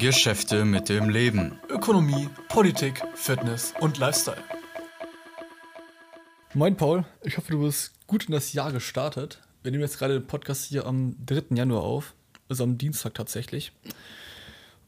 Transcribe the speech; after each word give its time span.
Geschäfte 0.00 0.64
mit 0.64 0.88
dem 0.88 1.08
Leben. 1.10 1.60
Ökonomie, 1.68 2.30
Politik, 2.48 3.02
Fitness 3.14 3.74
und 3.80 3.98
Lifestyle. 3.98 4.42
Moin 6.54 6.74
Paul, 6.74 7.04
ich 7.22 7.36
hoffe, 7.36 7.52
du 7.52 7.60
bist 7.60 7.92
gut 8.06 8.24
in 8.24 8.32
das 8.32 8.54
Jahr 8.54 8.72
gestartet. 8.72 9.42
Wir 9.62 9.72
nehmen 9.72 9.82
jetzt 9.82 9.98
gerade 9.98 10.14
den 10.14 10.26
Podcast 10.26 10.64
hier 10.64 10.86
am 10.86 11.16
3. 11.26 11.54
Januar 11.54 11.82
auf, 11.82 12.14
also 12.48 12.64
am 12.64 12.78
Dienstag 12.78 13.12
tatsächlich. 13.12 13.72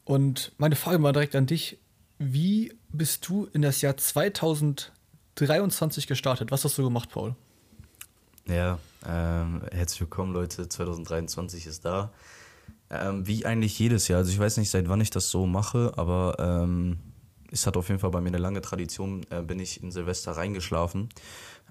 Und 0.06 0.52
meine 0.56 0.76
Frage 0.76 0.98
mal 0.98 1.12
direkt 1.12 1.36
an 1.36 1.44
dich. 1.44 1.76
Wie 2.18 2.72
bist 2.88 3.28
du 3.28 3.50
in 3.52 3.60
das 3.60 3.82
Jahr 3.82 3.98
2023 3.98 6.06
gestartet? 6.06 6.50
Was 6.50 6.64
hast 6.64 6.78
du 6.78 6.84
gemacht, 6.84 7.10
Paul? 7.10 7.36
Ja, 8.48 8.78
ähm, 9.06 9.60
herzlich 9.72 10.00
willkommen, 10.00 10.32
Leute. 10.32 10.70
2023 10.70 11.66
ist 11.66 11.84
da. 11.84 12.14
Ähm, 12.92 13.26
wie 13.26 13.46
eigentlich 13.46 13.78
jedes 13.78 14.08
Jahr. 14.08 14.18
Also 14.18 14.30
ich 14.30 14.38
weiß 14.38 14.58
nicht, 14.58 14.68
seit 14.68 14.88
wann 14.88 15.00
ich 15.00 15.08
das 15.08 15.30
so 15.30 15.46
mache, 15.46 15.92
aber 15.96 16.36
ähm, 16.38 16.98
es 17.50 17.66
hat 17.66 17.78
auf 17.78 17.88
jeden 17.88 18.00
Fall 18.00 18.10
bei 18.10 18.20
mir 18.20 18.28
eine 18.28 18.38
lange 18.38 18.60
Tradition. 18.60 19.24
Äh, 19.30 19.40
bin 19.40 19.58
ich 19.60 19.82
in 19.82 19.90
Silvester 19.90 20.32
reingeschlafen. 20.32 21.08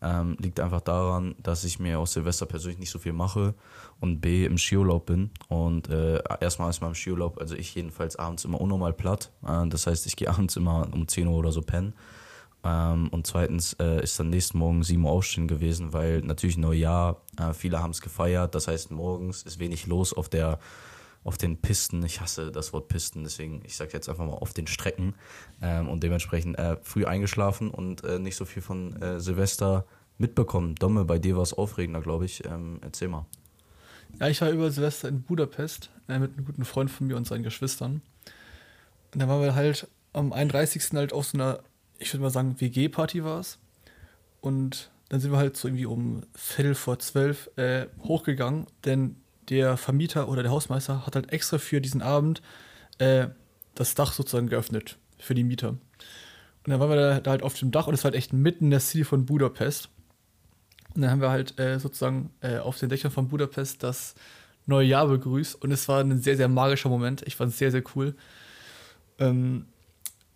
Ähm, 0.02 0.36
liegt 0.40 0.60
einfach 0.60 0.82
daran, 0.82 1.36
dass 1.38 1.64
ich 1.64 1.78
mir 1.78 2.00
aus 2.00 2.14
Silvester 2.14 2.48
persönlich 2.48 2.80
nicht 2.80 2.90
so 2.90 2.98
viel 2.98 3.14
mache 3.14 3.54
und 4.00 4.20
B 4.20 4.46
im 4.46 4.58
Skiurlaub 4.58 5.06
bin. 5.06 5.30
Und 5.48 5.90
äh, 5.90 6.20
erstmal 6.40 6.72
ist 6.72 6.82
im 6.82 6.96
Skiurlaub, 6.96 7.40
also 7.40 7.56
ich 7.56 7.76
jedenfalls 7.76 8.16
abends 8.16 8.44
immer 8.44 8.60
unnormal 8.60 8.94
platt. 8.94 9.32
Äh, 9.46 9.68
das 9.68 9.86
heißt, 9.86 10.08
ich 10.08 10.16
gehe 10.16 10.30
abends 10.34 10.56
immer 10.56 10.88
um 10.92 11.08
10 11.08 11.28
Uhr 11.28 11.38
oder 11.38 11.52
so 11.52 11.62
pennen. 11.62 11.94
Ähm, 12.64 13.10
und 13.10 13.28
zweitens 13.28 13.74
äh, 13.74 14.04
ist 14.04 14.20
dann 14.20 14.32
nächsten 14.32 14.58
Morgen 14.58 14.82
7 14.82 15.04
Uhr 15.04 15.12
aufstehen 15.12 15.48
gewesen, 15.48 15.94
weil 15.94 16.22
natürlich 16.22 16.58
Neujahr, 16.58 17.22
äh, 17.38 17.54
viele 17.54 17.82
haben 17.82 17.92
es 17.92 18.02
gefeiert. 18.02 18.56
Das 18.56 18.68
heißt, 18.68 18.90
morgens 18.90 19.44
ist 19.44 19.60
wenig 19.60 19.86
los 19.86 20.14
auf 20.14 20.30
der 20.30 20.58
auf 21.24 21.38
den 21.38 21.58
Pisten. 21.62 22.04
Ich 22.04 22.22
hasse 22.22 22.52
das 22.52 22.74
Wort 22.74 22.88
Pisten, 22.88 23.24
deswegen 23.24 23.62
ich 23.66 23.76
sage 23.76 23.92
jetzt 23.94 24.10
einfach 24.10 24.26
mal 24.26 24.34
auf 24.34 24.54
den 24.54 24.68
Strecken 24.68 25.16
ähm, 25.62 25.90
und 25.90 26.04
dementsprechend 26.04 26.58
äh, 26.58 26.78
früh 26.82 27.06
eingeschlafen 27.06 27.70
und 27.70 28.04
äh, 28.04 28.20
nicht 28.20 28.36
so 28.36 28.46
viel 28.46 28.62
von 28.62 29.00
äh, 29.02 29.20
Silvester 29.20 29.86
mitbekommen. 30.18 30.76
Domme, 30.76 31.06
bei 31.06 31.20
dir 31.20 31.36
war 31.36 31.44
es 31.44 31.54
aufregender, 31.54 32.02
glaube 32.02 32.26
ich. 32.26 32.46
Ähm, 32.46 32.80
erzähl 32.82 33.08
mal. 33.08 33.26
Ja, 34.20 34.28
ich 34.28 34.42
war 34.42 34.50
über 34.50 34.72
Silvester 34.72 35.08
in 35.08 35.22
Budapest 35.22 35.90
äh, 36.08 36.20
mit 36.20 36.36
einem 36.36 36.46
guten 36.46 36.66
Freund 36.66 36.92
von 36.92 37.08
mir 37.08 37.18
und 37.18 37.28
seinen 37.28 37.44
Geschwistern. 37.44 38.02
Und 39.14 39.22
da 39.22 39.28
waren 39.28 39.42
wir 39.42 39.56
halt 39.56 39.88
am 40.14 40.34
31. 40.34 40.92
halt 40.94 41.14
auf 41.14 41.28
so 41.28 41.38
einer 41.38 41.60
ich 42.02 42.14
würde 42.14 42.24
mal 42.24 42.30
sagen, 42.32 42.60
WG-Party 42.60 43.24
war 43.24 43.40
es. 43.40 43.60
Und 44.42 44.90
dann 45.10 45.20
sind 45.20 45.32
wir 45.32 45.38
halt 45.38 45.56
so 45.56 45.68
irgendwie 45.68 45.86
um 45.86 46.24
Viertel 46.34 46.76
vor 46.76 47.00
zwölf 47.00 47.50
äh, 47.58 47.88
hochgegangen, 48.02 48.66
denn 48.86 49.16
der 49.50 49.78
Vermieter 49.78 50.30
oder 50.30 50.44
der 50.44 50.52
Hausmeister 50.52 51.06
hat 51.06 51.16
halt 51.16 51.32
extra 51.32 51.58
für 51.58 51.82
diesen 51.82 52.02
Abend 52.02 52.42
äh, 52.98 53.28
das 53.76 53.96
Dach 53.96 54.14
sozusagen 54.14 54.48
geöffnet 54.48 54.98
für 55.18 55.34
die 55.34 55.44
Mieter. 55.44 55.70
Und 55.70 55.80
dann 56.68 56.80
waren 56.80 56.90
wir 56.90 56.96
da, 56.96 57.20
da, 57.20 57.32
halt 57.32 57.44
auf 57.44 57.56
dem 57.56 57.72
Dach 57.72 57.88
und 57.88 57.94
es 57.94 58.04
war 58.04 58.12
halt 58.12 58.16
echt 58.16 58.34
mitten 58.34 58.66
in 58.66 58.72
der 58.72 58.80
City 58.80 59.04
von 59.04 59.26
Budapest. 59.26 59.90
Und 60.94 61.02
dann 61.02 61.12
haben 61.12 61.22
wir 61.22 61.30
halt 61.30 61.60
äh, 61.60 61.80
sozusagen 61.80 62.32
äh, 62.42 62.58
auf 62.58 62.78
den 62.78 62.90
Dächern 62.90 63.12
von 63.12 63.30
Budapest 63.30 63.82
das 63.84 64.16
neue 64.66 64.88
Jahr 64.88 65.08
begrüßt 65.08 65.62
und 65.62 65.72
es 65.72 65.88
war 65.88 66.02
ein 66.02 66.22
sehr, 66.22 66.38
sehr 66.38 66.48
magischer 66.48 66.90
Moment. 66.90 67.24
Ich 67.26 67.36
fand 67.36 67.52
es 67.52 67.58
sehr, 67.58 67.72
sehr 67.72 67.84
cool. 67.96 68.16
Ähm, 69.18 69.66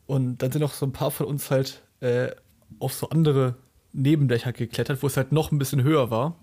und 0.07 0.37
dann 0.39 0.51
sind 0.51 0.63
auch 0.63 0.73
so 0.73 0.85
ein 0.85 0.93
paar 0.93 1.11
von 1.11 1.27
uns 1.27 1.51
halt 1.51 1.83
äh, 1.99 2.31
auf 2.79 2.93
so 2.93 3.09
andere 3.09 3.55
Nebendächer 3.93 4.53
geklettert, 4.53 5.01
wo 5.03 5.07
es 5.07 5.17
halt 5.17 5.31
noch 5.31 5.51
ein 5.51 5.57
bisschen 5.57 5.83
höher 5.83 6.09
war. 6.11 6.37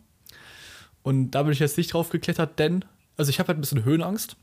Und 1.02 1.32
da 1.32 1.42
bin 1.42 1.52
ich 1.52 1.58
jetzt 1.58 1.76
nicht 1.78 1.92
drauf 1.92 2.10
geklettert, 2.10 2.58
denn, 2.58 2.84
also 3.16 3.30
ich 3.30 3.38
habe 3.38 3.48
halt 3.48 3.58
ein 3.58 3.60
bisschen 3.60 3.84
Höhenangst. 3.84 4.36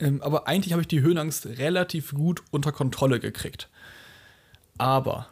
Ähm, 0.00 0.22
aber 0.22 0.48
eigentlich 0.48 0.72
habe 0.72 0.82
ich 0.82 0.88
die 0.88 1.02
Höhenangst 1.02 1.46
relativ 1.46 2.12
gut 2.12 2.42
unter 2.50 2.72
Kontrolle 2.72 3.20
gekriegt. 3.20 3.68
Aber 4.78 5.28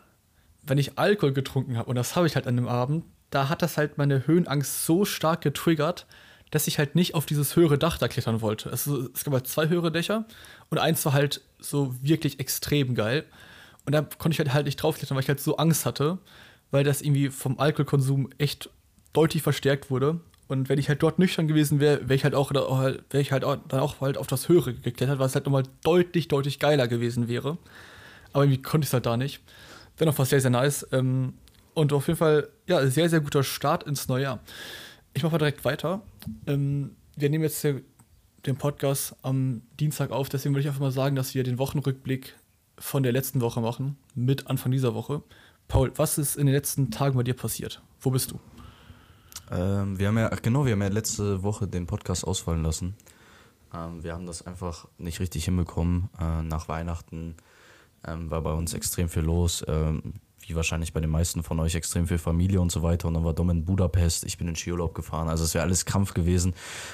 wenn 0.62 0.78
ich 0.78 0.98
Alkohol 0.98 1.32
getrunken 1.32 1.76
habe, 1.76 1.88
und 1.88 1.96
das 1.96 2.14
habe 2.14 2.26
ich 2.26 2.36
halt 2.36 2.46
an 2.46 2.56
dem 2.56 2.68
Abend, 2.68 3.04
da 3.30 3.48
hat 3.48 3.62
das 3.62 3.76
halt 3.76 3.98
meine 3.98 4.26
Höhenangst 4.26 4.84
so 4.84 5.04
stark 5.04 5.40
getriggert, 5.40 6.06
dass 6.50 6.66
ich 6.66 6.78
halt 6.78 6.94
nicht 6.94 7.14
auf 7.14 7.24
dieses 7.24 7.56
höhere 7.56 7.78
Dach 7.78 7.96
da 7.96 8.08
klettern 8.08 8.42
wollte. 8.42 8.70
Also, 8.70 9.08
es 9.14 9.24
gab 9.24 9.32
halt 9.32 9.46
zwei 9.46 9.68
höhere 9.68 9.90
Dächer 9.90 10.26
und 10.68 10.78
eins 10.78 11.04
war 11.06 11.14
halt 11.14 11.40
so 11.58 11.94
wirklich 12.02 12.38
extrem 12.40 12.94
geil. 12.94 13.24
Und 13.86 13.92
da 13.92 14.02
konnte 14.02 14.34
ich 14.34 14.38
halt, 14.38 14.52
halt 14.52 14.66
nicht 14.66 14.76
draufklettern, 14.76 15.16
weil 15.16 15.22
ich 15.22 15.28
halt 15.28 15.40
so 15.40 15.56
Angst 15.56 15.86
hatte, 15.86 16.18
weil 16.70 16.84
das 16.84 17.00
irgendwie 17.00 17.30
vom 17.30 17.58
Alkoholkonsum 17.58 18.28
echt 18.38 18.70
deutlich 19.12 19.42
verstärkt 19.42 19.90
wurde. 19.90 20.20
Und 20.48 20.68
wenn 20.68 20.78
ich 20.78 20.88
halt 20.88 21.02
dort 21.02 21.18
nüchtern 21.18 21.48
gewesen 21.48 21.80
wäre, 21.80 22.00
wäre 22.02 22.14
ich 22.14 22.24
halt 22.24 22.34
auch, 22.34 22.50
ich 23.12 23.32
halt 23.32 23.44
auch, 23.44 23.56
dann 23.68 23.80
auch 23.80 24.00
halt 24.00 24.18
auf 24.18 24.26
das 24.26 24.48
Höhere 24.48 24.74
geklettert, 24.74 25.20
es 25.20 25.34
halt 25.34 25.46
nochmal 25.46 25.62
deutlich, 25.82 26.28
deutlich 26.28 26.58
geiler 26.58 26.88
gewesen 26.88 27.28
wäre. 27.28 27.56
Aber 28.32 28.44
irgendwie 28.44 28.62
konnte 28.62 28.84
ich 28.84 28.90
es 28.90 28.92
halt 28.92 29.06
da 29.06 29.16
nicht. 29.16 29.40
Dennoch 29.98 30.18
war 30.18 30.24
es 30.24 30.30
sehr, 30.30 30.40
sehr 30.40 30.50
nice. 30.50 30.86
Ähm, 30.92 31.34
und 31.74 31.92
auf 31.92 32.06
jeden 32.06 32.18
Fall, 32.18 32.48
ja, 32.66 32.86
sehr, 32.86 33.08
sehr 33.08 33.20
guter 33.20 33.42
Start 33.42 33.84
ins 33.84 34.08
neue 34.08 34.24
Jahr. 34.24 34.40
Ich 35.14 35.22
mache 35.22 35.32
mal 35.32 35.38
direkt 35.38 35.64
weiter. 35.64 36.02
Ähm, 36.46 36.96
wir 37.16 37.30
nehmen 37.30 37.44
jetzt 37.44 37.62
den 37.64 38.56
Podcast 38.56 39.14
am 39.22 39.62
Dienstag 39.78 40.10
auf, 40.10 40.28
deswegen 40.28 40.54
würde 40.54 40.62
ich 40.62 40.68
einfach 40.68 40.80
mal 40.80 40.92
sagen, 40.92 41.16
dass 41.16 41.34
wir 41.34 41.44
den 41.44 41.58
Wochenrückblick 41.58 42.34
von 42.78 43.02
der 43.02 43.12
letzten 43.12 43.40
Woche 43.40 43.60
machen, 43.60 43.96
mit 44.14 44.48
Anfang 44.48 44.72
dieser 44.72 44.94
Woche. 44.94 45.22
Paul, 45.68 45.92
was 45.96 46.18
ist 46.18 46.36
in 46.36 46.46
den 46.46 46.54
letzten 46.54 46.90
Tagen 46.90 47.16
bei 47.16 47.22
dir 47.22 47.34
passiert? 47.34 47.80
Wo 48.00 48.10
bist 48.10 48.32
du? 48.32 48.40
Ähm, 49.50 49.98
wir 49.98 50.08
haben 50.08 50.18
ja, 50.18 50.28
genau, 50.28 50.64
wir 50.64 50.72
haben 50.72 50.82
ja 50.82 50.88
letzte 50.88 51.42
Woche 51.42 51.66
den 51.66 51.86
Podcast 51.86 52.26
ausfallen 52.26 52.62
lassen. 52.62 52.94
Ähm, 53.74 54.02
wir 54.02 54.12
haben 54.12 54.26
das 54.26 54.46
einfach 54.46 54.86
nicht 54.98 55.20
richtig 55.20 55.44
hinbekommen. 55.44 56.08
Äh, 56.20 56.42
nach 56.42 56.68
Weihnachten 56.68 57.36
ähm, 58.06 58.30
war 58.30 58.42
bei 58.42 58.52
uns 58.52 58.74
extrem 58.74 59.08
viel 59.08 59.22
los. 59.22 59.64
Wie 60.52 60.56
wahrscheinlich 60.56 60.92
bei 60.92 61.00
den 61.00 61.08
meisten 61.08 61.42
von 61.42 61.58
euch, 61.60 61.74
extrem 61.74 62.06
viel 62.06 62.18
Familie 62.18 62.60
und 62.60 62.70
so 62.70 62.82
weiter. 62.82 63.08
Und 63.08 63.14
dann 63.14 63.24
war 63.24 63.32
Dom 63.32 63.48
in 63.48 63.64
Budapest, 63.64 64.24
ich 64.24 64.36
bin 64.36 64.48
in 64.48 64.54
Skiurlaub 64.54 64.94
gefahren. 64.94 65.30
Also 65.30 65.44
es 65.44 65.54
wäre 65.54 65.64
alles 65.64 65.86
Kampf 65.86 66.12
gewesen. 66.12 66.52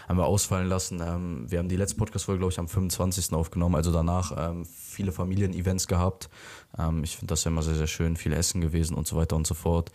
Haben 0.08 0.18
wir 0.18 0.26
ausfallen 0.26 0.68
lassen. 0.68 1.02
Ähm, 1.04 1.50
wir 1.50 1.58
haben 1.58 1.68
die 1.68 1.74
letzte 1.74 1.96
Podcast-Folge, 1.96 2.38
glaube 2.38 2.52
ich, 2.52 2.60
am 2.60 2.68
25. 2.68 3.32
aufgenommen. 3.32 3.74
Also 3.74 3.90
danach 3.90 4.32
ähm, 4.36 4.64
viele 4.64 5.10
Familien-Events 5.10 5.88
gehabt. 5.88 6.30
Ähm, 6.78 7.02
ich 7.02 7.16
finde 7.16 7.32
das 7.32 7.42
ja 7.42 7.50
immer 7.50 7.62
sehr, 7.62 7.74
sehr 7.74 7.88
schön. 7.88 8.16
Viel 8.16 8.32
Essen 8.32 8.60
gewesen 8.60 8.94
und 8.94 9.08
so 9.08 9.16
weiter 9.16 9.34
und 9.34 9.44
so 9.44 9.54
fort. 9.54 9.90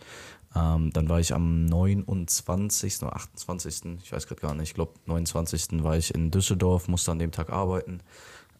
Ähm, 0.54 0.90
dann 0.92 1.08
war 1.08 1.18
ich 1.18 1.32
am 1.32 1.64
29. 1.64 3.02
oder 3.02 3.16
28. 3.16 3.98
Ich 4.02 4.12
weiß 4.12 4.26
gerade 4.26 4.42
gar 4.42 4.54
nicht. 4.54 4.68
Ich 4.68 4.74
glaube, 4.74 4.92
29. 5.06 5.82
war 5.82 5.96
ich 5.96 6.14
in 6.14 6.30
Düsseldorf, 6.30 6.86
musste 6.86 7.12
an 7.12 7.18
dem 7.18 7.32
Tag 7.32 7.48
arbeiten. 7.48 8.02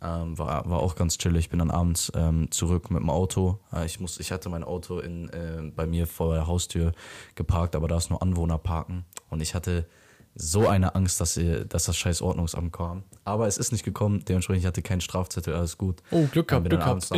Ähm, 0.05 0.37
war, 0.39 0.69
war 0.69 0.81
auch 0.81 0.97
ganz 0.97 1.17
chillig. 1.17 1.47
Ich 1.47 1.51
bin 1.51 1.61
dann 1.61 1.71
abends 1.71 2.13
ähm, 2.15 2.51
zurück 2.51 2.91
mit 2.91 3.01
dem 3.01 3.09
Auto. 3.09 3.59
Äh, 3.73 3.87
ich, 3.87 4.01
muss, 4.01 4.21
ich 4.21 4.33
hatte 4.33 4.51
mein 4.51 4.63
Auto 4.63 4.99
in, 4.99 5.31
äh, 5.31 5.73
bei 5.75 5.87
mir 5.87 6.07
vor 6.07 6.35
der 6.35 6.47
Haustür 6.47 6.93
geparkt, 7.35 7.75
aber 7.75 7.89
da 7.89 7.97
ist 7.97 8.11
nur 8.11 8.21
Anwohner 8.21 8.59
parken. 8.59 9.07
Und 9.31 9.41
ich 9.41 9.55
hatte 9.55 9.87
so 10.35 10.67
eine 10.67 10.95
Angst, 10.95 11.21
dass, 11.21 11.37
ihr, 11.37 11.65
dass 11.65 11.85
das 11.85 11.97
scheiß 11.97 12.21
Ordnungsamt 12.21 12.73
kam. 12.73 13.05
Aber 13.25 13.47
es 13.47 13.57
ist 13.57 13.73
nicht 13.73 13.85
gekommen, 13.85 14.25
dementsprechend 14.27 14.63
ich 14.63 14.67
hatte 14.67 14.83
keinen 14.83 15.01
Strafzettel, 15.01 15.55
alles 15.55 15.79
gut. 15.79 16.03
Oh, 16.11 16.27
Glück 16.27 16.49
gehabt, 16.49 16.69
Glück 16.69 16.81
gehabt. 16.81 17.09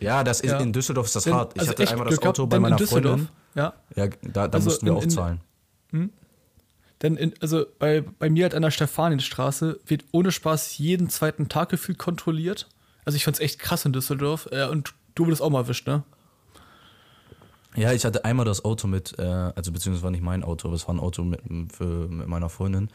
Ja, 0.00 0.22
das 0.22 0.40
ist, 0.40 0.52
ja. 0.52 0.58
in 0.60 0.72
Düsseldorf 0.72 1.06
ist 1.06 1.16
das 1.16 1.26
in, 1.26 1.34
hart. 1.34 1.52
Ich 1.54 1.60
also 1.60 1.72
hatte 1.72 1.90
einmal 1.90 2.08
das 2.08 2.22
Auto 2.22 2.46
bei 2.46 2.60
meiner 2.60 2.78
Freundin. 2.78 3.28
Ja, 3.54 3.72
ja 3.94 4.08
da, 4.22 4.46
da 4.46 4.58
also 4.58 4.68
mussten 4.68 4.86
wir 4.86 4.92
in, 4.92 4.98
auch 4.98 5.06
zahlen. 5.06 5.40
Hm? 5.90 6.10
Denn 7.02 7.16
in, 7.16 7.34
also 7.40 7.66
bei, 7.78 8.00
bei 8.00 8.30
mir 8.30 8.44
halt 8.44 8.54
an 8.54 8.62
der 8.62 8.70
Stefanienstraße 8.70 9.80
wird 9.86 10.04
ohne 10.12 10.32
Spaß 10.32 10.78
jeden 10.78 11.10
zweiten 11.10 11.48
Tag 11.48 11.68
gefühlt 11.68 11.98
kontrolliert. 11.98 12.68
Also 13.04 13.16
ich 13.16 13.24
fand's 13.24 13.40
echt 13.40 13.58
krass 13.58 13.84
in 13.84 13.92
Düsseldorf. 13.92 14.48
Äh, 14.50 14.66
und 14.68 14.94
du 15.14 15.24
wurdest 15.26 15.42
auch 15.42 15.50
mal 15.50 15.60
erwischt, 15.60 15.86
ne? 15.86 16.04
Ja, 17.76 17.92
ich 17.92 18.06
hatte 18.06 18.24
einmal 18.24 18.46
das 18.46 18.64
Auto 18.64 18.86
mit, 18.86 19.18
äh, 19.18 19.22
also 19.22 19.70
beziehungsweise 19.70 20.02
war 20.02 20.10
nicht 20.10 20.22
mein 20.22 20.42
Auto, 20.42 20.68
aber 20.68 20.76
es 20.76 20.88
war 20.88 20.94
ein 20.94 21.00
Auto 21.00 21.22
mit, 21.24 21.42
für, 21.74 22.08
mit 22.08 22.26
meiner 22.26 22.48
Freundin. 22.48 22.88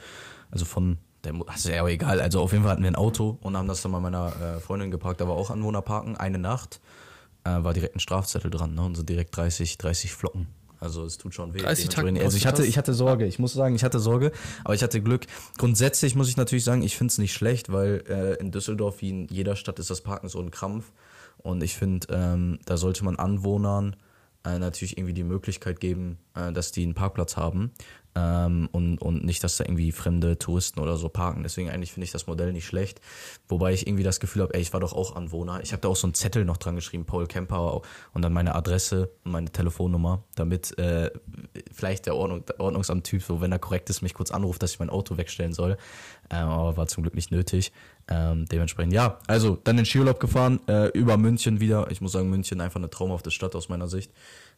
Also 0.50 0.66
von 0.66 0.98
der, 1.24 1.36
also 1.46 1.70
ja 1.70 1.88
egal, 1.88 2.20
also 2.20 2.42
auf 2.42 2.52
jeden 2.52 2.64
Fall 2.64 2.72
hatten 2.72 2.82
wir 2.82 2.90
ein 2.90 2.96
Auto 2.96 3.38
und 3.42 3.56
haben 3.56 3.68
das 3.68 3.84
dann 3.84 3.92
bei 3.92 4.00
meiner 4.00 4.34
äh, 4.42 4.60
Freundin 4.60 4.90
geparkt, 4.90 5.22
da 5.22 5.28
war 5.28 5.36
auch 5.36 5.52
Anwohnerparken, 5.52 6.18
eine 6.18 6.40
Nacht, 6.40 6.82
äh, 7.44 7.64
war 7.64 7.74
direkt 7.74 7.96
ein 7.96 8.00
Strafzettel 8.00 8.50
dran, 8.50 8.74
ne? 8.74 8.82
Und 8.82 8.96
so 8.96 9.04
direkt 9.04 9.38
30, 9.38 9.78
30 9.78 10.14
Flocken. 10.14 10.48
Also 10.82 11.06
es 11.06 11.18
tut 11.20 11.36
schon 11.36 11.54
weh. 11.54 11.60
30 11.60 11.90
Takten 11.90 12.18
also 12.18 12.36
ich 12.36 12.48
hatte, 12.48 12.66
ich 12.66 12.78
hatte 12.78 12.96
Sorge, 12.96 13.28
ich 13.28 13.38
muss 13.38 13.54
sagen, 13.54 13.76
ich 13.76 13.84
hatte 13.84 14.00
Sorge, 14.00 14.32
aber 14.64 14.74
ich 14.74 14.82
hatte 14.82 15.00
Glück. 15.00 15.28
Grundsätzlich 15.60 16.16
muss 16.16 16.28
ich 16.28 16.38
natürlich 16.38 16.64
sagen, 16.64 16.82
ich 16.82 16.98
finde 16.98 17.12
es 17.12 17.20
nicht 17.20 17.34
schlecht, 17.34 17.72
weil 17.72 18.04
äh, 18.10 18.34
in 18.42 18.52
Düsseldorf 18.52 19.00
wie 19.02 19.10
in 19.10 19.28
jeder 19.28 19.56
Stadt 19.56 19.78
ist 19.78 19.92
das 19.92 20.02
Parken 20.02 20.28
so 20.28 20.40
ein 20.40 20.50
Krampf. 20.50 20.92
Und 21.38 21.62
ich 21.62 21.76
finde, 21.76 22.08
ähm, 22.10 22.60
da 22.66 22.78
sollte 22.78 23.06
man 23.06 23.16
Anwohnern 23.18 23.96
äh, 24.44 24.58
natürlich 24.58 24.98
irgendwie 24.98 25.14
die 25.14 25.24
Möglichkeit 25.24 25.80
geben, 25.80 26.18
äh, 26.36 26.52
dass 26.52 26.72
die 26.72 26.82
einen 26.82 26.96
Parkplatz 26.96 27.38
haben 27.38 27.72
ähm, 28.16 28.68
und, 28.72 28.98
und 28.98 29.24
nicht, 29.24 29.44
dass 29.44 29.58
da 29.58 29.64
irgendwie 29.64 29.92
fremde 29.92 30.38
Touristen 30.38 30.80
oder 30.80 30.98
so 30.98 31.10
parken. 31.10 31.44
Deswegen 31.44 31.70
eigentlich 31.70 31.94
finde 31.94 32.06
ich 32.06 32.12
das 32.12 32.28
Modell 32.28 32.52
nicht 32.52 32.66
schlecht. 32.66 33.00
Wobei 33.48 33.74
ich 33.74 33.88
irgendwie 33.88 34.04
das 34.04 34.20
Gefühl 34.20 34.42
habe, 34.42 34.54
ey, 34.54 34.62
ich 34.62 34.74
war 34.74 34.80
doch 34.80 34.94
auch 34.94 35.16
Anwohner. 35.16 35.62
Ich 35.62 35.72
habe 35.72 35.82
da 35.82 35.88
auch 35.88 35.96
so 35.96 36.08
einen 36.08 36.14
Zettel 36.14 36.44
noch 36.44 36.58
dran 36.58 36.76
geschrieben, 36.76 37.06
Paul 37.06 37.28
Kemper 37.28 37.82
und 38.14 38.22
dann 38.22 38.34
meine 38.34 38.56
Adresse 38.56 39.12
und 39.24 39.32
meine 39.32 39.52
Telefonnummer, 39.52 40.24
damit 40.36 40.78
äh, 40.78 41.12
vielleicht 41.72 42.06
der 42.06 42.16
Ordnung, 42.16 42.44
Ordnungsamt-Typ, 42.58 43.24
so 43.24 43.42
wenn 43.42 43.52
er 43.52 43.60
korrekt 43.60 43.90
ist, 43.90 44.02
mich 44.02 44.14
kurz 44.14 44.32
anruft, 44.32 44.62
dass 44.62 44.74
ich 44.74 44.80
mein 44.80 44.90
Auto 44.90 45.18
wegstellen 45.18 45.54
soll. 45.54 45.78
Ähm, 46.30 46.48
aber 46.48 46.78
war 46.78 46.88
zum 46.88 47.04
Glück 47.04 47.16
nicht 47.16 47.32
nötig. 47.32 47.72
Ähm, 48.08 48.46
dementsprechend, 48.46 48.94
ja, 48.94 49.20
also 49.28 49.58
dann 49.64 49.78
in 49.78 49.86
Skiurlaub 49.86 50.20
gefahren, 50.20 50.60
äh, 50.68 50.88
über 50.90 51.18
München 51.18 51.62
wieder. 51.62 51.90
Ich 51.92 52.02
muss 52.02 52.12
sagen, 52.12 52.30
München 52.30 52.60
einfach 52.60 52.80
eine 52.80 52.90
traumhafte 52.90 53.32
Stadt 53.32 53.56
aus 53.56 53.70
meiner 53.70 53.88
Sicht. 53.88 54.12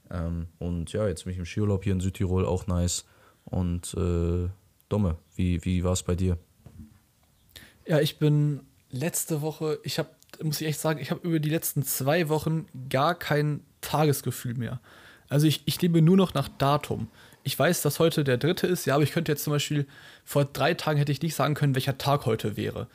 Ähm, 0.10 0.48
und 0.60 0.92
ja, 0.94 1.08
jetzt 1.08 1.26
bin 1.26 1.34
ich 1.34 1.40
im 1.40 1.46
Skiurlaub 1.46 1.84
hier 1.84 1.94
in 1.94 2.00
Südtirol, 2.00 2.46
auch 2.46 2.68
nice. 2.68 3.06
Und 3.46 3.94
äh, 3.96 4.50
Domme, 4.90 5.18
wie, 5.36 5.64
wie 5.66 5.84
war 5.84 5.94
es 5.94 6.04
bei 6.04 6.16
dir? 6.16 6.38
Ja, 7.86 8.00
ich 8.00 8.18
bin 8.18 8.62
letzte 8.92 9.42
Woche, 9.42 9.80
ich 9.84 10.00
habe, 10.00 10.10
muss 10.42 10.62
ich 10.62 10.68
echt 10.68 10.80
sagen, 10.80 11.00
ich 11.00 11.12
habe 11.12 11.28
über 11.28 11.40
die 11.40 11.50
letzten 11.50 11.84
zwei 11.84 12.30
Wochen 12.30 12.66
gar 12.90 13.16
kein 13.16 13.62
Tagesgefühl 13.82 14.56
mehr. 14.56 14.80
Also 15.30 15.48
ich, 15.48 15.64
ich 15.66 15.82
lebe 15.82 16.02
nur 16.02 16.18
noch 16.18 16.34
nach 16.34 16.48
Datum. 16.48 17.08
Ich 17.44 17.58
weiß, 17.58 17.82
dass 17.82 18.00
heute 18.00 18.24
der 18.24 18.38
dritte 18.38 18.68
ist, 18.68 18.86
ja, 18.86 18.96
aber 18.96 19.04
ich 19.04 19.12
könnte 19.12 19.32
jetzt 19.32 19.44
zum 19.44 19.52
Beispiel, 19.52 19.86
vor 20.24 20.46
drei 20.46 20.74
Tagen 20.76 20.98
hätte 20.98 21.12
ich 21.12 21.22
nicht 21.22 21.36
sagen 21.36 21.56
können, 21.56 21.76
welcher 21.76 21.98
Tag 21.98 22.26
heute 22.26 22.56
wäre. 22.56 22.88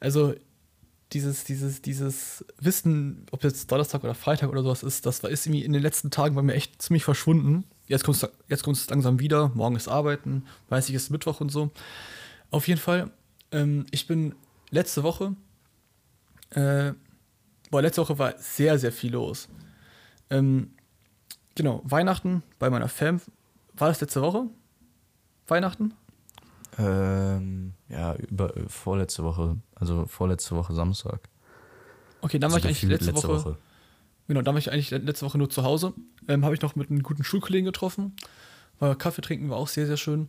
Also 0.00 0.34
dieses, 1.12 1.44
dieses, 1.44 1.82
dieses 1.82 2.44
Wissen, 2.58 3.26
ob 3.32 3.44
jetzt 3.44 3.70
Donnerstag 3.70 4.02
oder 4.02 4.14
Freitag 4.14 4.48
oder 4.48 4.62
sowas 4.62 4.82
ist, 4.82 5.04
das 5.04 5.20
ist 5.20 5.46
irgendwie 5.46 5.64
in 5.64 5.72
den 5.72 5.82
letzten 5.82 6.10
Tagen 6.10 6.34
bei 6.34 6.42
mir 6.42 6.54
echt 6.54 6.80
ziemlich 6.80 7.04
verschwunden. 7.04 7.64
Jetzt 7.86 8.04
kommt 8.04 8.22
es 8.22 8.28
jetzt 8.48 8.62
kommt's 8.62 8.88
langsam 8.88 9.18
wieder, 9.18 9.50
morgen 9.54 9.76
ist 9.76 9.88
Arbeiten, 9.88 10.44
weiß 10.68 10.88
ich, 10.88 10.94
ist 10.94 11.10
Mittwoch 11.10 11.40
und 11.40 11.50
so. 11.50 11.70
Auf 12.50 12.68
jeden 12.68 12.80
Fall, 12.80 13.10
ähm, 13.50 13.86
ich 13.90 14.06
bin 14.06 14.34
letzte 14.70 15.02
Woche, 15.02 15.34
äh, 16.50 16.92
boah, 17.70 17.82
letzte 17.82 18.02
Woche 18.02 18.18
war 18.18 18.38
sehr, 18.38 18.78
sehr 18.78 18.92
viel 18.92 19.12
los. 19.12 19.48
Ähm, 20.30 20.72
genau, 21.54 21.82
Weihnachten 21.84 22.42
bei 22.58 22.70
meiner 22.70 22.88
Fam. 22.88 23.20
War 23.74 23.88
das 23.88 24.00
letzte 24.00 24.22
Woche? 24.22 24.46
Weihnachten? 25.46 25.94
Ähm, 26.78 27.74
ja, 27.88 28.14
über, 28.14 28.56
äh, 28.56 28.68
vorletzte 28.68 29.24
Woche, 29.24 29.56
also 29.74 30.06
vorletzte 30.06 30.56
Woche 30.56 30.72
Samstag. 30.74 31.20
Okay, 32.22 32.38
dann 32.38 32.50
war 32.50 32.58
ich 32.58 32.64
Also 32.64 32.68
eigentlich 32.68 32.80
gefühlt 32.80 33.02
letzte, 33.02 33.28
Woche, 33.28 33.58
Genau, 34.28 34.42
dann 34.42 34.54
war 34.54 34.58
ich 34.58 34.72
eigentlich 34.72 34.90
letzte 34.90 35.26
Woche 35.26 35.38
nur 35.38 35.50
zu 35.50 35.62
Hause. 35.62 35.94
Ähm, 36.28 36.44
Habe 36.44 36.54
ich 36.54 36.62
noch 36.62 36.76
mit 36.76 36.90
einem 36.90 37.02
guten 37.02 37.24
Schulkollegen 37.24 37.66
getroffen. 37.66 38.14
War 38.78 38.96
Kaffee 38.96 39.22
trinken 39.22 39.50
war 39.50 39.58
auch 39.58 39.68
sehr, 39.68 39.86
sehr 39.86 39.96
schön. 39.96 40.28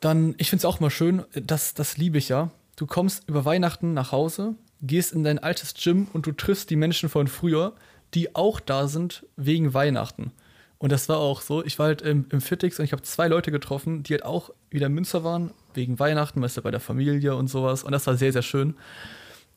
Dann, 0.00 0.34
ich 0.38 0.50
finde 0.50 0.60
es 0.60 0.64
auch 0.64 0.80
mal 0.80 0.90
schön, 0.90 1.24
das, 1.32 1.74
das 1.74 1.96
liebe 1.96 2.18
ich 2.18 2.28
ja. 2.28 2.50
Du 2.76 2.86
kommst 2.86 3.28
über 3.28 3.44
Weihnachten 3.44 3.94
nach 3.94 4.12
Hause, 4.12 4.56
gehst 4.80 5.12
in 5.12 5.22
dein 5.22 5.38
altes 5.38 5.74
Gym 5.74 6.08
und 6.12 6.26
du 6.26 6.32
triffst 6.32 6.70
die 6.70 6.76
Menschen 6.76 7.08
von 7.08 7.28
früher, 7.28 7.74
die 8.14 8.34
auch 8.34 8.60
da 8.60 8.88
sind 8.88 9.26
wegen 9.36 9.74
Weihnachten. 9.74 10.32
Und 10.78 10.90
das 10.90 11.08
war 11.08 11.18
auch 11.18 11.40
so. 11.42 11.64
Ich 11.64 11.78
war 11.78 11.86
halt 11.86 12.02
im, 12.02 12.26
im 12.30 12.40
Fitix 12.40 12.80
und 12.80 12.84
ich 12.84 12.92
habe 12.92 13.02
zwei 13.02 13.28
Leute 13.28 13.52
getroffen, 13.52 14.02
die 14.02 14.14
halt 14.14 14.24
auch 14.24 14.50
wieder 14.70 14.86
in 14.86 14.94
Münster 14.94 15.22
waren, 15.22 15.52
wegen 15.74 16.00
Weihnachten, 16.00 16.42
weißt 16.42 16.56
du, 16.56 16.62
bei 16.62 16.72
der 16.72 16.80
Familie 16.80 17.36
und 17.36 17.46
sowas. 17.46 17.84
Und 17.84 17.92
das 17.92 18.06
war 18.08 18.16
sehr, 18.16 18.32
sehr 18.32 18.42
schön. 18.42 18.74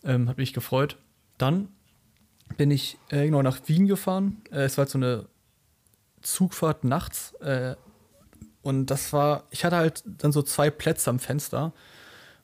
Ähm, 0.04 0.30
hat 0.30 0.38
mich 0.38 0.54
gefreut. 0.54 0.98
Dann 1.39 1.69
bin 2.57 2.71
ich 2.71 2.97
äh, 3.09 3.25
genau 3.25 3.42
nach 3.42 3.59
Wien 3.68 3.88
gefahren. 3.88 4.42
Äh, 4.51 4.63
es 4.63 4.77
war 4.77 4.83
halt 4.83 4.92
so 4.92 4.97
eine 4.97 5.25
Zugfahrt 6.21 6.83
nachts. 6.83 7.33
Äh, 7.42 7.75
und 8.62 8.88
das 8.88 9.13
war, 9.13 9.44
ich 9.51 9.65
hatte 9.65 9.75
halt 9.75 10.03
dann 10.06 10.31
so 10.31 10.42
zwei 10.42 10.69
Plätze 10.69 11.09
am 11.09 11.19
Fenster. 11.19 11.74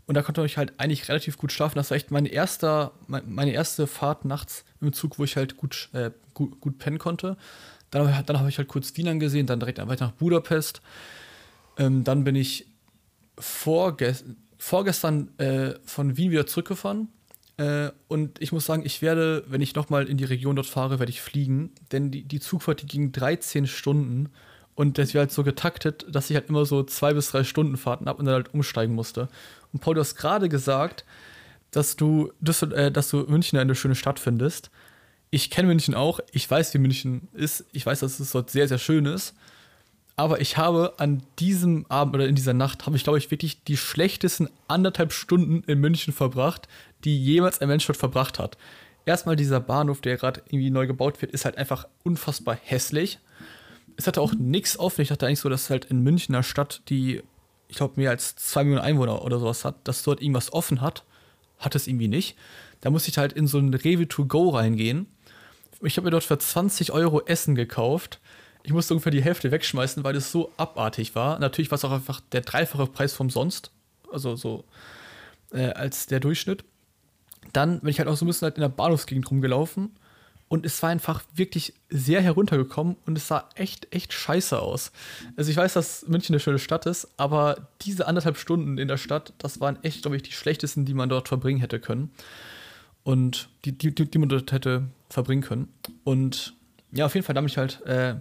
Und 0.05 0.15
da 0.15 0.23
konnte 0.23 0.43
ich 0.45 0.57
halt 0.57 0.73
eigentlich 0.77 1.07
relativ 1.07 1.37
gut 1.37 1.51
schlafen. 1.51 1.75
Das 1.75 1.89
war 1.89 1.95
echt 1.95 2.11
meine 2.11 2.29
erste, 2.29 2.91
meine 3.07 3.51
erste 3.51 3.87
Fahrt 3.87 4.25
nachts 4.25 4.65
im 4.81 4.93
Zug, 4.93 5.17
wo 5.19 5.23
ich 5.23 5.37
halt 5.37 5.57
gut, 5.57 5.89
äh, 5.93 6.11
gut, 6.33 6.59
gut 6.59 6.79
pennen 6.79 6.99
konnte. 6.99 7.37
Dann, 7.91 8.25
dann 8.25 8.39
habe 8.39 8.49
ich 8.49 8.57
halt 8.57 8.67
kurz 8.67 8.95
Wien 8.97 9.07
angesehen, 9.07 9.47
dann 9.47 9.59
direkt 9.59 9.79
weiter 9.87 10.05
nach 10.07 10.13
Budapest. 10.13 10.81
Ähm, 11.77 12.03
dann 12.03 12.23
bin 12.23 12.35
ich 12.35 12.67
vorges 13.37 14.25
vorgestern 14.57 15.37
äh, 15.39 15.73
von 15.85 16.17
Wien 16.17 16.29
wieder 16.29 16.45
zurückgefahren. 16.45 17.09
Äh, 17.57 17.91
und 18.07 18.41
ich 18.41 18.51
muss 18.51 18.65
sagen, 18.65 18.83
ich 18.85 19.01
werde, 19.01 19.43
wenn 19.47 19.61
ich 19.61 19.75
nochmal 19.75 20.07
in 20.07 20.17
die 20.17 20.25
Region 20.25 20.55
dort 20.55 20.67
fahre, 20.67 20.99
werde 20.99 21.11
ich 21.11 21.21
fliegen. 21.21 21.71
Denn 21.91 22.11
die, 22.11 22.23
die 22.23 22.39
Zugfahrt, 22.39 22.81
die 22.81 22.87
ging 22.87 23.11
13 23.11 23.67
Stunden. 23.67 24.29
Und 24.75 24.97
das 24.97 25.13
wäre 25.13 25.23
halt 25.23 25.31
so 25.31 25.43
getaktet, 25.43 26.05
dass 26.09 26.29
ich 26.29 26.35
halt 26.35 26.49
immer 26.49 26.65
so 26.65 26.83
zwei 26.83 27.13
bis 27.13 27.31
drei 27.31 27.43
Stunden 27.43 27.77
Fahrten 27.77 28.07
ab 28.07 28.19
und 28.19 28.25
dann 28.25 28.35
halt 28.35 28.53
umsteigen 28.53 28.95
musste. 28.95 29.27
Und 29.73 29.79
Paul, 29.79 29.95
du 29.95 30.01
hast 30.01 30.15
gerade 30.15 30.49
gesagt, 30.49 31.05
dass 31.71 31.95
du, 31.95 32.31
Düssel 32.39 32.73
äh, 32.73 32.91
dass 32.91 33.09
du 33.09 33.25
München 33.27 33.59
eine 33.59 33.75
schöne 33.75 33.95
Stadt 33.95 34.19
findest. 34.19 34.71
Ich 35.29 35.49
kenne 35.49 35.67
München 35.67 35.95
auch. 35.95 36.19
Ich 36.31 36.49
weiß, 36.49 36.73
wie 36.73 36.79
München 36.79 37.29
ist. 37.33 37.65
Ich 37.71 37.85
weiß, 37.85 38.01
dass 38.01 38.19
es 38.19 38.31
dort 38.31 38.49
sehr, 38.49 38.67
sehr 38.67 38.77
schön 38.77 39.05
ist. 39.05 39.33
Aber 40.15 40.41
ich 40.41 40.57
habe 40.57 40.93
an 40.97 41.23
diesem 41.39 41.85
Abend 41.89 42.15
oder 42.15 42.27
in 42.27 42.35
dieser 42.35 42.53
Nacht, 42.53 42.85
habe 42.85 42.95
ich, 42.95 43.03
glaube 43.03 43.17
ich, 43.17 43.31
wirklich 43.31 43.63
die 43.63 43.77
schlechtesten 43.77 44.49
anderthalb 44.67 45.13
Stunden 45.13 45.63
in 45.67 45.79
München 45.79 46.13
verbracht, 46.13 46.67
die 47.03 47.17
jemals 47.23 47.61
ein 47.61 47.69
Mensch 47.69 47.87
dort 47.87 47.97
verbracht 47.97 48.37
hat. 48.37 48.57
Erstmal 49.05 49.35
dieser 49.35 49.59
Bahnhof, 49.59 50.01
der 50.01 50.17
gerade 50.17 50.41
irgendwie 50.47 50.69
neu 50.69 50.85
gebaut 50.85 51.21
wird, 51.21 51.31
ist 51.31 51.45
halt 51.45 51.57
einfach 51.57 51.87
unfassbar 52.03 52.57
hässlich. 52.61 53.19
Es 53.97 54.05
hatte 54.05 54.21
auch 54.21 54.33
nichts 54.33 54.77
offen. 54.77 55.01
Ich 55.01 55.09
dachte 55.09 55.25
eigentlich 55.25 55.39
so, 55.39 55.49
dass 55.49 55.69
halt 55.69 55.85
in 55.85 56.01
München, 56.01 56.35
einer 56.35 56.43
Stadt, 56.43 56.81
die, 56.89 57.23
ich 57.67 57.77
glaube, 57.77 57.99
mehr 57.99 58.11
als 58.11 58.35
zwei 58.35 58.63
Millionen 58.63 58.83
Einwohner 58.83 59.23
oder 59.23 59.39
sowas 59.39 59.65
hat, 59.65 59.75
dass 59.85 60.03
dort 60.03 60.21
irgendwas 60.21 60.53
offen 60.53 60.81
hat. 60.81 61.03
Hat 61.57 61.75
es 61.75 61.87
irgendwie 61.87 62.07
nicht. 62.07 62.35
Da 62.81 62.89
musste 62.89 63.09
ich 63.09 63.17
halt 63.17 63.33
in 63.33 63.47
so 63.47 63.57
ein 63.57 63.73
Rewe 63.73 64.07
to 64.07 64.25
go 64.25 64.49
reingehen. 64.49 65.07
Ich 65.81 65.97
habe 65.97 66.05
mir 66.05 66.11
dort 66.11 66.23
für 66.23 66.37
20 66.37 66.91
Euro 66.91 67.21
Essen 67.25 67.55
gekauft. 67.55 68.19
Ich 68.63 68.73
musste 68.73 68.93
ungefähr 68.93 69.11
die 69.11 69.23
Hälfte 69.23 69.51
wegschmeißen, 69.51 70.03
weil 70.03 70.15
es 70.15 70.31
so 70.31 70.51
abartig 70.57 71.15
war. 71.15 71.39
Natürlich 71.39 71.71
war 71.71 71.77
es 71.77 71.85
auch 71.85 71.91
einfach 71.91 72.21
der 72.31 72.41
dreifache 72.41 72.87
Preis 72.87 73.13
vom 73.13 73.29
sonst. 73.29 73.71
Also 74.11 74.35
so 74.35 74.65
äh, 75.51 75.71
als 75.71 76.05
der 76.05 76.19
Durchschnitt. 76.19 76.63
Dann 77.53 77.79
bin 77.79 77.89
ich 77.89 77.99
halt 77.99 78.07
auch 78.07 78.15
so 78.15 78.25
ein 78.25 78.27
bisschen 78.27 78.45
halt 78.45 78.55
in 78.55 78.61
der 78.61 78.69
Bahnhofsgegend 78.69 79.29
rumgelaufen. 79.29 79.91
Und 80.51 80.65
es 80.65 80.83
war 80.83 80.89
einfach 80.89 81.23
wirklich 81.33 81.73
sehr 81.89 82.21
heruntergekommen 82.21 82.97
und 83.05 83.17
es 83.17 83.29
sah 83.29 83.47
echt, 83.55 83.87
echt 83.95 84.11
scheiße 84.11 84.59
aus. 84.59 84.91
Also 85.37 85.49
ich 85.49 85.55
weiß, 85.55 85.71
dass 85.71 86.05
München 86.09 86.35
eine 86.35 86.41
schöne 86.41 86.59
Stadt 86.59 86.85
ist, 86.85 87.07
aber 87.15 87.69
diese 87.83 88.05
anderthalb 88.05 88.35
Stunden 88.35 88.77
in 88.77 88.89
der 88.89 88.97
Stadt, 88.97 89.31
das 89.37 89.61
waren 89.61 89.81
echt, 89.81 90.01
glaube 90.01 90.17
ich, 90.17 90.23
die 90.23 90.33
schlechtesten, 90.33 90.83
die 90.83 90.93
man 90.93 91.07
dort 91.07 91.29
verbringen 91.29 91.61
hätte 91.61 91.79
können. 91.79 92.11
Und 93.03 93.47
die, 93.63 93.71
die, 93.71 93.93
die 93.93 94.17
man 94.17 94.27
dort 94.27 94.51
hätte 94.51 94.83
verbringen 95.09 95.41
können. 95.41 95.69
Und 96.03 96.53
ja, 96.91 97.05
auf 97.05 97.15
jeden 97.15 97.25
Fall, 97.25 97.33
da 97.33 97.39
bin 97.39 97.47
ich 97.47 97.57
halt 97.57 97.81
äh, 97.85 98.15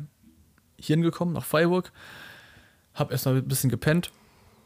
hier 0.80 0.96
hingekommen, 0.96 1.34
nach 1.34 1.44
Freiburg. 1.44 1.92
Hab 2.94 3.12
erstmal 3.12 3.36
ein 3.36 3.48
bisschen 3.48 3.70
gepennt. 3.70 4.10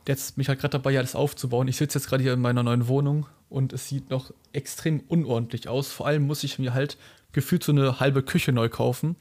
Jetzt 0.06 0.36
bin 0.36 0.42
ich 0.42 0.48
halt 0.48 0.60
gerade 0.60 0.72
dabei, 0.72 0.96
alles 0.98 1.14
aufzubauen. 1.14 1.68
Ich 1.68 1.76
sitze 1.76 1.98
jetzt 1.98 2.08
gerade 2.08 2.22
hier 2.22 2.34
in 2.34 2.40
meiner 2.40 2.62
neuen 2.62 2.88
Wohnung 2.88 3.26
und 3.48 3.72
es 3.72 3.88
sieht 3.88 4.10
noch 4.10 4.32
extrem 4.52 5.00
unordentlich 5.00 5.68
aus. 5.68 5.92
Vor 5.92 6.06
allem 6.06 6.26
muss 6.26 6.44
ich 6.44 6.58
mir 6.58 6.74
halt 6.74 6.98
gefühlt 7.32 7.64
so 7.64 7.72
eine 7.72 8.00
halbe 8.00 8.22
Küche 8.22 8.52
neu 8.52 8.68
kaufen, 8.68 9.16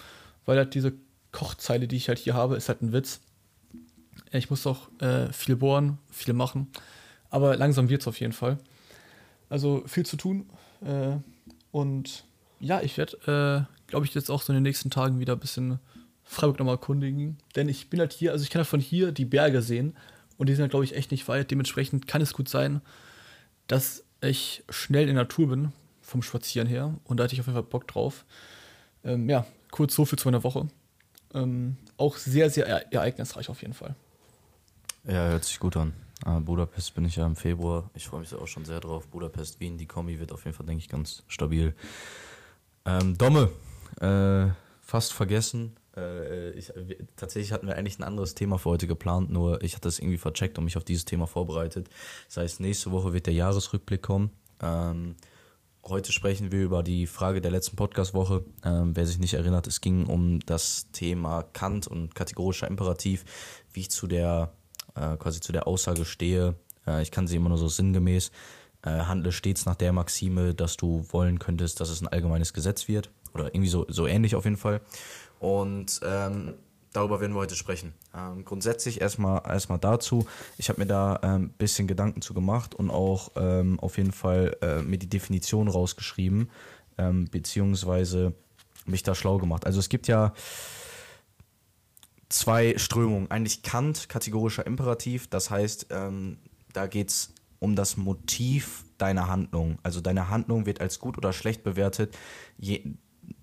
weil 0.45 0.57
halt 0.57 0.73
diese 0.73 0.93
Kochzeile, 1.31 1.87
die 1.87 1.95
ich 1.95 2.09
halt 2.09 2.19
hier 2.19 2.33
habe, 2.33 2.55
ist 2.55 2.69
halt 2.69 2.81
ein 2.81 2.93
Witz. 2.93 3.21
Ich 4.31 4.49
muss 4.49 4.67
auch 4.67 4.89
äh, 4.99 5.31
viel 5.31 5.55
bohren, 5.55 5.99
viel 6.11 6.33
machen. 6.33 6.67
Aber 7.29 7.55
langsam 7.57 7.89
wird 7.89 8.01
es 8.01 8.07
auf 8.07 8.19
jeden 8.19 8.33
Fall. 8.33 8.57
Also 9.49 9.83
viel 9.87 10.05
zu 10.05 10.17
tun. 10.17 10.49
Äh, 10.81 11.17
und 11.71 12.25
ja, 12.59 12.81
ich 12.81 12.97
werde, 12.97 13.67
äh, 13.67 13.89
glaube 13.89 14.05
ich, 14.05 14.13
jetzt 14.13 14.29
auch 14.29 14.41
so 14.41 14.53
in 14.53 14.57
den 14.57 14.63
nächsten 14.63 14.89
Tagen 14.89 15.19
wieder 15.19 15.33
ein 15.33 15.39
bisschen 15.39 15.79
Freiburg 16.23 16.59
nochmal 16.59 16.75
erkundigen. 16.75 17.37
Denn 17.55 17.69
ich 17.69 17.89
bin 17.89 17.99
halt 17.99 18.13
hier, 18.13 18.31
also 18.31 18.43
ich 18.43 18.49
kann 18.49 18.59
halt 18.59 18.69
von 18.69 18.79
hier 18.79 19.11
die 19.11 19.25
Berge 19.25 19.61
sehen. 19.61 19.95
Und 20.37 20.47
die 20.47 20.53
sind 20.55 20.63
halt, 20.63 20.71
glaube 20.71 20.85
ich, 20.85 20.95
echt 20.95 21.11
nicht 21.11 21.27
weit. 21.27 21.51
Dementsprechend 21.51 22.07
kann 22.07 22.21
es 22.21 22.33
gut 22.33 22.49
sein, 22.49 22.81
dass 23.67 24.03
ich 24.21 24.63
schnell 24.69 25.07
in 25.07 25.15
der 25.15 25.23
Natur 25.23 25.49
bin, 25.49 25.71
vom 26.01 26.21
Spazieren 26.21 26.67
her. 26.67 26.95
Und 27.03 27.17
da 27.17 27.25
hatte 27.25 27.33
ich 27.33 27.39
auf 27.39 27.47
jeden 27.47 27.55
Fall 27.55 27.63
Bock 27.63 27.87
drauf. 27.87 28.25
Ähm, 29.03 29.29
ja, 29.29 29.45
kurz 29.71 29.95
so 29.95 30.05
viel 30.05 30.17
zu 30.17 30.27
meiner 30.27 30.43
Woche. 30.43 30.67
Ähm, 31.33 31.77
auch 31.97 32.17
sehr, 32.17 32.49
sehr 32.49 32.67
ereignisreich 32.91 33.49
auf 33.49 33.61
jeden 33.61 33.73
Fall. 33.73 33.95
Ja, 35.05 35.29
hört 35.29 35.43
sich 35.43 35.59
gut 35.59 35.75
an. 35.77 35.93
Ah, 36.23 36.39
Budapest 36.39 36.95
bin 36.95 37.05
ich 37.05 37.17
ja 37.17 37.25
im 37.25 37.35
Februar. 37.35 37.89
Ich 37.93 38.07
freue 38.07 38.21
mich 38.21 38.33
auch 38.33 38.47
schon 38.47 38.63
sehr 38.63 38.79
drauf. 38.79 39.07
Budapest, 39.07 39.59
Wien, 39.59 39.77
die 39.77 39.85
Kombi 39.85 40.19
wird 40.19 40.31
auf 40.31 40.45
jeden 40.45 40.55
Fall, 40.55 40.65
denke 40.65 40.81
ich, 40.81 40.89
ganz 40.89 41.23
stabil. 41.27 41.73
Ähm, 42.85 43.17
Domme, 43.17 43.49
äh, 43.99 44.53
fast 44.81 45.11
vergessen. 45.11 45.75
Äh, 45.95 46.51
ich, 46.51 46.71
tatsächlich 47.15 47.51
hatten 47.51 47.67
wir 47.67 47.75
eigentlich 47.75 47.99
ein 47.99 48.03
anderes 48.03 48.35
Thema 48.35 48.57
für 48.57 48.71
heute 48.71 48.87
geplant, 48.87 49.29
nur 49.29 49.63
ich 49.63 49.75
hatte 49.75 49.87
es 49.87 49.99
irgendwie 49.99 50.17
vercheckt 50.17 50.57
und 50.57 50.65
mich 50.65 50.77
auf 50.77 50.83
dieses 50.83 51.05
Thema 51.05 51.27
vorbereitet. 51.27 51.89
Das 52.27 52.37
heißt, 52.37 52.59
nächste 52.59 52.91
Woche 52.91 53.13
wird 53.13 53.27
der 53.27 53.33
Jahresrückblick 53.33 54.01
kommen. 54.01 54.31
Ähm, 54.61 55.15
heute 55.85 56.11
sprechen 56.11 56.51
wir 56.51 56.63
über 56.63 56.83
die 56.83 57.07
Frage 57.07 57.41
der 57.41 57.51
letzten 57.51 57.75
Podcast-Woche. 57.75 58.45
Ähm, 58.63 58.95
wer 58.95 59.05
sich 59.05 59.19
nicht 59.19 59.33
erinnert, 59.33 59.67
es 59.67 59.81
ging 59.81 60.05
um 60.05 60.39
das 60.45 60.89
Thema 60.91 61.43
Kant 61.43 61.87
und 61.87 62.15
kategorischer 62.15 62.67
Imperativ, 62.67 63.25
wie 63.73 63.81
ich 63.81 63.91
zu 63.91 64.07
der 64.07 64.53
äh, 64.95 65.17
quasi 65.17 65.39
zu 65.39 65.51
der 65.51 65.67
Aussage 65.67 66.05
stehe. 66.05 66.55
Äh, 66.87 67.01
ich 67.01 67.11
kann 67.11 67.27
sie 67.27 67.35
immer 67.35 67.49
nur 67.49 67.57
so 67.57 67.67
sinngemäß. 67.67 68.31
Äh, 68.83 68.89
handle 68.89 69.31
stets 69.31 69.65
nach 69.65 69.75
der 69.75 69.93
Maxime, 69.93 70.53
dass 70.53 70.77
du 70.77 71.05
wollen 71.09 71.39
könntest, 71.39 71.79
dass 71.79 71.89
es 71.89 72.01
ein 72.01 72.07
allgemeines 72.07 72.53
Gesetz 72.53 72.87
wird. 72.87 73.09
Oder 73.33 73.47
irgendwie 73.47 73.69
so, 73.69 73.85
so 73.89 74.05
ähnlich 74.05 74.35
auf 74.35 74.43
jeden 74.43 74.57
Fall. 74.57 74.81
Und 75.43 75.99
ähm, 76.05 76.53
darüber 76.93 77.19
werden 77.19 77.33
wir 77.33 77.41
heute 77.41 77.55
sprechen. 77.55 77.91
Ähm, 78.15 78.45
grundsätzlich 78.45 79.01
erstmal 79.01 79.41
erstmal 79.45 79.77
dazu. 79.77 80.25
Ich 80.57 80.69
habe 80.69 80.79
mir 80.79 80.85
da 80.85 81.17
ein 81.17 81.35
ähm, 81.35 81.49
bisschen 81.57 81.85
Gedanken 81.85 82.21
zu 82.21 82.33
gemacht 82.33 82.73
und 82.73 82.89
auch 82.89 83.31
ähm, 83.35 83.77
auf 83.81 83.97
jeden 83.97 84.13
Fall 84.13 84.55
äh, 84.61 84.81
mir 84.81 84.97
die 84.97 85.09
Definition 85.09 85.67
rausgeschrieben, 85.67 86.49
ähm, 86.97 87.27
beziehungsweise 87.29 88.31
mich 88.85 89.03
da 89.03 89.15
schlau 89.15 89.37
gemacht. 89.37 89.65
Also 89.65 89.79
es 89.79 89.89
gibt 89.89 90.07
ja 90.07 90.33
zwei 92.29 92.77
Strömungen. 92.77 93.29
Eigentlich 93.29 93.63
Kant, 93.63 94.07
kategorischer 94.07 94.65
Imperativ, 94.65 95.27
das 95.27 95.49
heißt, 95.49 95.87
ähm, 95.89 96.37
da 96.71 96.87
geht 96.87 97.09
es 97.09 97.33
um 97.59 97.75
das 97.75 97.97
Motiv 97.97 98.85
deiner 98.97 99.27
Handlung. 99.27 99.77
Also 99.83 99.99
deine 99.99 100.29
Handlung 100.29 100.65
wird 100.65 100.79
als 100.79 100.99
gut 100.99 101.17
oder 101.17 101.33
schlecht 101.33 101.65
bewertet 101.65 102.15
je, 102.57 102.95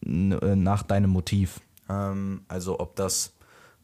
äh, 0.02 0.56
nach 0.56 0.82
deinem 0.82 1.10
Motiv. 1.10 1.60
Ähm, 1.90 2.44
also 2.48 2.78
ob 2.78 2.96
das 2.96 3.34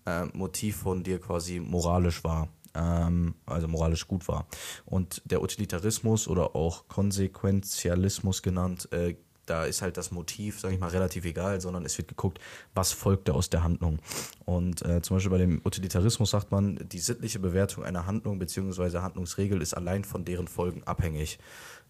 äh, 0.06 0.24
Motiv 0.26 0.76
von 0.76 1.02
dir 1.02 1.20
quasi 1.20 1.60
moralisch 1.60 2.22
war, 2.24 2.48
ähm, 2.74 3.34
also 3.46 3.68
moralisch 3.68 4.06
gut 4.06 4.28
war. 4.28 4.46
Und 4.84 5.22
der 5.24 5.42
Utilitarismus 5.42 6.28
oder 6.28 6.54
auch 6.54 6.88
Konsequenzialismus 6.88 8.42
genannt, 8.42 8.90
äh, 8.92 9.16
da 9.46 9.64
ist 9.64 9.80
halt 9.80 9.96
das 9.96 10.10
Motiv, 10.10 10.60
sage 10.60 10.74
ich 10.74 10.80
mal, 10.80 10.90
relativ 10.90 11.24
egal, 11.24 11.60
sondern 11.60 11.84
es 11.84 11.96
wird 11.96 12.08
geguckt, 12.08 12.40
was 12.74 12.92
folgte 12.92 13.32
aus 13.32 13.48
der 13.48 13.62
Handlung. 13.62 14.00
Und 14.44 14.82
äh, 14.82 15.00
zum 15.02 15.16
Beispiel 15.16 15.30
bei 15.30 15.38
dem 15.38 15.60
Utilitarismus 15.64 16.30
sagt 16.30 16.50
man, 16.50 16.80
die 16.88 16.98
sittliche 16.98 17.38
Bewertung 17.38 17.84
einer 17.84 18.06
Handlung 18.06 18.38
bzw. 18.38 18.98
Handlungsregel 18.98 19.62
ist 19.62 19.74
allein 19.74 20.04
von 20.04 20.24
deren 20.24 20.48
Folgen 20.48 20.82
abhängig. 20.84 21.38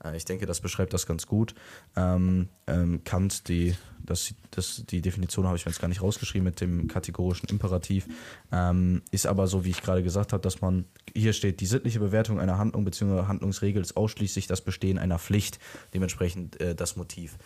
Äh, 0.06 0.16
ich 0.16 0.24
denke, 0.24 0.46
das 0.46 0.60
beschreibt 0.60 0.92
das 0.92 1.06
ganz 1.06 1.26
gut. 1.26 1.54
Ähm, 1.96 2.48
ähm, 2.66 3.02
Kant, 3.04 3.48
die, 3.48 3.74
das, 4.04 4.34
das, 4.50 4.84
die 4.86 5.00
Definition 5.00 5.46
habe 5.46 5.56
ich 5.56 5.66
mir 5.66 5.72
jetzt 5.72 5.80
gar 5.80 5.88
nicht 5.88 6.02
rausgeschrieben 6.02 6.44
mit 6.44 6.60
dem 6.60 6.88
kategorischen 6.88 7.48
Imperativ, 7.48 8.06
ähm, 8.52 9.02
ist 9.10 9.26
aber 9.26 9.46
so, 9.46 9.64
wie 9.64 9.70
ich 9.70 9.82
gerade 9.82 10.02
gesagt 10.02 10.32
habe, 10.32 10.42
dass 10.42 10.60
man, 10.60 10.84
hier 11.14 11.32
steht, 11.32 11.60
die 11.60 11.66
sittliche 11.66 12.00
Bewertung 12.00 12.40
einer 12.40 12.58
Handlung 12.58 12.84
bzw. 12.84 13.26
Handlungsregel 13.26 13.82
ist 13.82 13.96
ausschließlich 13.96 14.46
das 14.46 14.60
Bestehen 14.60 14.98
einer 14.98 15.18
Pflicht, 15.18 15.58
dementsprechend 15.94 16.60
äh, 16.60 16.74
das 16.74 16.96
Motiv. 16.96 17.38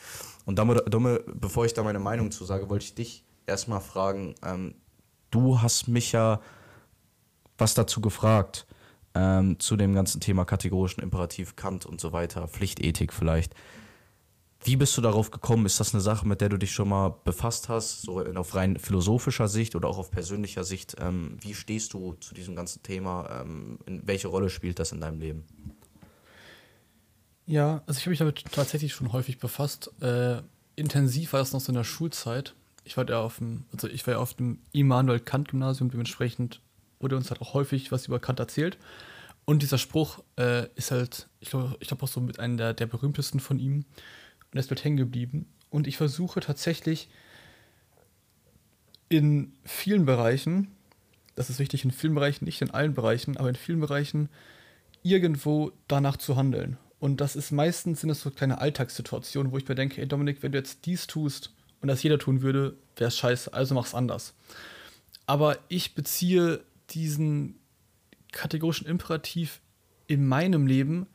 Und 0.45 0.59
damit, 0.59 0.83
damit, 0.89 1.23
bevor 1.41 1.65
ich 1.65 1.75
da 1.75 1.83
meine 1.83 2.01
Meinung 2.01 2.31
zu 2.31 2.45
sage, 2.45 2.69
wollte 2.69 2.85
ich 2.85 2.95
dich 2.95 3.25
erstmal 3.47 3.81
fragen, 3.81 4.35
ähm, 4.45 4.75
du 5.31 5.61
hast 5.61 5.89
mich 5.89 6.13
ja 6.13 6.41
was 7.59 7.75
dazu 7.75 8.01
gefragt 8.01 8.67
ähm, 9.21 9.59
zu 9.61 9.77
dem 9.77 9.95
ganzen 9.95 10.21
Thema 10.21 10.45
kategorischen 10.45 11.03
Imperativ, 11.03 11.57
Kant 11.57 11.85
und 11.85 12.01
so 12.01 12.13
weiter, 12.13 12.49
Pflichtethik 12.49 13.13
vielleicht. 13.13 13.55
Wie 14.63 14.77
bist 14.77 14.97
du 14.97 15.01
darauf 15.01 15.31
gekommen? 15.31 15.65
Ist 15.67 15.81
das 15.81 15.95
eine 15.95 16.03
Sache, 16.03 16.27
mit 16.27 16.41
der 16.41 16.51
du 16.51 16.59
dich 16.59 16.73
schon 16.73 16.89
mal 16.89 17.15
befasst 17.25 17.69
hast, 17.69 18.03
so 18.03 18.23
auf 18.23 18.55
rein 18.55 18.79
philosophischer 18.79 19.49
Sicht 19.49 19.75
oder 19.75 19.89
auch 19.89 19.99
auf 19.99 20.11
persönlicher 20.11 20.65
Sicht? 20.65 20.97
Ähm, 21.01 21.37
wie 21.41 21.55
stehst 21.55 21.95
du 21.95 22.15
zu 22.15 22.35
diesem 22.35 22.57
ganzen 22.57 22.83
Thema? 22.83 23.43
Ähm, 23.43 23.79
welche 23.87 24.29
Rolle 24.29 24.51
spielt 24.51 24.79
das 24.79 24.93
in 24.93 25.01
deinem 25.01 25.21
Leben? 25.21 25.45
Ja, 27.47 27.83
also 27.87 27.99
ich 27.99 28.05
habe 28.05 28.11
mich 28.11 28.19
damit 28.19 28.45
tatsächlich 28.53 28.93
schon 28.93 29.13
häufig 29.13 29.39
befasst. 29.39 29.91
Äh, 30.03 30.43
intensiv 30.77 31.33
war 31.33 31.41
das 31.41 31.53
noch 31.53 31.61
so 31.61 31.73
in 31.73 31.77
der 31.77 31.85
Schulzeit. 31.85 32.55
Ich 32.85 32.97
war 32.97 33.09
ja 33.09 33.21
auf 33.21 33.39
dem, 33.39 33.65
also 33.73 33.89
ich 33.89 34.07
war 34.07 34.15
ja 34.15 34.21
auf 34.21 34.35
dem 34.35 34.61
Immanuel 34.73 35.21
Kant 35.21 35.49
Gymnasium, 35.49 35.91
dementsprechend 35.91 36.61
wurde 37.01 37.17
uns 37.17 37.31
halt 37.31 37.41
auch 37.41 37.55
häufig 37.55 37.91
was 37.91 38.07
über 38.07 38.21
Kant 38.21 38.41
erzählt. 38.41 38.79
Und 39.51 39.63
dieser 39.63 39.79
Spruch 39.79 40.23
äh, 40.39 40.69
ist 40.77 40.93
halt, 40.93 41.29
ich 41.41 41.51
glaube 41.51 41.77
ich 41.81 41.89
glaub 41.89 42.05
auch 42.05 42.09
so 42.09 42.21
mit 42.21 42.39
einem 42.39 42.57
der, 42.57 42.73
der 42.73 42.87
berühmtesten 42.87 43.41
von 43.41 43.59
ihm. 43.59 43.79
Und 43.79 44.55
er 44.55 44.61
ist 44.61 44.71
mit 44.71 44.85
hängen 44.85 44.97
geblieben. 44.97 45.53
Und 45.71 45.89
ich 45.89 45.97
versuche 45.97 46.39
tatsächlich 46.39 47.09
in 49.09 49.53
vielen 49.65 50.05
Bereichen, 50.07 50.69
das 51.35 51.51
ist 51.51 51.59
wichtig, 51.59 51.85
in 51.85 51.91
vielen 51.91 52.15
Bereichen, 52.15 52.45
nicht 52.45 52.63
in 52.63 52.71
allen 52.71 52.95
Bereichen, 52.95 53.39
aber 53.39 53.49
in 53.49 53.57
vielen 53.57 53.81
Bereichen 53.81 54.29
irgendwo 55.03 55.73
danach 55.89 56.17
zu 56.17 56.37
handeln. 56.37 56.77
Und 57.01 57.21
das 57.21 57.35
ist 57.35 57.51
meistens 57.51 58.03
sind 58.03 58.11
es 58.11 58.21
so 58.21 58.31
kleine 58.31 58.61
Alltagssituationen, 58.61 59.51
wo 59.51 59.59
ich 59.59 59.67
mir 59.67 59.75
denke, 59.75 60.01
ey 60.01 60.07
Dominik, 60.07 60.45
wenn 60.45 60.53
du 60.53 60.59
jetzt 60.59 60.87
dies 60.87 61.09
tust 61.09 61.53
und 61.81 61.89
das 61.89 62.05
jeder 62.05 62.21
tun 62.21 62.43
würde, 62.43 62.77
wäre 62.95 63.09
es 63.09 63.19
scheiße, 63.19 63.53
also 63.53 63.75
mach's 63.75 63.97
anders. 63.97 64.33
Aber 65.27 65.59
ich 65.67 65.97
beziehe 65.97 66.63
diesen 66.91 67.60
kategorischen 68.33 68.87
Imperativ 68.87 69.61
in 70.07 70.27
meinem 70.27 70.67
Leben 70.67 71.07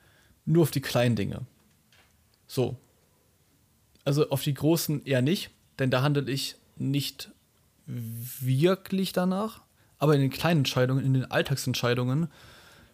nur 0.45 0.63
auf 0.63 0.71
die 0.71 0.81
kleinen 0.81 1.15
Dinge. 1.15 1.45
So. 2.47 2.77
Also 4.03 4.29
auf 4.29 4.43
die 4.43 4.53
großen 4.53 5.05
eher 5.05 5.21
nicht, 5.21 5.49
denn 5.79 5.89
da 5.89 6.01
handle 6.01 6.29
ich 6.31 6.55
nicht 6.77 7.31
wirklich 7.87 9.13
danach. 9.13 9.61
Aber 9.97 10.15
in 10.15 10.21
den 10.21 10.29
kleinen 10.29 10.59
Entscheidungen, 10.59 11.05
in 11.05 11.13
den 11.13 11.31
Alltagsentscheidungen 11.31 12.29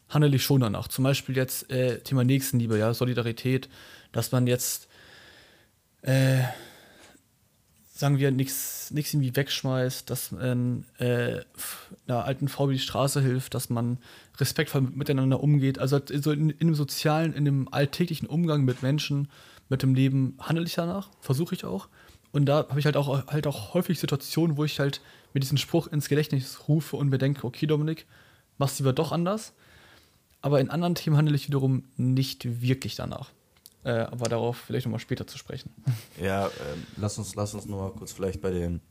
handle 0.09 0.35
ich 0.35 0.43
schon 0.43 0.61
danach. 0.61 0.87
Zum 0.87 1.03
Beispiel 1.03 1.35
jetzt 1.35 1.69
äh, 1.71 1.99
Thema 1.99 2.23
Nächstenliebe, 2.23 2.77
ja, 2.77 2.93
Solidarität, 2.93 3.69
dass 4.11 4.31
man 4.31 4.47
jetzt 4.47 4.87
äh, 6.01 6.43
sagen 8.01 8.17
wir, 8.17 8.31
nichts 8.31 8.91
irgendwie 8.91 9.35
wegschmeißt, 9.35 10.09
dass 10.09 10.31
man 10.31 10.85
äh, 10.97 11.39
einer 12.07 12.25
alten 12.25 12.47
Frau 12.47 12.65
über 12.65 12.73
die 12.73 12.79
Straße 12.79 13.21
hilft, 13.21 13.53
dass 13.53 13.69
man 13.69 13.99
respektvoll 14.39 14.81
miteinander 14.81 15.41
umgeht. 15.41 15.77
Also 15.77 16.01
so 16.07 16.31
in, 16.31 16.49
in 16.49 16.67
dem 16.67 16.75
sozialen, 16.75 17.33
in 17.33 17.45
dem 17.45 17.71
alltäglichen 17.71 18.27
Umgang 18.27 18.65
mit 18.65 18.81
Menschen, 18.81 19.29
mit 19.69 19.83
dem 19.83 19.93
Leben 19.93 20.35
handle 20.39 20.65
ich 20.65 20.73
danach, 20.73 21.09
versuche 21.21 21.53
ich 21.53 21.63
auch. 21.63 21.89
Und 22.31 22.47
da 22.47 22.67
habe 22.69 22.79
ich 22.79 22.85
halt 22.85 22.97
auch, 22.97 23.27
halt 23.27 23.45
auch 23.45 23.75
häufig 23.75 23.99
Situationen, 23.99 24.57
wo 24.57 24.65
ich 24.65 24.79
halt 24.79 24.99
mir 25.33 25.39
diesen 25.39 25.59
Spruch 25.59 25.85
ins 25.85 26.09
Gedächtnis 26.09 26.67
rufe 26.67 26.97
und 26.97 27.09
mir 27.09 27.19
denke, 27.19 27.45
okay, 27.45 27.67
Dominik, 27.67 28.07
machst 28.57 28.79
du 28.79 28.83
lieber 28.83 28.93
doch 28.93 29.11
anders. 29.11 29.53
Aber 30.41 30.59
in 30.59 30.71
anderen 30.71 30.95
Themen 30.95 31.17
handle 31.17 31.35
ich 31.35 31.47
wiederum 31.47 31.83
nicht 31.97 32.61
wirklich 32.61 32.95
danach. 32.95 33.29
Äh, 33.83 33.91
aber 33.91 34.29
darauf 34.29 34.57
vielleicht 34.57 34.85
nochmal 34.85 34.99
später 34.99 35.25
zu 35.25 35.37
sprechen. 35.37 35.71
Ja, 36.21 36.47
äh, 36.47 36.49
lass 36.97 37.17
uns, 37.17 37.35
lass 37.35 37.53
uns 37.53 37.65
nur 37.65 37.81
mal 37.81 37.91
kurz 37.91 38.11
vielleicht 38.11 38.41
bei, 38.41 38.51
den, 38.51 38.81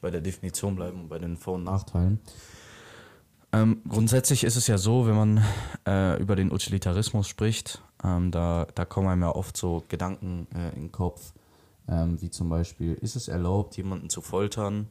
bei 0.00 0.10
der 0.10 0.20
Definition 0.20 0.76
bleiben 0.76 1.00
und 1.02 1.08
bei 1.08 1.18
den 1.18 1.36
Vor- 1.36 1.54
und 1.54 1.64
Nachteilen. 1.64 2.20
Ähm, 3.52 3.82
grundsätzlich 3.88 4.44
ist 4.44 4.54
es 4.54 4.68
ja 4.68 4.78
so, 4.78 5.08
wenn 5.08 5.16
man 5.16 5.44
äh, 5.86 6.20
über 6.22 6.36
den 6.36 6.52
Utilitarismus 6.52 7.26
spricht, 7.26 7.82
ähm, 8.04 8.30
da, 8.30 8.68
da 8.74 8.84
kommen 8.84 9.08
einem 9.08 9.22
ja 9.22 9.34
oft 9.34 9.56
so 9.56 9.82
Gedanken 9.88 10.46
äh, 10.54 10.68
in 10.76 10.82
den 10.82 10.92
Kopf, 10.92 11.32
ähm, 11.88 12.20
wie 12.20 12.30
zum 12.30 12.48
Beispiel, 12.48 12.94
ist 12.94 13.16
es 13.16 13.26
erlaubt, 13.26 13.76
jemanden 13.76 14.08
zu 14.08 14.20
foltern? 14.20 14.86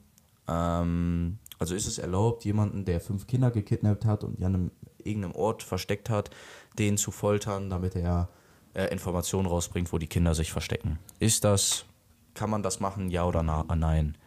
Ähm, 0.50 1.38
also 1.58 1.75
ist 1.75 1.88
es 1.88 2.00
erlaubt, 2.00 2.43
jemanden, 2.43 2.84
der 2.84 3.00
fünf 3.00 3.27
Kinder 3.27 3.51
gekidnappt 3.51 4.03
hat 4.03 4.25
und 4.25 4.43
an 4.43 4.55
einem, 4.55 4.72
irgendeinem 4.98 5.36
Ort 5.36 5.63
versteckt 5.63 6.10
hat, 6.10 6.29
den 6.77 6.98
zu 6.98 7.12
foltern, 7.12 7.69
damit 7.69 7.96
er 7.96 8.27
äh, 8.73 8.85
Informationen 8.85 9.47
rausbringt, 9.47 9.91
wo 9.91 9.97
die 9.97 10.07
Kinder 10.07 10.35
sich 10.35 10.51
verstecken. 10.51 10.99
Ist 11.19 11.43
das, 11.43 11.85
kann 12.33 12.49
man 12.49 12.63
das 12.63 12.79
machen, 12.79 13.09
ja 13.09 13.25
oder 13.25 13.43
na, 13.43 13.63
nein? 13.75 14.17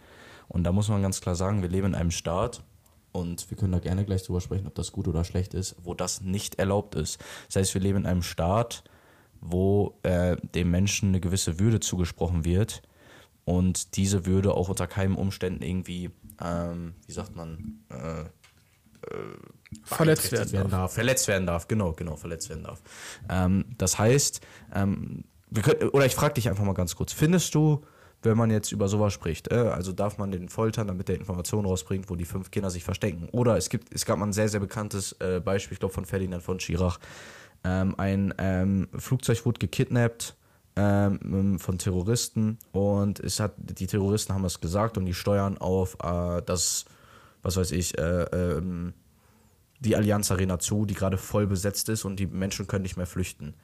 Und 0.49 0.64
da 0.64 0.72
muss 0.72 0.88
man 0.88 1.02
ganz 1.02 1.20
klar 1.20 1.34
sagen, 1.34 1.62
wir 1.62 1.68
leben 1.68 1.88
in 1.88 1.94
einem 1.94 2.11
Staat, 2.11 2.62
und 3.12 3.50
wir 3.50 3.58
können 3.58 3.72
da 3.72 3.78
gerne 3.78 4.04
gleich 4.04 4.25
drüber 4.25 4.40
sprechen, 4.40 4.66
ob 4.66 4.75
das 4.75 4.90
gut 4.90 5.06
oder 5.06 5.25
schlecht 5.25 5.54
ist, 5.54 5.76
wo 5.82 5.94
das 5.94 6.22
nicht 6.22 6.58
erlaubt 6.58 6.94
ist. 6.94 7.22
Das 7.46 7.56
heißt, 7.56 7.75
wir 7.75 7.80
leben 7.80 7.99
in 7.99 8.06
einem 8.06 8.22
Staat, 8.22 8.84
wo 9.40 9.99
äh, 10.02 10.37
dem 10.54 10.70
Menschen 10.70 11.11
eine 11.11 11.20
gewisse 11.20 11.58
Würde 11.61 11.80
zugesprochen 11.80 12.44
wird 12.44 12.82
und 13.44 13.96
diese 13.96 14.25
Würde 14.25 14.54
auch 14.54 14.68
unter 14.68 14.87
keinen 14.87 15.14
Umständen 15.14 15.62
irgendwie, 15.62 16.11
ähm, 16.40 16.94
wie 17.06 17.12
sagt 17.12 17.37
man, 17.37 17.80
äh, 17.90 18.22
äh, 18.22 18.25
verletzt 19.85 20.32
werden, 20.32 20.52
werden 20.52 20.71
darf. 20.71 20.92
Verletzt 20.92 21.28
werden 21.28 21.47
darf, 21.47 21.68
genau, 21.68 21.92
genau, 21.92 22.16
verletzt 22.16 22.49
werden 22.49 22.64
darf. 22.64 22.80
Ähm, 23.28 23.64
das 23.78 23.99
heißt, 23.99 24.40
ähm, 24.75 25.25
können, 25.62 25.88
oder 25.90 26.06
ich 26.06 26.14
frage 26.14 26.35
dich 26.35 26.49
einfach 26.49 26.64
mal 26.64 26.75
ganz 26.75 26.97
kurz, 26.97 27.12
findest 27.12 27.54
du, 27.54 27.82
wenn 28.23 28.37
man 28.37 28.50
jetzt 28.50 28.73
über 28.73 28.88
sowas 28.88 29.12
spricht, 29.12 29.50
äh, 29.50 29.56
also 29.56 29.92
darf 29.92 30.18
man 30.18 30.30
den 30.30 30.49
foltern, 30.49 30.87
damit 30.87 31.09
der 31.09 31.16
Informationen 31.16 31.66
rausbringt, 31.66 32.09
wo 32.09 32.16
die 32.16 32.25
fünf 32.25 32.50
Kinder 32.50 32.71
sich 32.71 32.85
verstecken? 32.85 33.28
Oder 33.32 33.56
es 33.56 33.68
gibt, 33.68 33.94
es 33.94 34.04
gab 34.04 34.18
mal 34.18 34.26
ein 34.26 34.32
sehr, 34.32 34.49
sehr 34.49 34.61
bekanntes 34.61 35.12
äh, 35.21 35.40
Beispiel, 35.40 35.75
ich 35.75 35.80
glaube 35.80 35.94
von 35.94 36.04
Ferdinand 36.04 36.42
von 36.42 36.61
Schirach. 36.61 36.99
Ähm, 37.64 37.94
ein 37.99 38.35
ähm, 38.38 38.88
Flugzeug 38.97 39.44
wurde 39.44 39.59
gekidnappt 39.59 40.37
ähm, 40.76 41.59
von 41.59 41.78
Terroristen 41.78 42.59
und 42.73 43.21
es 43.21 43.40
hat, 43.40 43.54
die 43.56 43.87
Terroristen 43.87 44.35
haben 44.35 44.44
es 44.44 44.61
gesagt 44.61 44.97
und 44.97 45.04
die 45.04 45.14
steuern 45.14 45.59
auf 45.59 45.97
äh, 46.02 46.42
das 46.42 46.87
was 47.42 47.56
weiß 47.56 47.72
ich, 47.72 47.99
äh, 47.99 48.22
ähm, 48.32 48.94
die 49.80 49.96
Allianz 49.96 50.30
Arena 50.30 50.58
zu, 50.58 50.87
die 50.87 50.94
gerade 50.94 51.18
voll 51.18 51.46
besetzt 51.46 51.88
ist 51.88 52.04
und 52.04 52.16
die 52.16 52.26
Menschen 52.26 52.66
können 52.66 52.82
nicht 52.82 52.96
mehr 52.96 53.06
flüchten. 53.06 53.54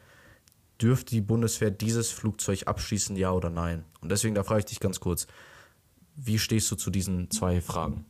Dürfte 0.81 1.11
die 1.11 1.21
Bundeswehr 1.21 1.71
dieses 1.71 2.11
Flugzeug 2.11 2.67
abschießen, 2.67 3.17
ja 3.17 3.33
oder 3.33 3.51
nein? 3.51 3.85
Und 4.01 4.11
deswegen, 4.11 4.35
da 4.35 4.43
frage 4.43 4.61
ich 4.61 4.67
dich 4.67 4.81
ganz 4.81 5.01
kurz, 5.01 5.27
wie 6.17 6.39
stehst 6.39 6.71
du 6.71 6.77
zu 6.77 6.91
diesen 6.91 7.31
zwei 7.31 7.61
Fragen? 7.61 8.05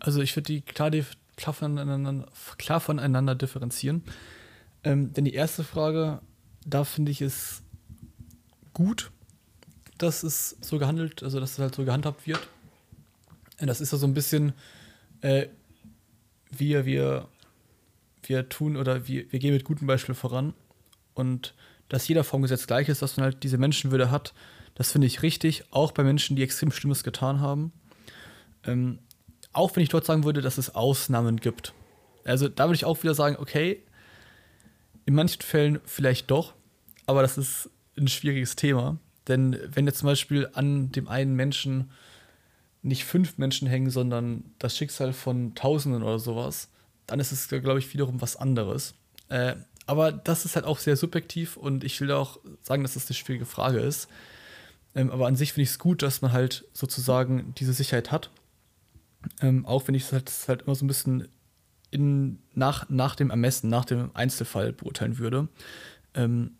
Also 0.00 0.20
ich 0.20 0.36
würde 0.36 0.46
die 0.46 0.60
klar, 0.60 0.90
klar, 1.36 1.54
voneinander, 1.54 2.26
klar 2.58 2.80
voneinander 2.80 3.34
differenzieren. 3.34 4.02
Ähm, 4.82 5.14
denn 5.14 5.24
die 5.24 5.32
erste 5.32 5.64
Frage, 5.64 6.20
da 6.66 6.84
finde 6.84 7.10
ich 7.10 7.22
es 7.22 7.62
gut, 8.74 9.10
dass 9.96 10.22
es 10.22 10.56
so 10.60 10.78
gehandelt, 10.78 11.22
also 11.22 11.40
dass 11.40 11.52
es 11.52 11.58
halt 11.58 11.74
so 11.74 11.84
gehandhabt 11.84 12.26
wird. 12.26 12.46
Das 13.58 13.80
ist 13.80 13.92
ja 13.92 13.98
so 13.98 14.06
ein 14.06 14.14
bisschen 14.14 14.52
äh, 15.24 15.48
wir, 16.50 16.84
wir, 16.84 17.28
wir 18.22 18.48
tun 18.48 18.76
oder 18.76 19.08
wir, 19.08 19.32
wir 19.32 19.38
gehen 19.38 19.54
mit 19.54 19.64
gutem 19.64 19.86
Beispiel 19.86 20.14
voran 20.14 20.52
und 21.14 21.54
dass 21.88 22.06
jeder 22.06 22.24
vom 22.24 22.42
Gesetz 22.42 22.66
gleich 22.66 22.88
ist, 22.88 23.00
dass 23.02 23.16
man 23.16 23.24
halt 23.24 23.42
diese 23.42 23.58
Menschenwürde 23.58 24.10
hat, 24.10 24.34
das 24.74 24.92
finde 24.92 25.06
ich 25.06 25.22
richtig, 25.22 25.64
auch 25.70 25.92
bei 25.92 26.04
Menschen, 26.04 26.36
die 26.36 26.42
extrem 26.42 26.70
Schlimmes 26.70 27.04
getan 27.04 27.40
haben. 27.40 27.72
Ähm, 28.64 28.98
auch 29.52 29.74
wenn 29.74 29.82
ich 29.82 29.88
dort 29.88 30.04
sagen 30.04 30.24
würde, 30.24 30.42
dass 30.42 30.58
es 30.58 30.74
Ausnahmen 30.74 31.38
gibt. 31.38 31.72
Also 32.24 32.48
da 32.48 32.64
würde 32.64 32.76
ich 32.76 32.84
auch 32.84 33.02
wieder 33.02 33.14
sagen, 33.14 33.36
okay, 33.38 33.82
in 35.06 35.14
manchen 35.14 35.42
Fällen 35.42 35.80
vielleicht 35.84 36.30
doch, 36.30 36.54
aber 37.06 37.22
das 37.22 37.38
ist 37.38 37.70
ein 37.96 38.08
schwieriges 38.08 38.56
Thema. 38.56 38.98
Denn 39.28 39.58
wenn 39.68 39.86
jetzt 39.86 40.00
zum 40.00 40.08
Beispiel 40.08 40.50
an 40.52 40.92
dem 40.92 41.08
einen 41.08 41.34
Menschen 41.34 41.90
nicht 42.84 43.04
fünf 43.04 43.38
Menschen 43.38 43.66
hängen, 43.66 43.90
sondern 43.90 44.44
das 44.58 44.76
Schicksal 44.76 45.12
von 45.12 45.54
Tausenden 45.54 46.02
oder 46.02 46.18
sowas, 46.18 46.68
dann 47.06 47.18
ist 47.18 47.32
es, 47.32 47.48
glaube 47.48 47.78
ich, 47.78 47.92
wiederum 47.94 48.20
was 48.20 48.36
anderes. 48.36 48.94
Äh, 49.30 49.56
aber 49.86 50.12
das 50.12 50.44
ist 50.44 50.54
halt 50.54 50.66
auch 50.66 50.78
sehr 50.78 50.96
subjektiv 50.96 51.56
und 51.56 51.82
ich 51.82 52.00
will 52.00 52.12
auch 52.12 52.38
sagen, 52.62 52.82
dass 52.82 52.94
das 52.94 53.06
eine 53.06 53.14
schwierige 53.14 53.46
Frage 53.46 53.80
ist. 53.80 54.08
Ähm, 54.94 55.10
aber 55.10 55.26
an 55.26 55.34
sich 55.34 55.54
finde 55.54 55.64
ich 55.64 55.70
es 55.70 55.78
gut, 55.78 56.02
dass 56.02 56.22
man 56.22 56.32
halt 56.32 56.66
sozusagen 56.72 57.54
diese 57.58 57.72
Sicherheit 57.72 58.12
hat. 58.12 58.30
Ähm, 59.40 59.64
auch 59.64 59.88
wenn 59.88 59.94
ich 59.94 60.04
es 60.04 60.12
halt, 60.12 60.30
halt, 60.46 60.62
immer 60.62 60.74
so 60.74 60.84
ein 60.84 60.88
bisschen 60.88 61.28
in, 61.90 62.38
nach, 62.54 62.88
nach 62.90 63.16
dem 63.16 63.30
Ermessen, 63.30 63.70
nach 63.70 63.86
dem 63.86 64.10
Einzelfall 64.12 64.72
beurteilen 64.72 65.18
würde. 65.18 65.48
Ähm, 66.14 66.52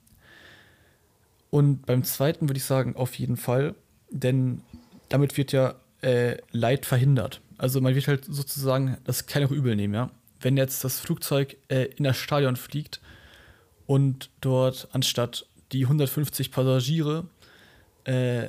und 1.50 1.85
beim 1.87 2.02
zweiten 2.02 2.49
würde 2.49 2.59
ich 2.59 2.64
sagen, 2.64 2.97
auf 2.97 3.14
jeden 3.14 3.37
Fall, 3.37 3.75
denn 4.11 4.62
damit 5.11 5.37
wird 5.37 5.52
ja 5.52 5.75
äh, 6.05 6.37
Leid 6.53 6.87
verhindert. 6.87 7.41
Also 7.59 7.81
man 7.81 7.95
wird 7.95 8.09
halt 8.09 8.25
sozusagen 8.25 8.99
das 9.05 9.27
kleinere 9.27 9.55
Übel 9.55 9.75
nehmen, 9.77 9.95
ja. 9.95 10.11
Wenn 10.41 10.57
jetzt 10.57 10.85
das 10.85 11.01
Flugzeug 11.01 11.57
äh, 11.69 11.85
in 11.97 12.05
das 12.05 12.19
Stadion 12.19 12.57
fliegt 12.57 13.01
und 13.87 14.31
dort 14.41 14.89
anstatt 14.93 15.47
die 15.73 15.85
150 15.85 16.51
Passagiere, 16.51 17.27
äh, 18.05 18.49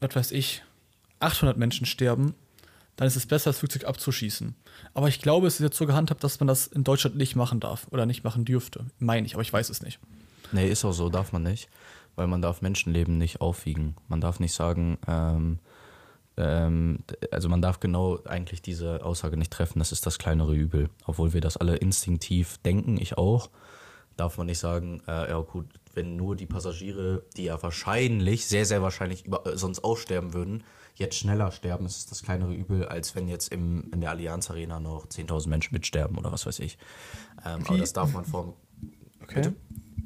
was 0.00 0.16
weiß 0.16 0.32
ich, 0.32 0.62
800 1.20 1.56
Menschen 1.56 1.86
sterben, 1.86 2.34
dann 2.96 3.06
ist 3.06 3.16
es 3.16 3.26
besser, 3.26 3.50
das 3.50 3.58
Flugzeug 3.58 3.84
abzuschießen. 3.84 4.56
Aber 4.92 5.08
ich 5.08 5.20
glaube, 5.20 5.46
es 5.46 5.54
ist 5.54 5.60
jetzt 5.60 5.76
so 5.76 5.86
gehandhabt, 5.86 6.24
dass 6.24 6.40
man 6.40 6.48
das 6.48 6.66
in 6.66 6.82
Deutschland 6.82 7.16
nicht 7.16 7.36
machen 7.36 7.60
darf 7.60 7.86
oder 7.90 8.06
nicht 8.06 8.24
machen 8.24 8.44
dürfte. 8.44 8.86
Meine 8.98 9.26
ich, 9.26 9.34
aber 9.34 9.42
ich 9.42 9.52
weiß 9.52 9.70
es 9.70 9.82
nicht. 9.82 10.00
Nee, 10.52 10.68
ist 10.68 10.84
auch 10.84 10.92
so, 10.92 11.08
darf 11.08 11.32
man 11.32 11.44
nicht 11.44 11.68
weil 12.16 12.26
man 12.26 12.42
darf 12.42 12.60
Menschenleben 12.60 13.16
nicht 13.16 13.40
aufwiegen. 13.40 13.96
Man 14.08 14.20
darf 14.20 14.40
nicht 14.40 14.52
sagen, 14.52 14.98
ähm, 15.06 15.58
also 16.42 17.48
man 17.48 17.62
darf 17.62 17.80
genau 17.80 18.22
eigentlich 18.24 18.62
diese 18.62 19.04
Aussage 19.04 19.36
nicht 19.36 19.52
treffen, 19.52 19.78
das 19.78 19.92
ist 19.92 20.06
das 20.06 20.18
kleinere 20.18 20.54
Übel. 20.54 20.90
Obwohl 21.06 21.32
wir 21.32 21.40
das 21.40 21.56
alle 21.56 21.76
instinktiv 21.76 22.58
denken, 22.58 22.98
ich 23.00 23.18
auch, 23.18 23.50
darf 24.16 24.38
man 24.38 24.46
nicht 24.46 24.58
sagen, 24.58 25.02
äh, 25.06 25.30
ja 25.30 25.40
gut, 25.40 25.66
wenn 25.94 26.16
nur 26.16 26.36
die 26.36 26.46
Passagiere, 26.46 27.24
die 27.36 27.44
ja 27.44 27.62
wahrscheinlich, 27.62 28.46
sehr, 28.46 28.64
sehr 28.64 28.82
wahrscheinlich 28.82 29.26
über, 29.26 29.46
äh, 29.46 29.56
sonst 29.56 29.80
aussterben 29.80 30.34
würden, 30.34 30.64
jetzt 30.94 31.16
schneller 31.16 31.50
sterben, 31.50 31.86
ist 31.86 31.96
es 31.96 32.06
das 32.06 32.22
kleinere 32.22 32.52
Übel, 32.52 32.84
als 32.86 33.14
wenn 33.14 33.28
jetzt 33.28 33.52
im, 33.52 33.90
in 33.92 34.00
der 34.00 34.10
Allianz 34.10 34.50
Arena 34.50 34.80
noch 34.80 35.06
10.000 35.06 35.48
Menschen 35.48 35.74
mitsterben 35.74 36.18
oder 36.18 36.32
was 36.32 36.46
weiß 36.46 36.58
ich. 36.58 36.78
Ähm, 37.44 37.64
aber 37.66 37.78
das 37.78 37.92
darf 37.92 38.12
man 38.12 38.24
vom... 38.24 38.54
Okay. 39.22 39.36
Bitte? 39.36 39.54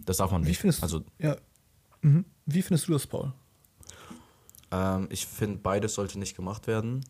Das 0.04 0.18
darf 0.18 0.30
man 0.30 0.42
nicht. 0.42 0.50
Wie 0.50 0.54
findest, 0.54 0.82
also, 0.82 1.02
ja, 1.18 1.36
Mhm. 2.04 2.26
Wie 2.46 2.62
findest 2.62 2.86
du 2.86 2.92
das, 2.92 3.06
Paul? 3.06 3.32
Ähm, 4.74 5.06
ich 5.10 5.26
finde, 5.26 5.58
beides 5.58 5.94
sollte 5.94 6.18
nicht 6.18 6.36
gemacht 6.36 6.66
werden. 6.66 7.04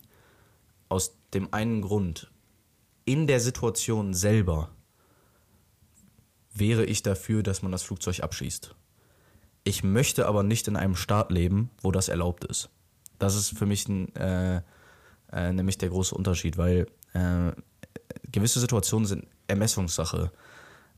Aus 0.87 1.17
dem 1.33 1.53
einen 1.53 1.81
Grund, 1.81 2.31
in 3.05 3.27
der 3.27 3.39
Situation 3.39 4.13
selber 4.13 4.69
wäre 6.53 6.85
ich 6.85 7.03
dafür, 7.03 7.43
dass 7.43 7.61
man 7.61 7.71
das 7.71 7.83
Flugzeug 7.83 8.21
abschießt. 8.21 8.75
Ich 9.63 9.83
möchte 9.83 10.27
aber 10.27 10.43
nicht 10.43 10.67
in 10.67 10.75
einem 10.75 10.95
Staat 10.95 11.31
leben, 11.31 11.71
wo 11.81 11.91
das 11.91 12.07
erlaubt 12.07 12.45
ist. 12.45 12.69
Das 13.17 13.35
ist 13.35 13.57
für 13.57 13.65
mich 13.65 13.89
äh, 13.89 14.61
äh, 15.31 15.53
nämlich 15.53 15.77
der 15.77 15.89
große 15.89 16.13
Unterschied, 16.13 16.57
weil 16.57 16.87
äh, 17.13 17.51
gewisse 18.31 18.59
Situationen 18.59 19.07
sind 19.07 19.27
Ermessungssache. 19.47 20.31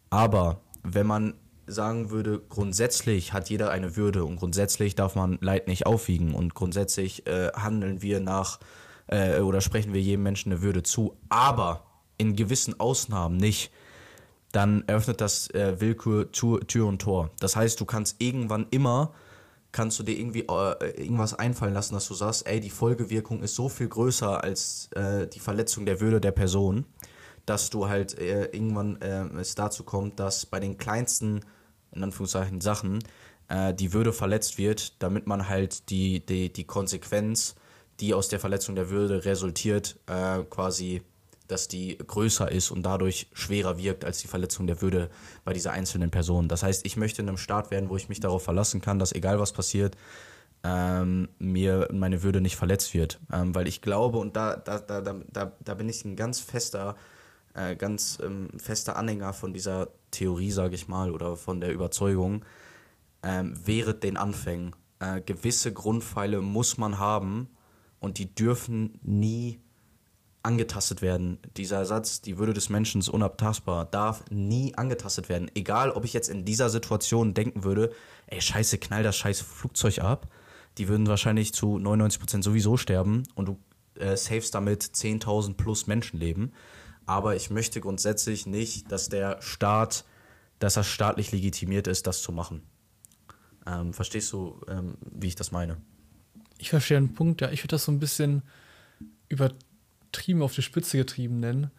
Aber 0.09 0.61
wenn 0.83 1.07
man 1.07 1.33
sagen 1.67 2.09
würde, 2.09 2.39
grundsätzlich 2.39 3.33
hat 3.33 3.49
jeder 3.49 3.69
eine 3.69 3.95
Würde 3.95 4.23
und 4.25 4.37
grundsätzlich 4.37 4.95
darf 4.95 5.15
man 5.15 5.37
Leid 5.41 5.67
nicht 5.67 5.85
aufwiegen 5.85 6.33
und 6.33 6.53
grundsätzlich 6.53 7.27
äh, 7.27 7.51
handeln 7.53 8.01
wir 8.01 8.19
nach 8.19 8.59
äh, 9.07 9.41
oder 9.41 9.61
sprechen 9.61 9.93
wir 9.93 10.01
jedem 10.01 10.23
Menschen 10.23 10.51
eine 10.51 10.61
Würde 10.61 10.83
zu, 10.83 11.15
aber 11.29 11.83
in 12.17 12.35
gewissen 12.35 12.79
Ausnahmen 12.79 13.37
nicht, 13.37 13.71
dann 14.51 14.83
eröffnet 14.87 15.21
das 15.21 15.49
äh, 15.51 15.79
Willkür 15.79 16.31
Tür, 16.31 16.61
Tür 16.65 16.87
und 16.87 17.01
Tor. 17.01 17.29
Das 17.39 17.55
heißt, 17.55 17.79
du 17.79 17.85
kannst 17.85 18.15
irgendwann 18.19 18.67
immer 18.71 19.13
kannst 19.71 19.99
du 19.99 20.03
dir 20.03 20.17
irgendwie 20.17 20.47
äh, 20.47 21.01
irgendwas 21.01 21.33
einfallen 21.33 21.73
lassen, 21.73 21.93
dass 21.93 22.07
du 22.07 22.13
sagst, 22.13 22.47
ey, 22.47 22.59
die 22.59 22.69
Folgewirkung 22.71 23.43
ist 23.43 23.53
so 23.53 23.69
viel 23.69 23.87
größer 23.87 24.43
als 24.43 24.89
äh, 24.93 25.27
die 25.27 25.39
Verletzung 25.39 25.85
der 25.85 25.99
Würde 25.99 26.19
der 26.19 26.31
Person, 26.31 26.85
dass 27.45 27.69
du 27.69 27.87
halt 27.87 28.17
äh, 28.17 28.45
irgendwann 28.45 28.99
äh, 29.01 29.25
es 29.39 29.53
dazu 29.53 29.83
kommt, 29.83 30.19
dass 30.19 30.47
bei 30.47 30.59
den 30.59 30.77
kleinsten 30.77 31.41
in 31.93 32.03
Anführungszeichen 32.03 32.61
Sachen, 32.61 32.99
äh, 33.49 33.73
die 33.73 33.93
Würde 33.93 34.13
verletzt 34.13 34.57
wird, 34.57 35.01
damit 35.01 35.27
man 35.27 35.49
halt 35.49 35.89
die, 35.89 36.25
die, 36.25 36.51
die 36.51 36.65
Konsequenz, 36.65 37.55
die 37.99 38.13
aus 38.13 38.27
der 38.29 38.39
Verletzung 38.39 38.75
der 38.75 38.89
Würde 38.89 39.25
resultiert, 39.25 39.97
äh, 40.07 40.43
quasi, 40.49 41.01
dass 41.47 41.67
die 41.67 41.97
größer 41.97 42.51
ist 42.51 42.71
und 42.71 42.83
dadurch 42.83 43.27
schwerer 43.33 43.77
wirkt 43.77 44.03
als 44.03 44.19
die 44.19 44.27
Verletzung 44.27 44.67
der 44.67 44.81
Würde 44.81 45.09
bei 45.45 45.53
dieser 45.53 45.71
einzelnen 45.71 46.11
Person. 46.11 46.49
Das 46.49 46.61
heißt, 46.63 46.85
ich 46.85 46.97
möchte 46.97 47.21
in 47.21 47.29
einem 47.29 47.37
Staat 47.37 47.71
werden, 47.71 47.89
wo 47.89 47.95
ich 47.95 48.09
mich 48.09 48.19
darauf 48.19 48.43
verlassen 48.43 48.81
kann, 48.81 48.99
dass 48.99 49.13
egal 49.13 49.39
was 49.39 49.53
passiert, 49.53 49.95
ähm, 50.63 51.29
mir 51.39 51.87
meine 51.91 52.23
Würde 52.23 52.41
nicht 52.41 52.57
verletzt 52.57 52.93
wird. 52.93 53.19
Ähm, 53.31 53.55
weil 53.55 53.67
ich 53.67 53.81
glaube, 53.81 54.17
und 54.17 54.35
da, 54.35 54.57
da, 54.57 54.79
da, 54.79 55.01
da, 55.01 55.51
da 55.59 55.73
bin 55.73 55.87
ich 55.87 56.03
ein 56.03 56.15
ganz 56.15 56.39
fester 56.39 56.95
äh, 57.57 57.75
ganz 57.75 58.19
ähm, 58.23 58.49
fester 58.57 58.95
Anhänger 58.95 59.33
von 59.33 59.53
dieser 59.53 59.89
Theorie, 60.11 60.51
sage 60.51 60.75
ich 60.75 60.87
mal, 60.87 61.11
oder 61.11 61.35
von 61.35 61.59
der 61.59 61.73
Überzeugung, 61.73 62.45
ähm, 63.23 63.53
während 63.65 64.03
den 64.03 64.15
Anfängen. 64.15 64.75
Äh, 64.99 65.21
gewisse 65.21 65.73
Grundpfeile 65.73 66.41
muss 66.41 66.77
man 66.77 66.99
haben 66.99 67.49
und 67.99 68.19
die 68.19 68.33
dürfen 68.33 68.99
nie 69.03 69.59
angetastet 70.43 71.01
werden. 71.01 71.39
Dieser 71.57 71.85
Satz, 71.85 72.21
die 72.21 72.37
Würde 72.37 72.53
des 72.53 72.69
Menschen 72.69 73.01
ist 73.01 73.09
unabtastbar, 73.09 73.85
darf 73.85 74.23
nie 74.29 74.75
angetastet 74.75 75.27
werden. 75.27 75.51
Egal, 75.55 75.91
ob 75.91 76.05
ich 76.05 76.13
jetzt 76.13 76.29
in 76.29 76.45
dieser 76.45 76.69
Situation 76.69 77.33
denken 77.33 77.63
würde, 77.63 77.91
ey, 78.27 78.39
scheiße, 78.39 78.77
knall 78.77 79.03
das 79.03 79.17
scheiß 79.17 79.41
Flugzeug 79.41 79.99
ab. 79.99 80.27
Die 80.77 80.87
würden 80.87 81.07
wahrscheinlich 81.07 81.53
zu 81.53 81.77
99% 81.77 82.43
sowieso 82.43 82.77
sterben 82.77 83.23
und 83.35 83.47
du 83.47 83.59
äh, 83.99 84.15
savest 84.15 84.53
damit 84.53 84.83
10.000 84.83 85.55
plus 85.55 85.87
Menschenleben 85.87 86.53
aber 87.07 87.35
ich 87.35 87.49
möchte 87.49 87.81
grundsätzlich 87.81 88.45
nicht, 88.45 88.91
dass 88.91 89.09
der 89.09 89.41
Staat, 89.41 90.05
dass 90.59 90.75
das 90.75 90.87
staatlich 90.87 91.31
legitimiert 91.31 91.87
ist, 91.87 92.05
das 92.05 92.21
zu 92.21 92.31
machen. 92.31 92.61
Ähm, 93.65 93.93
verstehst 93.93 94.31
du, 94.33 94.61
ähm, 94.67 94.97
wie 95.01 95.27
ich 95.27 95.35
das 95.35 95.51
meine? 95.51 95.77
Ich 96.57 96.69
verstehe 96.69 96.99
den 96.99 97.13
Punkt, 97.13 97.41
ja. 97.41 97.49
Ich 97.49 97.63
würde 97.63 97.71
das 97.71 97.85
so 97.85 97.91
ein 97.91 97.99
bisschen 97.99 98.43
übertrieben 99.29 100.41
auf 100.41 100.53
die 100.53 100.61
Spitze 100.61 100.97
getrieben 100.97 101.39
nennen. 101.39 101.71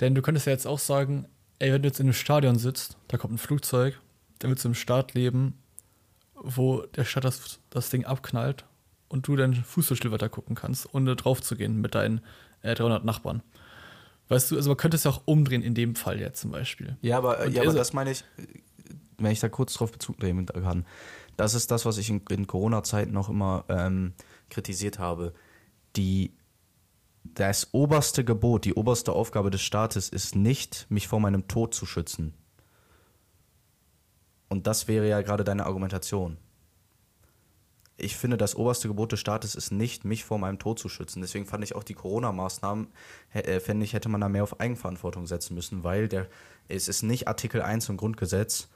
Denn 0.00 0.14
du 0.14 0.22
könntest 0.22 0.46
ja 0.46 0.52
jetzt 0.52 0.66
auch 0.66 0.78
sagen, 0.78 1.26
ey, 1.58 1.72
wenn 1.72 1.82
du 1.82 1.88
jetzt 1.88 2.00
in 2.00 2.06
einem 2.06 2.12
Stadion 2.12 2.58
sitzt, 2.58 2.96
da 3.08 3.18
kommt 3.18 3.34
ein 3.34 3.38
Flugzeug, 3.38 4.00
dann 4.38 4.50
willst 4.50 4.64
du 4.64 4.68
im 4.68 4.74
Staat 4.74 5.14
leben, 5.14 5.54
wo 6.34 6.82
der 6.82 7.04
Staat 7.04 7.24
das, 7.24 7.60
das 7.70 7.88
Ding 7.90 8.04
abknallt 8.04 8.64
und 9.08 9.28
du 9.28 9.36
dein 9.36 9.54
Fußballspiel 9.54 10.10
weiter 10.10 10.28
gucken 10.28 10.56
kannst, 10.56 10.92
ohne 10.92 11.16
drauf 11.16 11.40
zu 11.40 11.56
gehen 11.56 11.80
mit 11.80 11.94
deinen 11.94 12.20
äh, 12.62 12.74
300 12.74 13.04
Nachbarn. 13.04 13.42
Weißt 14.28 14.50
du, 14.50 14.56
also 14.56 14.70
man 14.70 14.76
könnte 14.76 14.96
es 14.96 15.04
ja 15.04 15.10
auch 15.10 15.22
umdrehen 15.24 15.62
in 15.62 15.74
dem 15.74 15.94
Fall 15.94 16.20
jetzt 16.20 16.40
zum 16.40 16.50
Beispiel. 16.50 16.96
Ja, 17.00 17.18
aber, 17.18 17.46
ja, 17.48 17.62
aber 17.62 17.72
das 17.72 17.92
meine 17.92 18.10
ich, 18.10 18.24
wenn 19.18 19.30
ich 19.30 19.40
da 19.40 19.48
kurz 19.48 19.74
drauf 19.74 19.92
Bezug 19.92 20.20
nehmen 20.22 20.46
kann. 20.46 20.84
Das 21.36 21.54
ist 21.54 21.70
das, 21.70 21.84
was 21.84 21.98
ich 21.98 22.10
in, 22.10 22.22
in 22.30 22.46
Corona-Zeiten 22.46 23.12
noch 23.12 23.28
immer 23.28 23.64
ähm, 23.68 24.14
kritisiert 24.50 24.98
habe. 24.98 25.32
Die, 25.94 26.32
das 27.22 27.68
oberste 27.72 28.24
Gebot, 28.24 28.64
die 28.64 28.74
oberste 28.74 29.12
Aufgabe 29.12 29.50
des 29.50 29.62
Staates 29.62 30.08
ist 30.08 30.34
nicht, 30.34 30.86
mich 30.88 31.08
vor 31.08 31.20
meinem 31.20 31.46
Tod 31.46 31.74
zu 31.74 31.86
schützen. 31.86 32.34
Und 34.48 34.66
das 34.66 34.88
wäre 34.88 35.08
ja 35.08 35.22
gerade 35.22 35.44
deine 35.44 35.66
Argumentation 35.66 36.38
ich 37.98 38.16
finde, 38.16 38.36
das 38.36 38.54
oberste 38.54 38.88
Gebot 38.88 39.12
des 39.12 39.20
Staates 39.20 39.54
ist 39.54 39.70
nicht, 39.70 40.04
mich 40.04 40.24
vor 40.24 40.38
meinem 40.38 40.58
Tod 40.58 40.78
zu 40.78 40.88
schützen. 40.88 41.22
Deswegen 41.22 41.46
fand 41.46 41.64
ich 41.64 41.74
auch 41.74 41.84
die 41.84 41.94
Corona-Maßnahmen, 41.94 42.88
äh, 43.32 43.60
fände 43.60 43.84
ich, 43.84 43.94
hätte 43.94 44.08
man 44.08 44.20
da 44.20 44.28
mehr 44.28 44.42
auf 44.42 44.60
Eigenverantwortung 44.60 45.26
setzen 45.26 45.54
müssen, 45.54 45.82
weil 45.82 46.08
der, 46.08 46.26
es 46.68 46.88
ist 46.88 47.02
nicht 47.02 47.26
Artikel 47.28 47.62
1 47.62 47.88
im 47.88 47.96
Grundgesetz, 47.96 48.68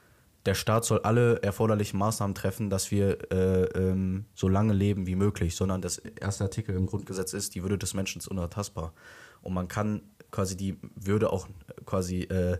der 0.46 0.54
Staat 0.54 0.87
soll 0.87 1.00
alle 1.00 1.42
erforderlichen 1.42 1.98
Maßnahmen 1.98 2.35
treffen, 2.35 2.70
dass 2.70 2.90
wir 2.90 3.30
äh, 3.30 3.64
ähm, 3.78 4.24
so 4.35 4.48
lange 4.48 4.72
leben 4.72 5.06
wie 5.06 5.16
möglich, 5.16 5.54
sondern 5.54 5.83
das 5.83 5.98
erste 5.98 6.44
Artikel 6.44 6.74
im 6.74 6.87
Grundgesetz 6.87 7.35
ist, 7.35 7.54
die 7.54 7.62
Würde 7.62 7.76
des 7.76 7.92
Menschen 7.92 8.20
ist 8.20 8.28
unantastbar. 8.28 8.94
Und 9.42 9.52
man 9.52 9.68
kann 9.68 10.02
quasi 10.30 10.56
die 10.56 10.78
Würde 10.94 11.30
auch 11.30 11.46
quasi 11.85 12.22
äh, 12.22 12.59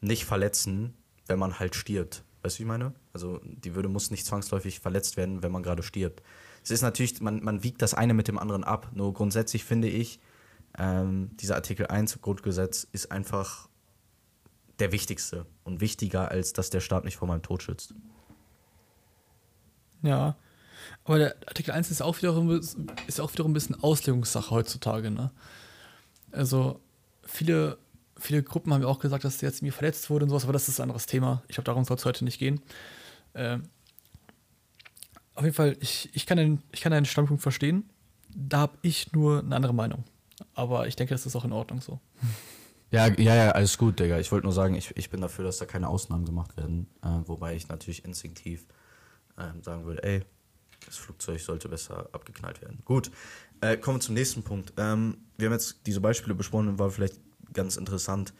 nicht 0.00 0.24
verletzen, 0.24 0.94
wenn 1.26 1.38
man 1.38 1.60
halt 1.60 1.76
stirbt. 1.76 2.24
Weißt 2.44 2.56
du, 2.56 2.58
wie 2.58 2.62
ich 2.64 2.68
meine? 2.68 2.92
Also 3.14 3.40
die 3.42 3.74
Würde 3.74 3.88
muss 3.88 4.10
nicht 4.10 4.26
zwangsläufig 4.26 4.78
verletzt 4.78 5.16
werden, 5.16 5.42
wenn 5.42 5.50
man 5.50 5.62
gerade 5.62 5.82
stirbt. 5.82 6.22
Es 6.62 6.70
ist 6.70 6.82
natürlich, 6.82 7.22
man, 7.22 7.42
man 7.42 7.62
wiegt 7.62 7.80
das 7.80 7.94
eine 7.94 8.12
mit 8.12 8.28
dem 8.28 8.38
anderen 8.38 8.64
ab. 8.64 8.90
Nur 8.92 9.14
grundsätzlich 9.14 9.64
finde 9.64 9.88
ich, 9.88 10.20
ähm, 10.76 11.30
dieser 11.38 11.54
Artikel 11.54 11.86
1 11.86 12.20
Grundgesetz 12.20 12.86
ist 12.92 13.10
einfach 13.10 13.70
der 14.78 14.92
wichtigste 14.92 15.46
und 15.62 15.80
wichtiger, 15.80 16.30
als 16.30 16.52
dass 16.52 16.68
der 16.68 16.80
Staat 16.80 17.04
mich 17.04 17.16
vor 17.16 17.28
meinem 17.28 17.40
Tod 17.40 17.62
schützt. 17.62 17.94
Ja. 20.02 20.36
Aber 21.04 21.18
der 21.18 21.36
Artikel 21.46 21.70
1 21.70 21.90
ist 21.90 22.02
auch 22.02 22.18
wiederum, 22.18 22.50
ist 22.50 23.20
auch 23.20 23.32
wiederum 23.32 23.52
ein 23.52 23.54
bisschen 23.54 23.82
Auslegungssache 23.82 24.50
heutzutage, 24.50 25.10
ne? 25.10 25.30
Also 26.30 26.80
viele, 27.22 27.78
viele 28.18 28.42
Gruppen 28.42 28.72
haben 28.72 28.82
ja 28.82 28.88
auch 28.88 28.98
gesagt, 28.98 29.24
dass 29.24 29.38
der 29.38 29.48
jetzt 29.48 29.58
irgendwie 29.58 29.72
verletzt 29.72 30.08
wurde 30.10 30.24
und 30.24 30.30
sowas, 30.30 30.44
aber 30.44 30.52
das 30.52 30.68
ist 30.68 30.80
ein 30.80 30.84
anderes 30.84 31.06
Thema. 31.06 31.42
Ich 31.48 31.54
glaube, 31.54 31.66
darum 31.66 31.84
soll 31.84 31.96
es 31.96 32.04
heute 32.04 32.24
nicht 32.24 32.38
gehen. 32.38 32.60
Ähm, 33.34 33.64
auf 35.34 35.44
jeden 35.44 35.54
Fall, 35.54 35.76
ich, 35.80 36.10
ich, 36.14 36.26
kann 36.26 36.38
den, 36.38 36.62
ich 36.72 36.80
kann 36.80 36.92
deinen 36.92 37.06
Standpunkt 37.06 37.42
verstehen. 37.42 37.90
Da 38.34 38.58
habe 38.58 38.78
ich 38.82 39.12
nur 39.12 39.40
eine 39.40 39.56
andere 39.56 39.74
Meinung. 39.74 40.04
Aber 40.54 40.86
ich 40.86 40.96
denke, 40.96 41.14
das 41.14 41.26
ist 41.26 41.36
auch 41.36 41.44
in 41.44 41.52
Ordnung 41.52 41.80
so. 41.80 42.00
Ja, 42.90 43.08
ja, 43.08 43.34
ja, 43.34 43.50
alles 43.50 43.76
gut, 43.76 43.98
Digga. 43.98 44.20
Ich 44.20 44.30
wollte 44.30 44.46
nur 44.46 44.52
sagen, 44.52 44.74
ich, 44.74 44.96
ich 44.96 45.10
bin 45.10 45.20
dafür, 45.20 45.44
dass 45.44 45.58
da 45.58 45.66
keine 45.66 45.88
Ausnahmen 45.88 46.24
gemacht 46.24 46.56
werden. 46.56 46.86
Äh, 47.02 47.08
wobei 47.26 47.56
ich 47.56 47.68
natürlich 47.68 48.04
instinktiv 48.04 48.66
äh, 49.36 49.62
sagen 49.62 49.84
würde, 49.84 50.02
ey, 50.04 50.22
das 50.86 50.96
Flugzeug 50.96 51.40
sollte 51.40 51.68
besser 51.68 52.08
abgeknallt 52.12 52.62
werden. 52.62 52.78
Gut, 52.84 53.10
äh, 53.60 53.76
kommen 53.76 53.96
wir 53.96 54.00
zum 54.00 54.14
nächsten 54.14 54.42
Punkt. 54.42 54.74
Ähm, 54.76 55.18
wir 55.38 55.46
haben 55.46 55.54
jetzt 55.54 55.86
diese 55.86 56.00
Beispiele 56.00 56.34
besprochen, 56.34 56.78
war 56.78 56.90
vielleicht 56.90 57.18
ganz 57.52 57.76
interessant. 57.76 58.32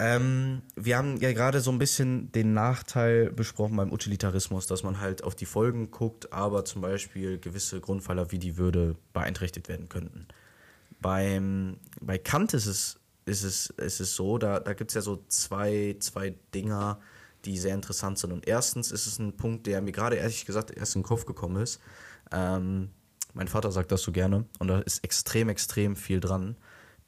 Ähm, 0.00 0.62
wir 0.76 0.96
haben 0.96 1.16
ja 1.16 1.32
gerade 1.32 1.60
so 1.60 1.72
ein 1.72 1.78
bisschen 1.78 2.30
den 2.30 2.54
Nachteil 2.54 3.32
besprochen 3.32 3.76
beim 3.76 3.92
Utilitarismus, 3.92 4.66
dass 4.66 4.84
man 4.84 5.00
halt 5.00 5.24
auf 5.24 5.34
die 5.34 5.46
Folgen 5.46 5.90
guckt, 5.90 6.32
aber 6.32 6.64
zum 6.64 6.82
Beispiel 6.82 7.38
gewisse 7.38 7.80
Grundpfeiler 7.80 8.30
wie 8.30 8.38
die 8.38 8.56
Würde 8.56 8.94
beeinträchtigt 9.12 9.68
werden 9.68 9.88
könnten. 9.88 10.28
Beim, 11.00 11.78
bei 12.00 12.16
Kant 12.16 12.54
ist 12.54 12.66
es, 12.66 13.00
ist 13.24 13.42
es, 13.42 13.70
ist 13.70 14.00
es 14.00 14.14
so, 14.14 14.38
da, 14.38 14.60
da 14.60 14.72
gibt 14.72 14.90
es 14.90 14.94
ja 14.94 15.00
so 15.00 15.24
zwei, 15.28 15.96
zwei 15.98 16.34
Dinger, 16.54 17.00
die 17.44 17.58
sehr 17.58 17.74
interessant 17.74 18.18
sind. 18.18 18.32
Und 18.32 18.46
erstens 18.46 18.92
ist 18.92 19.06
es 19.06 19.18
ein 19.18 19.36
Punkt, 19.36 19.66
der 19.66 19.82
mir 19.82 19.92
gerade 19.92 20.16
ehrlich 20.16 20.46
gesagt 20.46 20.70
erst 20.70 20.94
in 20.94 21.02
den 21.02 21.06
Kopf 21.06 21.26
gekommen 21.26 21.60
ist. 21.60 21.80
Ähm, 22.30 22.90
mein 23.34 23.48
Vater 23.48 23.72
sagt 23.72 23.90
das 23.90 24.02
so 24.02 24.12
gerne 24.12 24.44
und 24.58 24.68
da 24.68 24.80
ist 24.80 25.02
extrem, 25.04 25.48
extrem 25.48 25.96
viel 25.96 26.20
dran. 26.20 26.56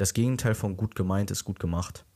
Das 0.01 0.15
Gegenteil 0.15 0.55
von 0.55 0.79
gut 0.79 0.95
gemeint 0.95 1.31
ist 1.31 1.45
gut 1.45 1.61
gemacht. 1.61 2.07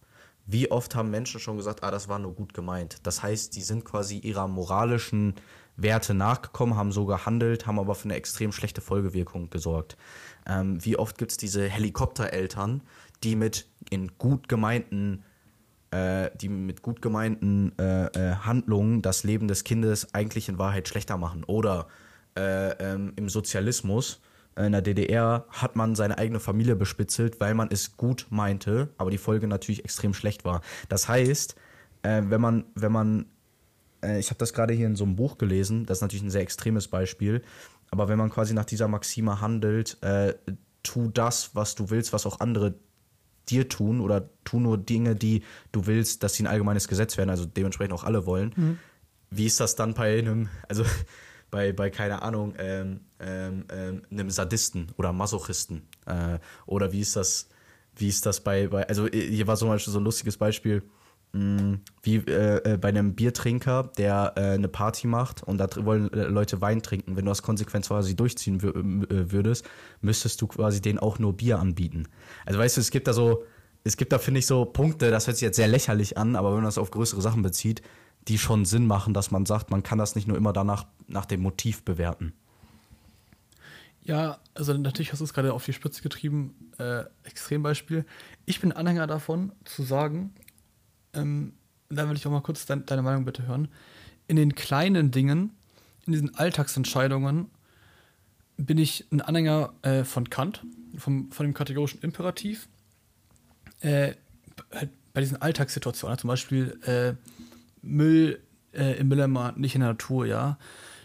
Wie 0.46 0.70
oft 0.70 0.94
haben 0.94 1.10
Menschen 1.10 1.38
schon 1.38 1.58
gesagt, 1.58 1.84
ah, 1.84 1.90
das 1.90 2.08
war 2.08 2.18
nur 2.18 2.32
gut 2.32 2.54
gemeint. 2.54 2.96
Das 3.02 3.22
heißt, 3.22 3.54
die 3.54 3.60
sind 3.60 3.84
quasi 3.84 4.16
ihrer 4.16 4.48
moralischen 4.48 5.34
Werte 5.76 6.14
nachgekommen, 6.14 6.76
haben 6.76 6.92
so 6.92 7.04
gehandelt, 7.04 7.66
haben 7.66 7.78
aber 7.78 7.94
für 7.94 8.04
eine 8.04 8.14
extrem 8.14 8.52
schlechte 8.52 8.80
Folgewirkung 8.80 9.50
gesorgt. 9.50 9.98
Ähm, 10.46 10.82
wie 10.82 10.96
oft 10.96 11.18
gibt 11.18 11.32
es 11.32 11.36
diese 11.36 11.68
Helikoptereltern, 11.68 12.80
die 13.22 13.36
mit 13.36 13.68
in 13.90 14.16
gut 14.16 14.48
gemeinten 14.48 15.22
äh, 15.90 16.30
die 16.40 16.48
mit 16.48 16.80
gut 16.80 17.02
gemeinten 17.02 17.78
äh, 17.78 18.06
äh, 18.06 18.36
Handlungen 18.36 19.02
das 19.02 19.24
Leben 19.24 19.46
des 19.46 19.62
Kindes 19.62 20.14
eigentlich 20.14 20.48
in 20.48 20.56
Wahrheit 20.56 20.88
schlechter 20.88 21.18
machen. 21.18 21.44
Oder 21.44 21.88
äh, 22.34 22.70
ähm, 22.78 23.12
im 23.16 23.28
Sozialismus 23.28 24.22
in 24.56 24.72
der 24.72 24.82
DDR 24.82 25.46
hat 25.48 25.76
man 25.76 25.94
seine 25.94 26.18
eigene 26.18 26.40
Familie 26.40 26.76
bespitzelt, 26.76 27.40
weil 27.40 27.54
man 27.54 27.68
es 27.70 27.96
gut 27.96 28.26
meinte, 28.30 28.90
aber 28.98 29.10
die 29.10 29.18
Folge 29.18 29.48
natürlich 29.48 29.84
extrem 29.84 30.14
schlecht 30.14 30.44
war. 30.44 30.60
Das 30.88 31.08
heißt, 31.08 31.56
äh, 32.02 32.22
wenn 32.26 32.40
man, 32.40 32.64
wenn 32.74 32.92
man, 32.92 33.26
äh, 34.02 34.18
ich 34.18 34.30
habe 34.30 34.38
das 34.38 34.52
gerade 34.52 34.72
hier 34.72 34.86
in 34.86 34.96
so 34.96 35.04
einem 35.04 35.16
Buch 35.16 35.38
gelesen, 35.38 35.86
das 35.86 35.98
ist 35.98 36.02
natürlich 36.02 36.22
ein 36.22 36.30
sehr 36.30 36.42
extremes 36.42 36.88
Beispiel, 36.88 37.42
aber 37.90 38.08
wenn 38.08 38.18
man 38.18 38.30
quasi 38.30 38.54
nach 38.54 38.64
dieser 38.64 38.88
Maxime 38.88 39.40
handelt, 39.40 40.02
äh, 40.02 40.34
tu 40.82 41.08
das, 41.08 41.54
was 41.54 41.74
du 41.74 41.90
willst, 41.90 42.12
was 42.12 42.26
auch 42.26 42.40
andere 42.40 42.74
dir 43.48 43.68
tun 43.68 44.00
oder 44.00 44.30
tu 44.44 44.60
nur 44.60 44.78
Dinge, 44.78 45.16
die 45.16 45.42
du 45.72 45.86
willst, 45.86 46.22
dass 46.22 46.34
sie 46.34 46.44
ein 46.44 46.46
allgemeines 46.46 46.88
Gesetz 46.88 47.16
werden, 47.16 47.30
also 47.30 47.44
dementsprechend 47.44 47.92
auch 47.92 48.04
alle 48.04 48.26
wollen. 48.26 48.52
Mhm. 48.56 48.78
Wie 49.30 49.46
ist 49.46 49.60
das 49.60 49.76
dann 49.76 49.94
bei 49.94 50.18
einem, 50.18 50.48
also 50.68 50.84
bei, 51.54 51.72
bei 51.72 51.88
keine 51.88 52.20
Ahnung, 52.22 52.54
ähm, 52.58 53.00
ähm, 53.20 53.64
ähm, 53.70 54.02
einem 54.10 54.28
Sadisten 54.28 54.88
oder 54.96 55.12
Masochisten? 55.12 55.82
Äh, 56.04 56.40
oder 56.66 56.90
wie 56.90 57.00
ist 57.00 57.14
das, 57.14 57.48
wie 57.94 58.08
ist 58.08 58.26
das 58.26 58.40
bei, 58.40 58.66
bei, 58.66 58.88
also 58.88 59.06
hier 59.06 59.46
war 59.46 59.56
zum 59.56 59.68
Beispiel 59.68 59.92
so 59.92 60.00
ein 60.00 60.04
lustiges 60.04 60.36
Beispiel, 60.36 60.82
mh, 61.32 61.62
mm, 61.62 61.80
wie 62.02 62.16
äh, 62.16 62.72
äh, 62.72 62.76
bei 62.76 62.88
einem 62.88 63.14
Biertrinker, 63.14 63.92
der 63.96 64.32
äh, 64.34 64.40
eine 64.40 64.66
Party 64.66 65.06
macht 65.06 65.44
und 65.44 65.58
da 65.58 65.68
wollen 65.76 66.12
äh, 66.12 66.24
Leute 66.24 66.60
Wein 66.60 66.82
trinken. 66.82 67.16
Wenn 67.16 67.24
du 67.24 67.30
das 67.30 67.44
konsequent 67.44 67.86
quasi 67.86 68.16
durchziehen 68.16 68.58
äh, 68.58 69.30
würdest, 69.30 69.64
müsstest 70.00 70.42
du 70.42 70.48
quasi 70.48 70.82
denen 70.82 70.98
auch 70.98 71.20
nur 71.20 71.36
Bier 71.36 71.60
anbieten. 71.60 72.08
Also 72.46 72.58
weißt 72.58 72.78
du, 72.78 72.80
es 72.80 72.90
gibt 72.90 73.06
da 73.06 73.12
so, 73.12 73.44
es 73.84 73.96
gibt 73.96 74.12
da, 74.12 74.18
finde 74.18 74.40
ich, 74.40 74.46
so 74.46 74.64
Punkte, 74.64 75.12
das 75.12 75.28
hört 75.28 75.36
sich 75.36 75.46
jetzt 75.46 75.56
sehr 75.56 75.68
lächerlich 75.68 76.18
an, 76.18 76.34
aber 76.34 76.48
wenn 76.48 76.56
man 76.56 76.64
das 76.64 76.78
auf 76.78 76.90
größere 76.90 77.22
Sachen 77.22 77.42
bezieht, 77.42 77.80
die 78.28 78.38
schon 78.38 78.64
Sinn 78.64 78.86
machen, 78.86 79.14
dass 79.14 79.30
man 79.30 79.46
sagt, 79.46 79.70
man 79.70 79.82
kann 79.82 79.98
das 79.98 80.14
nicht 80.14 80.26
nur 80.26 80.36
immer 80.36 80.52
danach 80.52 80.86
nach 81.08 81.26
dem 81.26 81.42
Motiv 81.42 81.82
bewerten. 81.82 82.32
Ja, 84.02 84.38
also 84.54 84.74
natürlich 84.74 85.12
hast 85.12 85.20
du 85.20 85.24
es 85.24 85.32
gerade 85.32 85.52
auf 85.52 85.64
die 85.64 85.72
Spitze 85.72 86.02
getrieben. 86.02 86.54
Äh, 86.78 87.04
Extrembeispiel. 87.24 88.04
Ich 88.44 88.60
bin 88.60 88.72
Anhänger 88.72 89.06
davon, 89.06 89.52
zu 89.64 89.82
sagen, 89.82 90.34
ähm, 91.14 91.54
da 91.88 92.08
will 92.08 92.16
ich 92.16 92.26
auch 92.26 92.30
mal 92.30 92.42
kurz 92.42 92.66
dein, 92.66 92.84
deine 92.86 93.02
Meinung 93.02 93.24
bitte 93.24 93.46
hören. 93.46 93.68
In 94.26 94.36
den 94.36 94.54
kleinen 94.54 95.10
Dingen, 95.10 95.52
in 96.06 96.12
diesen 96.12 96.34
Alltagsentscheidungen, 96.34 97.50
bin 98.56 98.78
ich 98.78 99.06
ein 99.10 99.20
Anhänger 99.20 99.72
äh, 99.82 100.04
von 100.04 100.28
Kant, 100.28 100.64
vom, 100.96 101.30
von 101.32 101.46
dem 101.46 101.54
kategorischen 101.54 102.00
Imperativ. 102.02 102.68
Äh, 103.80 104.14
bei 105.12 105.20
diesen 105.20 105.40
Alltagssituationen, 105.40 106.18
zum 106.18 106.28
Beispiel 106.28 106.78
äh, 106.82 107.14
Müll 107.84 108.40
äh, 108.72 108.98
im 108.98 109.08
Mülleimer 109.08 109.54
nicht 109.56 109.74
in 109.74 109.80
der 109.80 109.90
Natur, 109.90 110.26
ja. 110.26 110.58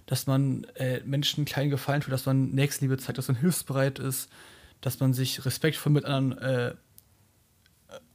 Dass 0.05 0.25
man 0.25 0.63
äh, 0.75 1.01
Menschen 1.05 1.45
kleinen 1.45 1.69
Gefallen 1.69 2.01
tut, 2.01 2.11
dass 2.11 2.25
man 2.25 2.49
Nächstenliebe 2.49 2.97
zeigt, 2.97 3.17
dass 3.17 3.27
man 3.27 3.37
hilfsbereit 3.37 3.99
ist, 3.99 4.29
dass 4.81 4.99
man 4.99 5.13
sich 5.13 5.45
respektvoll 5.45 5.91
mit 5.91 6.05
anderen 6.05 6.37
äh, 6.37 6.75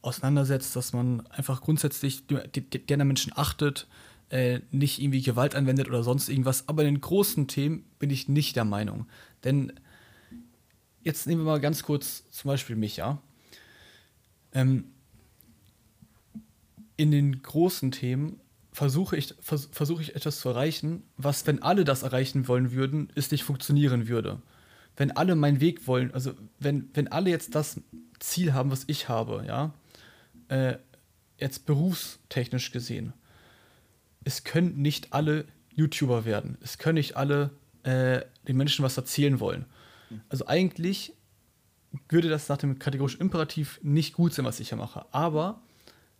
auseinandersetzt, 0.03 0.75
dass 0.77 0.93
man 0.93 1.27
einfach 1.29 1.61
grundsätzlich 1.61 2.27
der 2.27 3.05
Menschen 3.05 3.33
achtet, 3.35 3.87
äh, 4.31 4.61
nicht 4.71 5.01
irgendwie 5.01 5.23
Gewalt 5.23 5.55
anwendet 5.55 5.89
oder 5.89 6.03
sonst 6.03 6.29
irgendwas. 6.29 6.69
Aber 6.69 6.83
in 6.83 6.95
den 6.95 7.01
großen 7.01 7.49
Themen 7.49 7.85
bin 7.99 8.11
ich 8.11 8.29
nicht 8.29 8.57
der 8.57 8.65
Meinung. 8.65 9.07
Denn 9.45 9.73
jetzt 11.03 11.27
nehmen 11.27 11.43
wir 11.43 11.53
mal 11.53 11.61
ganz 11.61 11.83
kurz 11.83 12.29
zum 12.31 12.49
Beispiel 12.49 12.77
mich, 12.77 12.97
ja. 12.97 13.23
Ähm, 14.53 14.85
in 16.97 17.11
den 17.11 17.43
großen 17.43 17.91
Themen 17.91 18.41
versuche 18.75 19.17
ich, 19.17 19.35
vers 19.41 19.69
versuche 19.71 20.03
ich 20.03 20.17
etwas 20.17 20.41
zu 20.41 20.49
erreichen, 20.49 21.05
was, 21.17 21.47
wenn 21.47 21.63
alle 21.63 21.85
das 21.85 22.03
erreichen 22.03 22.49
wollen 22.49 22.73
würden, 22.73 23.09
es 23.15 23.31
nicht 23.31 23.45
funktionieren 23.45 24.09
würde. 24.09 24.43
Wenn 24.97 25.13
alle 25.13 25.37
meinen 25.37 25.61
Weg 25.61 25.87
wollen, 25.87 26.13
also 26.13 26.35
wenn, 26.59 26.91
wenn 26.93 27.07
alle 27.07 27.31
jetzt 27.31 27.55
das 27.55 27.81
Ziel 28.19 28.53
haben, 28.53 28.73
was 28.73 28.85
ich 28.89 29.09
habe, 29.09 29.45
ja, 29.47 29.73
äh, 30.49 30.77
jetzt 31.39 31.67
berufstechnisch 31.67 32.73
gesehen, 32.73 33.13
es 34.25 34.43
können 34.43 34.83
nicht 34.83 35.13
alle 35.13 35.45
YouTuber 35.77 36.25
werden. 36.25 36.59
Es 36.61 36.79
können 36.79 36.97
nicht 36.97 37.17
alle 37.17 37.51
äh, 37.85 38.23
den 38.49 38.57
Menschen 38.57 38.85
was 38.85 38.97
erzählen 38.97 39.39
wollen. 39.39 39.67
Also 40.29 40.49
eigentlich 40.49 41.13
würde 42.09 42.29
das 42.29 42.49
nach 42.49 42.57
dem 42.57 42.81
kategorischen 42.81 43.21
Imperativ 43.21 43.79
nicht 43.83 44.15
gut 44.15 44.35
sein, 44.35 44.45
was 44.45 44.59
ich 44.59 44.71
hier 44.71 44.79
mache. 44.79 45.07
Aber 45.13 45.63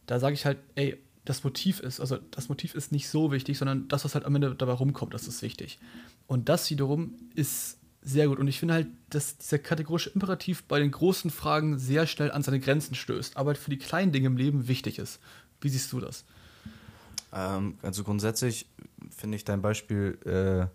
da 0.07 0.21
sage 0.21 0.35
ich 0.35 0.47
halt, 0.47 0.59
ey, 0.77 0.99
das 1.25 1.45
Motiv 1.45 1.81
ist, 1.81 2.01
also 2.01 2.19
das 2.31 2.49
Motiv 2.49 2.75
ist 2.75 2.93
nicht 2.93 3.09
so 3.09 3.33
wichtig, 3.33 3.59
sondern 3.59 3.89
das, 3.89 4.05
was 4.05 4.15
halt 4.15 4.25
am 4.25 4.35
Ende 4.35 4.55
dabei 4.55 4.73
rumkommt, 4.73 5.15
das 5.15 5.27
ist 5.27 5.43
wichtig. 5.43 5.79
Und 6.27 6.49
das 6.49 6.69
wiederum 6.71 7.15
ist 7.35 7.79
sehr 8.03 8.29
gut. 8.29 8.39
Und 8.39 8.47
ich 8.49 8.59
finde 8.59 8.75
halt, 8.75 8.89
dass 9.09 9.39
dieser 9.39 9.59
kategorische 9.59 10.11
Imperativ 10.11 10.65
bei 10.65 10.79
den 10.79 10.91
großen 10.91 11.31
Fragen 11.31 11.79
sehr 11.79 12.07
schnell 12.07 12.31
an 12.31 12.43
seine 12.43 12.61
Grenzen 12.61 12.95
stößt, 12.95 13.37
aber 13.37 13.55
für 13.55 13.71
die 13.71 13.79
kleinen 13.79 14.13
Dinge 14.13 14.27
im 14.27 14.37
Leben 14.37 14.69
wichtig 14.69 14.99
ist. 14.99 15.21
Wie 15.61 15.71
siehst 15.71 15.91
du 15.93 16.01
das? 16.01 16.25
Ähm, 17.33 17.79
also 17.81 18.05
grundsätzlich 18.05 18.67
finde 19.11 19.37
ich 19.37 19.45
dein 19.45 19.63
Beispiel, 19.63 20.19
äh, 20.27 20.67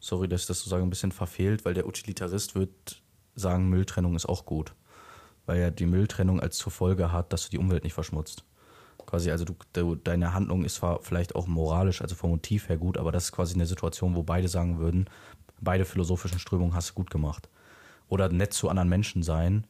sorry, 0.00 0.28
dass 0.28 0.42
ich 0.42 0.46
das 0.46 0.60
so 0.60 0.70
sage, 0.70 0.82
ein 0.82 0.90
bisschen 0.90 1.12
verfehlt, 1.12 1.66
weil 1.66 1.74
der 1.74 1.86
Utilitarist 1.86 2.54
wird 2.54 3.02
sagen, 3.34 3.68
Mülltrennung 3.68 4.16
ist 4.16 4.26
auch 4.26 4.46
gut. 4.46 4.72
Weil 5.44 5.60
er 5.60 5.70
die 5.70 5.84
Mülltrennung 5.84 6.40
als 6.40 6.56
zur 6.56 6.72
Folge 6.72 7.12
hat, 7.12 7.34
dass 7.34 7.44
du 7.44 7.50
die 7.50 7.58
Umwelt 7.58 7.84
nicht 7.84 7.92
verschmutzt. 7.92 8.44
Quasi, 9.06 9.30
also 9.30 9.44
du, 9.44 9.54
du, 9.72 9.94
deine 9.94 10.34
Handlung 10.34 10.64
ist 10.64 10.76
zwar 10.76 11.00
vielleicht 11.02 11.34
auch 11.34 11.46
moralisch, 11.46 12.02
also 12.02 12.14
vom 12.14 12.30
Motiv 12.30 12.68
her 12.68 12.76
gut, 12.76 12.98
aber 12.98 13.12
das 13.12 13.24
ist 13.24 13.32
quasi 13.32 13.54
eine 13.54 13.66
Situation, 13.66 14.14
wo 14.14 14.22
beide 14.22 14.48
sagen 14.48 14.78
würden, 14.78 15.06
beide 15.60 15.84
philosophischen 15.84 16.38
Strömungen 16.38 16.74
hast 16.74 16.90
du 16.90 16.94
gut 16.94 17.10
gemacht. 17.10 17.48
Oder 18.08 18.28
nett 18.28 18.52
zu 18.52 18.68
anderen 18.68 18.88
Menschen 18.88 19.22
sein, 19.22 19.66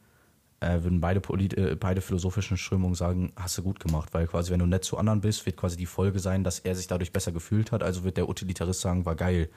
äh, 0.60 0.82
würden 0.82 1.00
beide, 1.00 1.20
Polit 1.20 1.54
äh, 1.54 1.76
beide 1.78 2.00
philosophischen 2.00 2.56
Strömungen 2.56 2.94
sagen, 2.94 3.32
hast 3.36 3.58
du 3.58 3.62
gut 3.62 3.80
gemacht. 3.80 4.12
Weil 4.12 4.26
quasi, 4.26 4.50
wenn 4.50 4.60
du 4.60 4.66
nett 4.66 4.84
zu 4.84 4.96
anderen 4.96 5.20
bist, 5.20 5.46
wird 5.46 5.56
quasi 5.56 5.76
die 5.76 5.86
Folge 5.86 6.18
sein, 6.18 6.42
dass 6.44 6.58
er 6.58 6.74
sich 6.74 6.86
dadurch 6.86 7.12
besser 7.12 7.32
gefühlt 7.32 7.72
hat. 7.72 7.82
Also 7.82 8.04
wird 8.04 8.16
der 8.16 8.28
Utilitarist 8.28 8.80
sagen, 8.80 9.04
war 9.04 9.14
geil. 9.14 9.50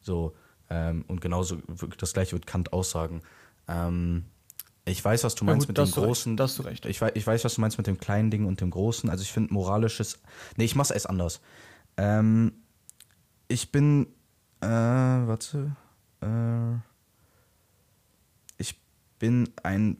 So, 0.00 0.34
ähm, 0.70 1.04
und 1.08 1.20
genauso 1.20 1.58
das 1.98 2.12
gleiche 2.12 2.32
wird 2.32 2.46
Kant 2.46 2.72
aussagen. 2.72 3.22
Ähm, 3.68 4.24
ich 4.88 5.04
weiß, 5.04 5.24
was 5.24 5.34
du 5.34 5.44
meinst 5.44 5.66
gut, 5.66 5.76
mit 5.76 5.86
dem 5.86 5.92
großen. 5.92 6.36
das 6.36 6.52
hast 6.52 6.58
du 6.60 6.62
recht. 6.62 6.86
Ich 6.86 7.00
weiß, 7.00 7.12
ich 7.14 7.26
weiß, 7.26 7.44
was 7.44 7.56
du 7.56 7.60
meinst 7.60 7.76
mit 7.76 7.88
dem 7.88 7.98
kleinen 7.98 8.30
Ding 8.30 8.46
und 8.46 8.60
dem 8.60 8.70
großen. 8.70 9.10
Also 9.10 9.22
ich 9.22 9.32
finde 9.32 9.52
moralisches. 9.52 10.20
Nee, 10.56 10.64
ich 10.64 10.76
mach's 10.76 10.92
erst 10.92 11.10
anders. 11.10 11.40
Ähm, 11.96 12.52
ich 13.48 13.72
bin. 13.72 14.06
Äh, 14.60 14.68
warte. 14.68 15.74
Äh, 16.22 16.76
ich 18.58 18.80
bin 19.18 19.50
ein 19.64 19.96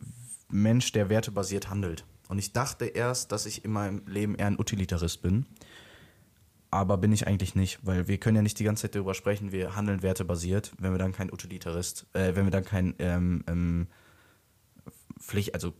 Mensch, 0.48 0.92
der 0.92 1.08
wertebasiert 1.08 1.68
handelt. 1.68 2.04
Und 2.28 2.38
ich 2.38 2.52
dachte 2.52 2.84
erst, 2.84 3.32
dass 3.32 3.44
ich 3.44 3.64
in 3.64 3.72
meinem 3.72 4.06
Leben 4.06 4.36
eher 4.36 4.46
ein 4.46 4.58
Utilitarist 4.58 5.20
bin. 5.20 5.46
Aber 6.70 6.96
bin 6.96 7.10
ich 7.10 7.26
eigentlich 7.26 7.56
nicht, 7.56 7.80
weil 7.82 8.06
wir 8.06 8.18
können 8.18 8.36
ja 8.36 8.42
nicht 8.42 8.58
die 8.58 8.64
ganze 8.64 8.82
Zeit 8.82 8.94
darüber 8.94 9.14
sprechen, 9.14 9.50
wir 9.50 9.74
handeln 9.74 10.02
wertebasiert, 10.02 10.72
wenn 10.78 10.92
wir 10.92 10.98
dann 10.98 11.12
kein 11.12 11.32
Utilitarist, 11.32 12.06
äh, 12.12 12.34
wenn 12.34 12.44
wir 12.44 12.50
dann 12.50 12.64
kein 12.64 12.94
ähm, 12.98 13.44
ähm, 13.46 13.86
Pflicht, 15.18 15.54
also 15.54 15.72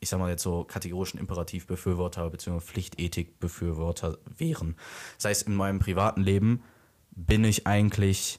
ich 0.00 0.08
sag 0.08 0.18
mal 0.18 0.30
jetzt 0.30 0.42
so 0.42 0.64
kategorischen 0.64 1.18
Imperativbefürworter 1.18 2.30
bzw. 2.30 2.60
Pflichtethikbefürworter 2.60 4.18
wären. 4.36 4.76
Das 5.16 5.26
heißt, 5.26 5.46
in 5.46 5.54
meinem 5.54 5.78
privaten 5.78 6.22
Leben 6.22 6.62
bin 7.10 7.44
ich 7.44 7.66
eigentlich 7.66 8.38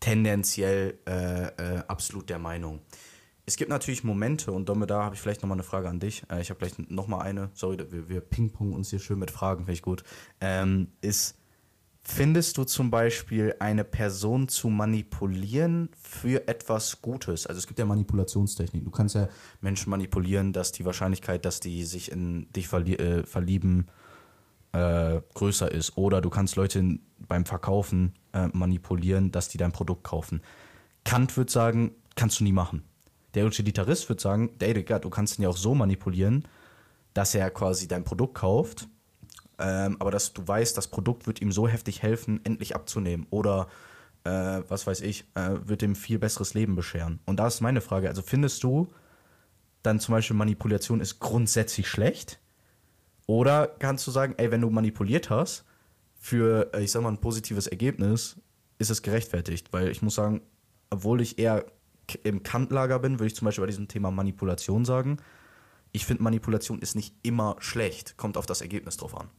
tendenziell 0.00 0.98
äh, 1.06 1.46
äh, 1.46 1.82
absolut 1.86 2.28
der 2.28 2.38
Meinung. 2.38 2.80
Es 3.46 3.56
gibt 3.56 3.70
natürlich 3.70 4.04
Momente, 4.04 4.52
und 4.52 4.68
Domme, 4.68 4.86
da 4.86 5.02
habe 5.02 5.14
ich 5.14 5.20
vielleicht 5.20 5.42
nochmal 5.42 5.56
eine 5.56 5.62
Frage 5.62 5.88
an 5.88 6.00
dich. 6.00 6.24
Äh, 6.30 6.40
ich 6.40 6.50
habe 6.50 6.58
gleich 6.58 6.78
nochmal 6.88 7.22
eine. 7.22 7.50
Sorry, 7.54 7.78
wir, 7.90 8.08
wir 8.08 8.20
pingpongen 8.20 8.74
uns 8.74 8.90
hier 8.90 8.98
schön 8.98 9.18
mit 9.18 9.30
Fragen, 9.30 9.60
finde 9.60 9.72
ich 9.72 9.82
gut. 9.82 10.02
Ähm, 10.40 10.88
ist, 11.00 11.36
findest 12.04 12.58
du 12.58 12.64
zum 12.64 12.90
Beispiel 12.90 13.54
eine 13.58 13.82
Person 13.82 14.48
zu 14.48 14.68
manipulieren 14.68 15.88
für 16.00 16.46
etwas 16.46 17.00
Gutes? 17.00 17.46
Also 17.46 17.58
es 17.58 17.66
gibt 17.66 17.78
ja 17.78 17.86
Manipulationstechniken. 17.86 18.84
Du 18.84 18.90
kannst 18.90 19.14
ja 19.14 19.28
Menschen 19.60 19.90
manipulieren, 19.90 20.52
dass 20.52 20.72
die 20.72 20.84
Wahrscheinlichkeit, 20.84 21.44
dass 21.44 21.60
die 21.60 21.84
sich 21.84 22.12
in 22.12 22.52
dich 22.52 22.68
verlie 22.68 22.96
äh, 22.96 23.24
verlieben, 23.24 23.86
äh, 24.72 25.20
größer 25.34 25.70
ist. 25.72 25.96
Oder 25.96 26.20
du 26.20 26.30
kannst 26.30 26.56
Leute 26.56 26.98
beim 27.26 27.46
Verkaufen 27.46 28.14
äh, 28.32 28.48
manipulieren, 28.52 29.32
dass 29.32 29.48
die 29.48 29.58
dein 29.58 29.72
Produkt 29.72 30.04
kaufen. 30.04 30.42
Kant 31.04 31.36
würde 31.36 31.50
sagen, 31.50 31.92
kannst 32.16 32.40
du 32.40 32.44
nie 32.44 32.52
machen. 32.52 32.84
Der 33.34 33.46
Utilitarist 33.46 34.08
würde 34.08 34.22
sagen, 34.22 34.50
ey, 34.60 34.74
du 34.74 35.10
kannst 35.10 35.38
ihn 35.38 35.42
ja 35.42 35.48
auch 35.48 35.56
so 35.56 35.74
manipulieren, 35.74 36.46
dass 37.14 37.34
er 37.34 37.50
quasi 37.50 37.88
dein 37.88 38.04
Produkt 38.04 38.34
kauft, 38.34 38.88
ähm, 39.58 39.96
aber 39.98 40.10
dass 40.10 40.32
du 40.32 40.46
weißt, 40.46 40.76
das 40.76 40.88
Produkt 40.88 41.26
wird 41.26 41.40
ihm 41.40 41.52
so 41.52 41.68
heftig 41.68 42.02
helfen, 42.02 42.40
endlich 42.44 42.74
abzunehmen. 42.74 43.26
Oder 43.30 43.68
äh, 44.24 44.62
was 44.68 44.86
weiß 44.86 45.00
ich, 45.02 45.24
äh, 45.34 45.50
wird 45.64 45.82
ihm 45.82 45.94
viel 45.94 46.18
besseres 46.18 46.54
Leben 46.54 46.74
bescheren. 46.74 47.20
Und 47.26 47.38
da 47.38 47.46
ist 47.46 47.60
meine 47.60 47.80
Frage, 47.80 48.08
also 48.08 48.22
findest 48.22 48.62
du 48.62 48.92
dann 49.82 50.00
zum 50.00 50.14
Beispiel 50.14 50.36
Manipulation 50.36 51.00
ist 51.00 51.20
grundsätzlich 51.20 51.88
schlecht? 51.88 52.40
Oder 53.26 53.68
kannst 53.78 54.06
du 54.06 54.10
sagen, 54.10 54.34
ey, 54.38 54.50
wenn 54.50 54.60
du 54.60 54.70
manipuliert 54.70 55.30
hast 55.30 55.64
für, 56.18 56.72
äh, 56.74 56.82
ich 56.82 56.90
sag 56.90 57.02
mal, 57.02 57.10
ein 57.10 57.20
positives 57.20 57.66
Ergebnis, 57.66 58.36
ist 58.78 58.90
es 58.90 59.02
gerechtfertigt? 59.02 59.72
Weil 59.72 59.88
ich 59.88 60.02
muss 60.02 60.14
sagen, 60.14 60.42
obwohl 60.90 61.20
ich 61.20 61.38
eher 61.38 61.66
im 62.22 62.42
Kantlager 62.42 62.98
bin, 62.98 63.14
würde 63.14 63.26
ich 63.26 63.36
zum 63.36 63.46
Beispiel 63.46 63.62
bei 63.62 63.68
diesem 63.70 63.88
Thema 63.88 64.10
Manipulation 64.10 64.84
sagen, 64.84 65.18
ich 65.92 66.06
finde, 66.06 66.22
Manipulation 66.22 66.80
ist 66.80 66.96
nicht 66.96 67.14
immer 67.22 67.56
schlecht, 67.60 68.16
kommt 68.16 68.36
auf 68.36 68.46
das 68.46 68.60
Ergebnis 68.60 68.96
drauf 68.96 69.16
an. 69.16 69.30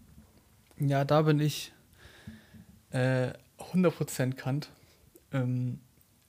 Ja, 0.79 1.05
da 1.05 1.21
bin 1.21 1.39
ich 1.39 1.71
äh, 2.91 3.31
100% 3.59 4.33
Kant. 4.33 4.69
Ähm, 5.31 5.79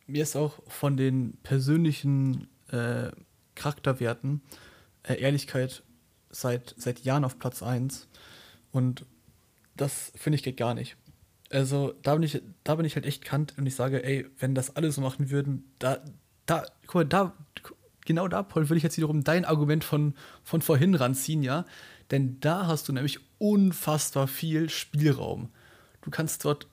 mir 0.06 0.22
ist 0.22 0.36
auch 0.36 0.60
von 0.68 0.96
den 0.96 1.36
persönlichen 1.42 2.48
äh, 2.70 3.10
Charakterwerten 3.56 4.42
äh, 5.02 5.14
Ehrlichkeit 5.14 5.82
seit, 6.30 6.74
seit 6.78 7.00
Jahren 7.00 7.24
auf 7.24 7.38
Platz 7.38 7.62
1. 7.62 8.08
Und 8.70 9.04
das 9.76 10.12
finde 10.14 10.36
ich 10.36 10.42
geht 10.42 10.56
gar 10.56 10.74
nicht. 10.74 10.96
Also 11.50 11.94
da 12.02 12.14
bin 12.14 12.22
ich, 12.22 12.42
da 12.64 12.74
bin 12.76 12.86
ich 12.86 12.94
halt 12.94 13.06
echt 13.06 13.24
Kant 13.24 13.54
und 13.58 13.66
ich 13.66 13.74
sage, 13.74 14.04
ey, 14.04 14.26
wenn 14.38 14.54
das 14.54 14.76
alle 14.76 14.90
so 14.92 15.00
machen 15.00 15.30
würden, 15.30 15.72
da, 15.78 16.02
da, 16.46 16.66
guck 16.86 16.94
mal, 16.94 17.04
da, 17.04 17.32
genau 18.06 18.28
da, 18.28 18.42
Paul, 18.42 18.68
würde 18.68 18.78
ich 18.78 18.82
jetzt 18.82 18.96
wiederum 18.96 19.24
dein 19.24 19.44
Argument 19.44 19.84
von, 19.84 20.14
von 20.42 20.62
vorhin 20.62 20.94
ranziehen, 20.94 21.42
ja. 21.42 21.64
Denn 22.10 22.38
da 22.40 22.66
hast 22.66 22.88
du 22.88 22.92
nämlich 22.92 23.18
unfassbar 23.38 24.28
viel 24.28 24.70
Spielraum. 24.70 25.50
Du 26.02 26.10
kannst 26.10 26.44
dort, 26.44 26.68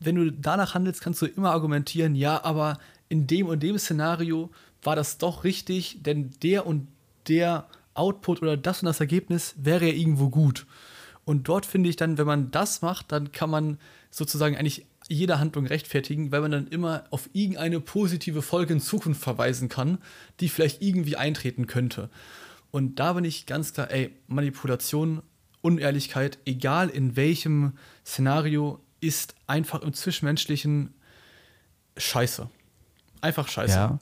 wenn 0.00 0.16
du 0.16 0.32
danach 0.32 0.74
handelst, 0.74 1.02
kannst 1.02 1.22
du 1.22 1.26
immer 1.26 1.50
argumentieren, 1.50 2.14
ja, 2.14 2.42
aber 2.42 2.78
in 3.08 3.26
dem 3.26 3.46
und 3.46 3.62
dem 3.62 3.78
Szenario 3.78 4.50
war 4.82 4.96
das 4.96 5.18
doch 5.18 5.44
richtig, 5.44 6.02
denn 6.02 6.30
der 6.42 6.66
und 6.66 6.88
der 7.28 7.68
Output 7.94 8.42
oder 8.42 8.56
das 8.56 8.82
und 8.82 8.86
das 8.86 9.00
Ergebnis 9.00 9.54
wäre 9.58 9.86
ja 9.86 9.92
irgendwo 9.92 10.30
gut. 10.30 10.66
Und 11.24 11.48
dort 11.48 11.66
finde 11.66 11.88
ich 11.88 11.96
dann, 11.96 12.18
wenn 12.18 12.26
man 12.26 12.50
das 12.50 12.82
macht, 12.82 13.12
dann 13.12 13.30
kann 13.30 13.50
man 13.50 13.78
sozusagen 14.10 14.56
eigentlich 14.56 14.86
jede 15.12 15.38
Handlung 15.38 15.66
rechtfertigen, 15.66 16.32
weil 16.32 16.40
man 16.40 16.50
dann 16.50 16.66
immer 16.68 17.04
auf 17.10 17.28
irgendeine 17.32 17.80
positive 17.80 18.42
Folge 18.42 18.74
in 18.74 18.80
Zukunft 18.80 19.22
verweisen 19.22 19.68
kann, 19.68 19.98
die 20.40 20.48
vielleicht 20.48 20.82
irgendwie 20.82 21.16
eintreten 21.16 21.66
könnte. 21.66 22.10
Und 22.70 22.98
da 22.98 23.12
bin 23.12 23.24
ich 23.24 23.46
ganz 23.46 23.72
klar, 23.74 23.90
ey, 23.90 24.12
Manipulation, 24.26 25.22
Unehrlichkeit, 25.60 26.38
egal 26.46 26.88
in 26.88 27.16
welchem 27.16 27.74
Szenario, 28.04 28.80
ist 29.00 29.34
einfach 29.46 29.82
im 29.82 29.92
Zwischenmenschlichen 29.92 30.94
scheiße. 31.96 32.48
Einfach 33.20 33.48
scheiße. 33.48 33.74
Ja, 33.74 33.98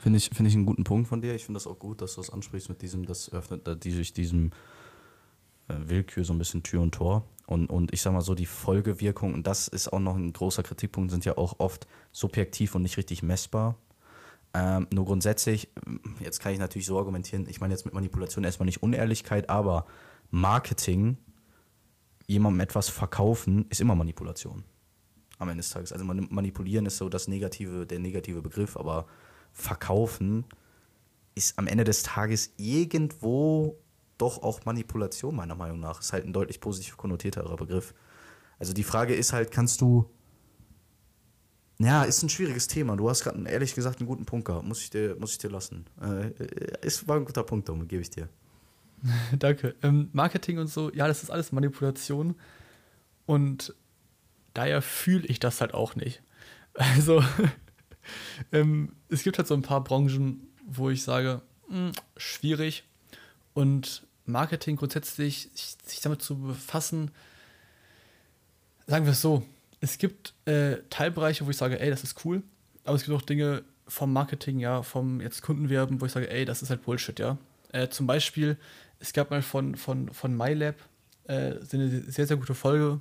finde 0.00 0.18
ich, 0.18 0.30
finde 0.30 0.48
ich 0.48 0.54
einen 0.54 0.66
guten 0.66 0.84
Punkt 0.84 1.08
von 1.08 1.20
dir. 1.20 1.34
Ich 1.34 1.44
finde 1.44 1.58
das 1.58 1.66
auch 1.66 1.78
gut, 1.78 2.00
dass 2.00 2.14
du 2.14 2.20
das 2.20 2.30
ansprichst 2.30 2.68
mit 2.68 2.80
diesem, 2.82 3.04
das 3.04 3.32
öffnet 3.32 3.66
äh, 3.66 3.76
die 3.76 3.90
sich 3.90 4.12
diesem 4.12 4.52
äh, 5.68 5.74
Willkür 5.86 6.24
so 6.24 6.32
ein 6.32 6.38
bisschen 6.38 6.62
Tür 6.62 6.82
und 6.82 6.92
Tor. 6.94 7.26
Und, 7.46 7.68
und 7.68 7.92
ich 7.92 8.00
sag 8.00 8.12
mal 8.12 8.22
so, 8.22 8.34
die 8.34 8.46
Folgewirkung, 8.46 9.34
und 9.34 9.46
das 9.46 9.68
ist 9.68 9.92
auch 9.92 10.00
noch 10.00 10.16
ein 10.16 10.32
großer 10.32 10.62
Kritikpunkt, 10.62 11.10
sind 11.10 11.24
ja 11.26 11.36
auch 11.36 11.60
oft 11.60 11.86
subjektiv 12.10 12.74
und 12.74 12.82
nicht 12.82 12.96
richtig 12.96 13.22
messbar. 13.22 13.76
Ähm, 14.54 14.86
nur 14.92 15.04
grundsätzlich, 15.04 15.68
jetzt 16.20 16.40
kann 16.40 16.52
ich 16.52 16.58
natürlich 16.58 16.86
so 16.86 16.98
argumentieren, 16.98 17.46
ich 17.48 17.60
meine 17.60 17.74
jetzt 17.74 17.84
mit 17.84 17.92
Manipulation 17.92 18.44
erstmal 18.44 18.66
nicht 18.66 18.82
Unehrlichkeit, 18.82 19.50
aber 19.50 19.84
Marketing, 20.30 21.18
jemandem 22.26 22.60
etwas 22.60 22.88
verkaufen, 22.88 23.66
ist 23.68 23.80
immer 23.80 23.94
Manipulation 23.94 24.64
am 25.38 25.48
Ende 25.48 25.60
des 25.60 25.70
Tages. 25.70 25.92
Also 25.92 26.04
mani- 26.04 26.28
manipulieren 26.30 26.86
ist 26.86 26.96
so 26.96 27.08
das 27.08 27.28
negative, 27.28 27.84
der 27.86 27.98
negative 27.98 28.40
Begriff, 28.40 28.76
aber 28.76 29.06
verkaufen 29.52 30.46
ist 31.34 31.58
am 31.58 31.66
Ende 31.66 31.84
des 31.84 32.04
Tages 32.04 32.52
irgendwo 32.56 33.76
doch 34.24 34.42
auch 34.42 34.64
Manipulation, 34.64 35.36
meiner 35.36 35.54
Meinung 35.54 35.80
nach. 35.80 36.00
Ist 36.00 36.12
halt 36.12 36.24
ein 36.24 36.32
deutlich 36.32 36.60
positiv 36.60 36.96
konnotierterer 36.96 37.56
Begriff. 37.56 37.94
Also 38.58 38.72
die 38.72 38.84
Frage 38.84 39.14
ist 39.14 39.32
halt, 39.32 39.50
kannst 39.50 39.80
du. 39.80 40.10
Ja, 41.78 42.04
ist 42.04 42.22
ein 42.22 42.28
schwieriges 42.28 42.68
Thema. 42.68 42.96
Du 42.96 43.10
hast 43.10 43.24
gerade 43.24 43.46
ehrlich 43.48 43.74
gesagt 43.74 43.98
einen 43.98 44.06
guten 44.06 44.24
Punkt 44.24 44.46
gehabt. 44.46 44.64
Muss 44.64 44.80
ich 44.80 44.90
dir, 44.90 45.16
muss 45.18 45.32
ich 45.32 45.38
dir 45.38 45.50
lassen. 45.50 45.86
Äh, 46.00 46.30
ist, 46.86 47.06
war 47.08 47.16
ein 47.16 47.24
guter 47.24 47.42
Punkt, 47.42 47.68
Dom, 47.68 47.86
gebe 47.86 48.00
ich 48.00 48.10
dir. 48.10 48.28
Danke. 49.38 49.74
Ähm, 49.82 50.08
Marketing 50.12 50.58
und 50.58 50.68
so, 50.68 50.92
ja, 50.92 51.06
das 51.08 51.22
ist 51.22 51.30
alles 51.30 51.52
Manipulation. 51.52 52.36
Und 53.26 53.74
daher 54.54 54.82
fühle 54.82 55.26
ich 55.26 55.40
das 55.40 55.60
halt 55.60 55.74
auch 55.74 55.94
nicht. 55.96 56.22
Also, 56.76 57.22
ähm, 58.52 58.96
es 59.08 59.22
gibt 59.22 59.38
halt 59.38 59.46
so 59.46 59.54
ein 59.54 59.62
paar 59.62 59.84
Branchen, 59.84 60.48
wo 60.66 60.90
ich 60.90 61.04
sage, 61.04 61.40
mh, 61.68 61.92
schwierig. 62.16 62.82
Und 63.52 64.04
Marketing 64.26 64.76
grundsätzlich, 64.76 65.50
sich 65.54 66.00
damit 66.00 66.22
zu 66.22 66.38
befassen, 66.38 67.10
sagen 68.86 69.04
wir 69.04 69.12
es 69.12 69.20
so, 69.20 69.44
es 69.80 69.98
gibt 69.98 70.34
äh, 70.46 70.78
Teilbereiche, 70.90 71.46
wo 71.46 71.50
ich 71.50 71.56
sage, 71.56 71.78
ey, 71.80 71.90
das 71.90 72.04
ist 72.04 72.24
cool, 72.24 72.42
aber 72.84 72.96
es 72.96 73.04
gibt 73.04 73.16
auch 73.16 73.22
Dinge 73.22 73.64
vom 73.86 74.12
Marketing, 74.12 74.58
ja, 74.58 74.82
vom 74.82 75.20
jetzt 75.20 75.42
Kundenwerben, 75.42 76.00
wo 76.00 76.06
ich 76.06 76.12
sage, 76.12 76.30
ey, 76.30 76.44
das 76.44 76.62
ist 76.62 76.70
halt 76.70 76.84
Bullshit, 76.84 77.18
ja. 77.18 77.38
Äh, 77.72 77.88
zum 77.88 78.06
Beispiel, 78.06 78.56
es 78.98 79.12
gab 79.12 79.30
mal 79.30 79.42
von, 79.42 79.74
von, 79.74 80.10
von 80.12 80.36
MyLab 80.36 80.76
äh, 81.24 81.54
eine 81.72 82.02
sehr, 82.10 82.26
sehr 82.26 82.36
gute 82.36 82.54
Folge. 82.54 83.00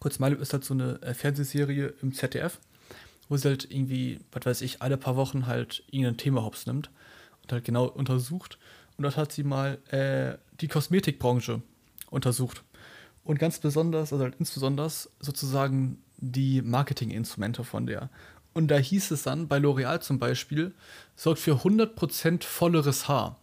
Kurz, 0.00 0.18
MyLab 0.18 0.40
ist 0.40 0.52
halt 0.52 0.64
so 0.64 0.74
eine 0.74 1.00
äh, 1.02 1.14
Fernsehserie 1.14 1.94
im 2.02 2.12
ZDF, 2.12 2.58
wo 3.28 3.36
sie 3.36 3.48
halt 3.48 3.70
irgendwie, 3.70 4.20
was 4.32 4.44
weiß 4.44 4.60
ich, 4.62 4.82
alle 4.82 4.96
paar 4.96 5.16
Wochen 5.16 5.46
halt 5.46 5.84
irgendein 5.90 6.18
Thema 6.18 6.42
hops 6.42 6.66
nimmt 6.66 6.90
und 7.42 7.52
halt 7.52 7.64
genau 7.64 7.86
untersucht. 7.86 8.58
Und 8.98 9.04
dort 9.04 9.16
hat 9.16 9.32
sie 9.32 9.44
mal 9.44 9.78
äh, 9.92 10.36
die 10.60 10.66
Kosmetikbranche 10.66 11.62
untersucht. 12.10 12.64
Und 13.22 13.38
ganz 13.38 13.60
besonders, 13.60 14.12
also 14.12 14.26
insbesondere 14.38 14.90
sozusagen 15.20 16.02
die 16.16 16.62
Marketinginstrumente 16.62 17.62
von 17.62 17.86
der. 17.86 18.10
Und 18.54 18.68
da 18.68 18.76
hieß 18.76 19.12
es 19.12 19.22
dann, 19.22 19.46
bei 19.46 19.58
L'Oreal 19.58 20.00
zum 20.00 20.18
Beispiel, 20.18 20.74
sorgt 21.14 21.38
für 21.38 21.58
100% 21.62 22.42
volleres 22.42 23.06
Haar. 23.06 23.38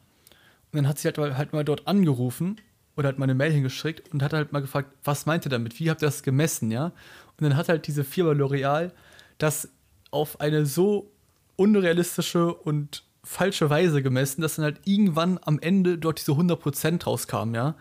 Und 0.72 0.78
dann 0.78 0.88
hat 0.89 1.00
sie 1.00 1.08
halt 1.08 1.18
halt 1.18 1.54
mal 1.54 1.63
dort 1.63 1.88
angerufen 1.88 2.60
oder 2.98 3.08
hat 3.08 3.18
mal 3.18 3.24
eine 3.24 3.36
Mail 3.36 3.54
hingeschickt 3.54 4.12
und 4.12 4.22
hat 4.22 4.34
halt 4.34 4.52
mal 4.52 4.60
gefragt, 4.60 4.91
was 5.06 5.26
meint 5.26 5.46
ihr 5.46 5.52
damit? 5.52 5.80
Wie 5.80 5.89
habt 5.89 6.02
ihr 6.02 6.08
das 6.08 6.22
gemessen, 6.22 6.70
ja? 6.70 6.88
Und 6.88 7.41
dann 7.41 7.56
hat 7.56 7.70
halt 7.70 7.88
diese 7.88 8.04
Firma 8.04 8.32
L'Oreal 8.32 8.91
das 9.38 9.70
auf 10.12 10.41
eine 10.41 10.65
so 10.65 11.12
unrealistische 11.56 12.54
und 12.54 13.04
falsche 13.26 13.70
Weise 13.70 14.02
gemessen, 14.02 14.42
dass 14.42 14.56
dann 14.56 14.66
halt 14.66 14.82
irgendwann 14.86 15.40
am 15.44 15.60
Ende 15.60 15.98
dort 15.98 16.20
diese 16.20 16.34
100% 16.34 17.04
rauskamen, 17.04 17.56
ja? 17.56 17.76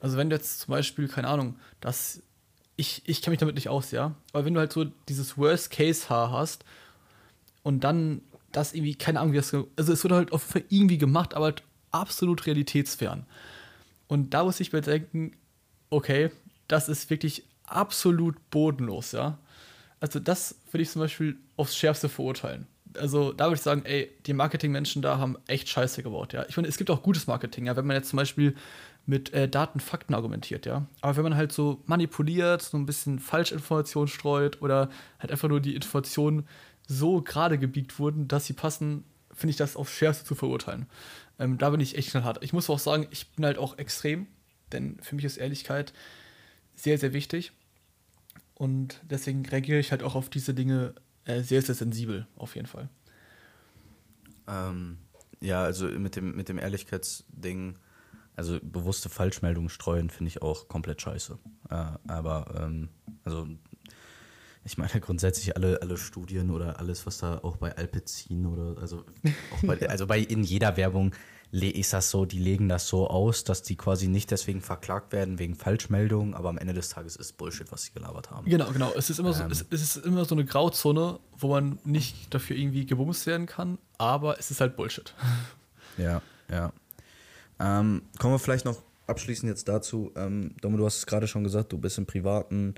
Also 0.00 0.16
wenn 0.16 0.30
du 0.30 0.36
jetzt 0.36 0.60
zum 0.60 0.72
Beispiel, 0.72 1.08
keine 1.08 1.28
Ahnung, 1.28 1.56
das, 1.80 2.22
ich, 2.76 3.02
ich 3.06 3.22
kenne 3.22 3.32
mich 3.32 3.40
damit 3.40 3.54
nicht 3.54 3.68
aus, 3.68 3.90
ja, 3.90 4.14
aber 4.32 4.44
wenn 4.44 4.54
du 4.54 4.60
halt 4.60 4.72
so 4.72 4.84
dieses 5.08 5.38
Worst-Case-Haar 5.38 6.30
hast 6.30 6.64
und 7.62 7.84
dann 7.84 8.22
das 8.50 8.74
irgendwie, 8.74 8.94
keine 8.94 9.20
Ahnung, 9.20 9.32
wie 9.32 9.38
das, 9.38 9.54
also 9.54 9.92
es 9.92 10.04
wurde 10.04 10.16
halt 10.16 10.32
auf 10.32 10.42
jeden 10.42 10.52
Fall 10.52 10.64
irgendwie 10.68 10.98
gemacht, 10.98 11.34
aber 11.34 11.46
halt 11.46 11.62
absolut 11.90 12.46
realitätsfern. 12.46 13.26
Und 14.08 14.34
da 14.34 14.44
muss 14.44 14.60
ich 14.60 14.72
mir 14.72 14.82
denken, 14.82 15.32
okay, 15.88 16.30
das 16.68 16.88
ist 16.88 17.08
wirklich 17.08 17.44
absolut 17.64 18.50
bodenlos, 18.50 19.12
ja. 19.12 19.38
Also 20.00 20.18
das 20.18 20.56
würde 20.70 20.82
ich 20.82 20.90
zum 20.90 21.00
Beispiel 21.00 21.38
aufs 21.56 21.76
Schärfste 21.76 22.08
verurteilen. 22.08 22.66
Also 22.98 23.32
da 23.32 23.46
würde 23.46 23.56
ich 23.56 23.62
sagen, 23.62 23.82
ey, 23.84 24.10
die 24.26 24.32
Marketingmenschen 24.32 25.02
da 25.02 25.18
haben 25.18 25.36
echt 25.46 25.68
Scheiße 25.68 26.02
gebaut, 26.02 26.32
ja. 26.32 26.44
Ich 26.48 26.56
meine, 26.56 26.68
es 26.68 26.76
gibt 26.76 26.90
auch 26.90 27.02
gutes 27.02 27.26
Marketing, 27.26 27.66
ja. 27.66 27.76
Wenn 27.76 27.86
man 27.86 27.96
jetzt 27.96 28.10
zum 28.10 28.16
Beispiel 28.16 28.54
mit 29.06 29.32
äh, 29.32 29.48
Daten, 29.48 29.80
Fakten 29.80 30.14
argumentiert, 30.14 30.66
ja. 30.66 30.86
Aber 31.00 31.16
wenn 31.16 31.24
man 31.24 31.36
halt 31.36 31.52
so 31.52 31.82
manipuliert, 31.86 32.62
so 32.62 32.76
ein 32.76 32.86
bisschen 32.86 33.18
Falschinformationen 33.18 34.08
streut 34.08 34.62
oder 34.62 34.90
halt 35.18 35.32
einfach 35.32 35.48
nur 35.48 35.60
die 35.60 35.74
Informationen 35.74 36.46
so 36.86 37.22
gerade 37.22 37.58
gebiegt 37.58 37.98
wurden, 37.98 38.28
dass 38.28 38.46
sie 38.46 38.52
passen, 38.52 39.04
finde 39.32 39.50
ich 39.50 39.56
das 39.56 39.76
aufs 39.76 39.92
Schärfste 39.92 40.24
zu 40.24 40.34
verurteilen. 40.34 40.86
Ähm, 41.38 41.58
da 41.58 41.70
bin 41.70 41.80
ich 41.80 41.96
echt 41.96 42.10
knallhart. 42.10 42.42
Ich 42.42 42.52
muss 42.52 42.70
auch 42.70 42.78
sagen, 42.78 43.06
ich 43.10 43.30
bin 43.32 43.44
halt 43.44 43.58
auch 43.58 43.78
extrem, 43.78 44.26
denn 44.72 44.98
für 45.00 45.14
mich 45.14 45.24
ist 45.24 45.36
Ehrlichkeit 45.36 45.92
sehr, 46.74 46.98
sehr 46.98 47.12
wichtig. 47.12 47.52
Und 48.54 49.00
deswegen 49.02 49.44
reagiere 49.46 49.80
ich 49.80 49.90
halt 49.90 50.02
auch 50.02 50.14
auf 50.14 50.28
diese 50.28 50.54
Dinge 50.54 50.94
sehr, 51.26 51.62
sehr 51.62 51.74
sensibel, 51.74 52.26
auf 52.36 52.54
jeden 52.56 52.66
Fall. 52.66 52.88
Ähm, 54.48 54.98
ja, 55.40 55.62
also 55.62 55.86
mit 55.86 56.16
dem, 56.16 56.36
mit 56.36 56.48
dem 56.48 56.58
Ehrlichkeitsding 56.58 57.76
also 58.34 58.58
bewusste 58.62 59.08
Falschmeldungen 59.08 59.68
streuen 59.68 60.10
finde 60.10 60.28
ich 60.28 60.42
auch 60.42 60.68
komplett 60.68 61.02
scheiße. 61.02 61.38
Äh, 61.70 61.84
aber 62.08 62.62
ähm, 62.62 62.88
also 63.24 63.46
ich 64.64 64.78
meine 64.78 65.00
grundsätzlich 65.00 65.56
alle, 65.56 65.82
alle 65.82 65.96
Studien 65.96 66.50
oder 66.50 66.78
alles, 66.78 67.04
was 67.06 67.18
da 67.18 67.38
auch 67.38 67.56
bei 67.56 67.76
Alpecin 67.76 68.46
oder 68.46 68.80
also 68.80 69.04
auch 69.52 69.66
bei, 69.66 69.78
also 69.88 70.06
bei 70.06 70.20
in 70.20 70.44
jeder 70.44 70.76
Werbung 70.76 71.14
ist 71.52 71.92
das 71.92 72.10
so, 72.10 72.24
die 72.24 72.38
legen 72.38 72.68
das 72.68 72.88
so 72.88 73.08
aus, 73.08 73.44
dass 73.44 73.62
die 73.62 73.76
quasi 73.76 74.08
nicht 74.08 74.30
deswegen 74.30 74.62
verklagt 74.62 75.12
werden 75.12 75.38
wegen 75.38 75.54
Falschmeldungen, 75.54 76.34
aber 76.34 76.48
am 76.48 76.56
Ende 76.56 76.72
des 76.72 76.88
Tages 76.88 77.14
ist 77.14 77.36
Bullshit, 77.36 77.70
was 77.70 77.82
sie 77.84 77.92
gelabert 77.92 78.30
haben. 78.30 78.48
Genau, 78.48 78.72
genau. 78.72 78.90
Es 78.96 79.10
ist 79.10 79.18
immer, 79.18 79.30
ähm, 79.30 79.34
so, 79.34 79.44
es, 79.44 79.66
es, 79.70 79.96
ist 79.96 80.06
immer 80.06 80.24
so 80.24 80.34
eine 80.34 80.46
Grauzone, 80.46 81.20
wo 81.36 81.48
man 81.48 81.78
nicht 81.84 82.32
dafür 82.32 82.56
irgendwie 82.56 82.86
gebumst 82.86 83.26
werden 83.26 83.46
kann, 83.46 83.78
aber 83.98 84.38
es 84.38 84.50
ist 84.50 84.60
halt 84.60 84.76
Bullshit. 84.76 85.14
Ja, 85.98 86.22
ja. 86.50 86.72
Ähm, 87.60 88.02
kommen 88.18 88.32
wir 88.32 88.38
vielleicht 88.38 88.64
noch 88.64 88.82
abschließend 89.06 89.50
jetzt 89.50 89.68
dazu. 89.68 90.10
Ähm, 90.16 90.54
Domo, 90.62 90.78
du 90.78 90.86
hast 90.86 90.96
es 90.96 91.06
gerade 91.06 91.28
schon 91.28 91.44
gesagt, 91.44 91.70
du 91.72 91.78
bist 91.78 91.98
im 91.98 92.06
Privaten 92.06 92.76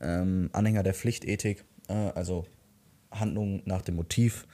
ähm, 0.00 0.50
Anhänger 0.52 0.82
der 0.82 0.94
Pflichtethik, 0.94 1.64
äh, 1.88 1.92
also 1.92 2.44
Handlungen 3.12 3.62
nach 3.66 3.82
dem 3.82 3.94
Motiv 3.94 4.46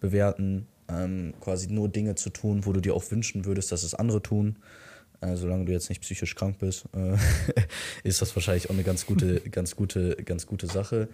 bewerten, 0.00 0.66
ähm, 0.90 1.34
quasi 1.40 1.68
nur 1.68 1.88
Dinge 1.88 2.14
zu 2.14 2.30
tun, 2.30 2.66
wo 2.66 2.72
du 2.72 2.80
dir 2.80 2.94
auch 2.94 3.10
wünschen 3.10 3.44
würdest, 3.44 3.72
dass 3.72 3.82
es 3.82 3.94
andere 3.94 4.22
tun. 4.22 4.56
Äh, 5.20 5.36
solange 5.36 5.66
du 5.66 5.72
jetzt 5.72 5.88
nicht 5.88 6.00
psychisch 6.00 6.34
krank 6.34 6.58
bist, 6.58 6.86
äh, 6.94 7.16
ist 8.04 8.22
das 8.22 8.34
wahrscheinlich 8.34 8.70
auch 8.70 8.74
eine 8.74 8.82
ganz 8.82 9.06
gute, 9.06 9.40
ganz 9.50 9.76
gute, 9.76 10.16
ganz 10.16 10.46
gute 10.46 10.66
Sache. 10.66 11.08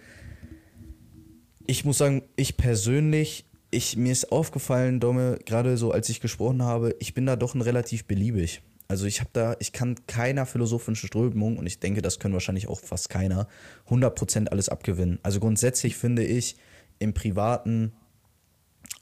Ich 1.65 1.83
muss 1.83 1.97
sagen, 1.97 2.23
ich 2.37 2.57
persönlich 2.57 3.45
ich, 3.71 3.97
mir 3.97 4.11
ist 4.11 4.31
aufgefallen, 4.31 4.99
Domme, 4.99 5.39
gerade 5.45 5.77
so 5.77 5.91
als 5.91 6.09
ich 6.09 6.21
gesprochen 6.21 6.63
habe, 6.63 6.95
ich 6.99 7.13
bin 7.13 7.25
da 7.25 7.35
doch 7.35 7.53
ein 7.55 7.61
relativ 7.61 8.05
beliebig. 8.05 8.61
Also 8.87 9.05
ich 9.05 9.19
habe 9.19 9.29
da, 9.33 9.55
ich 9.59 9.73
kann 9.73 9.95
keiner 10.07 10.45
philosophischen 10.45 10.95
Strömung, 10.95 11.57
und 11.57 11.67
ich 11.67 11.79
denke, 11.79 12.01
das 12.01 12.19
können 12.19 12.33
wahrscheinlich 12.33 12.69
auch 12.69 12.79
fast 12.79 13.09
keiner, 13.09 13.47
100% 13.89 14.47
alles 14.47 14.69
abgewinnen. 14.69 15.19
Also 15.23 15.41
grundsätzlich 15.41 15.97
finde 15.97 16.23
ich, 16.23 16.55
im 16.99 17.13
Privaten 17.13 17.91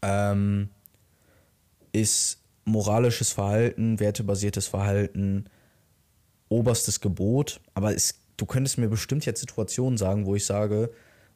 ähm, 0.05 0.69
ist 1.91 2.43
moralisches 2.65 3.31
Verhalten, 3.31 3.99
wertebasiertes 3.99 4.67
Verhalten 4.67 5.49
oberstes 6.49 7.01
Gebot. 7.01 7.59
Aber 7.73 7.95
es, 7.95 8.19
du 8.37 8.45
könntest 8.45 8.77
mir 8.77 8.89
bestimmt 8.89 9.25
jetzt 9.25 9.39
Situationen 9.39 9.97
sagen, 9.97 10.25
wo 10.25 10.35
ich 10.35 10.45
sage, 10.45 10.91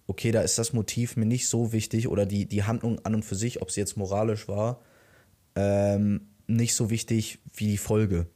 okay, 0.08 0.32
da 0.32 0.42
ist 0.42 0.58
das 0.58 0.74
Motiv 0.74 1.18
mir 1.18 1.26
nicht 1.26 1.48
so 1.48 1.72
wichtig 1.72 2.08
oder 2.08 2.26
die, 2.26 2.46
die 2.46 2.64
Handlung 2.64 3.04
an 3.06 3.16
und 3.16 3.26
für 3.26 3.36
sich, 3.36 3.62
ob 3.62 3.72
sie 3.72 3.80
jetzt 3.80 3.98
moralisch 3.98 4.48
war, 4.48 4.82
ähm, 5.56 6.28
nicht 6.48 6.76
so 6.76 6.90
wichtig 6.90 7.40
wie 7.54 7.68
die 7.68 7.78
Folge. 7.78 8.28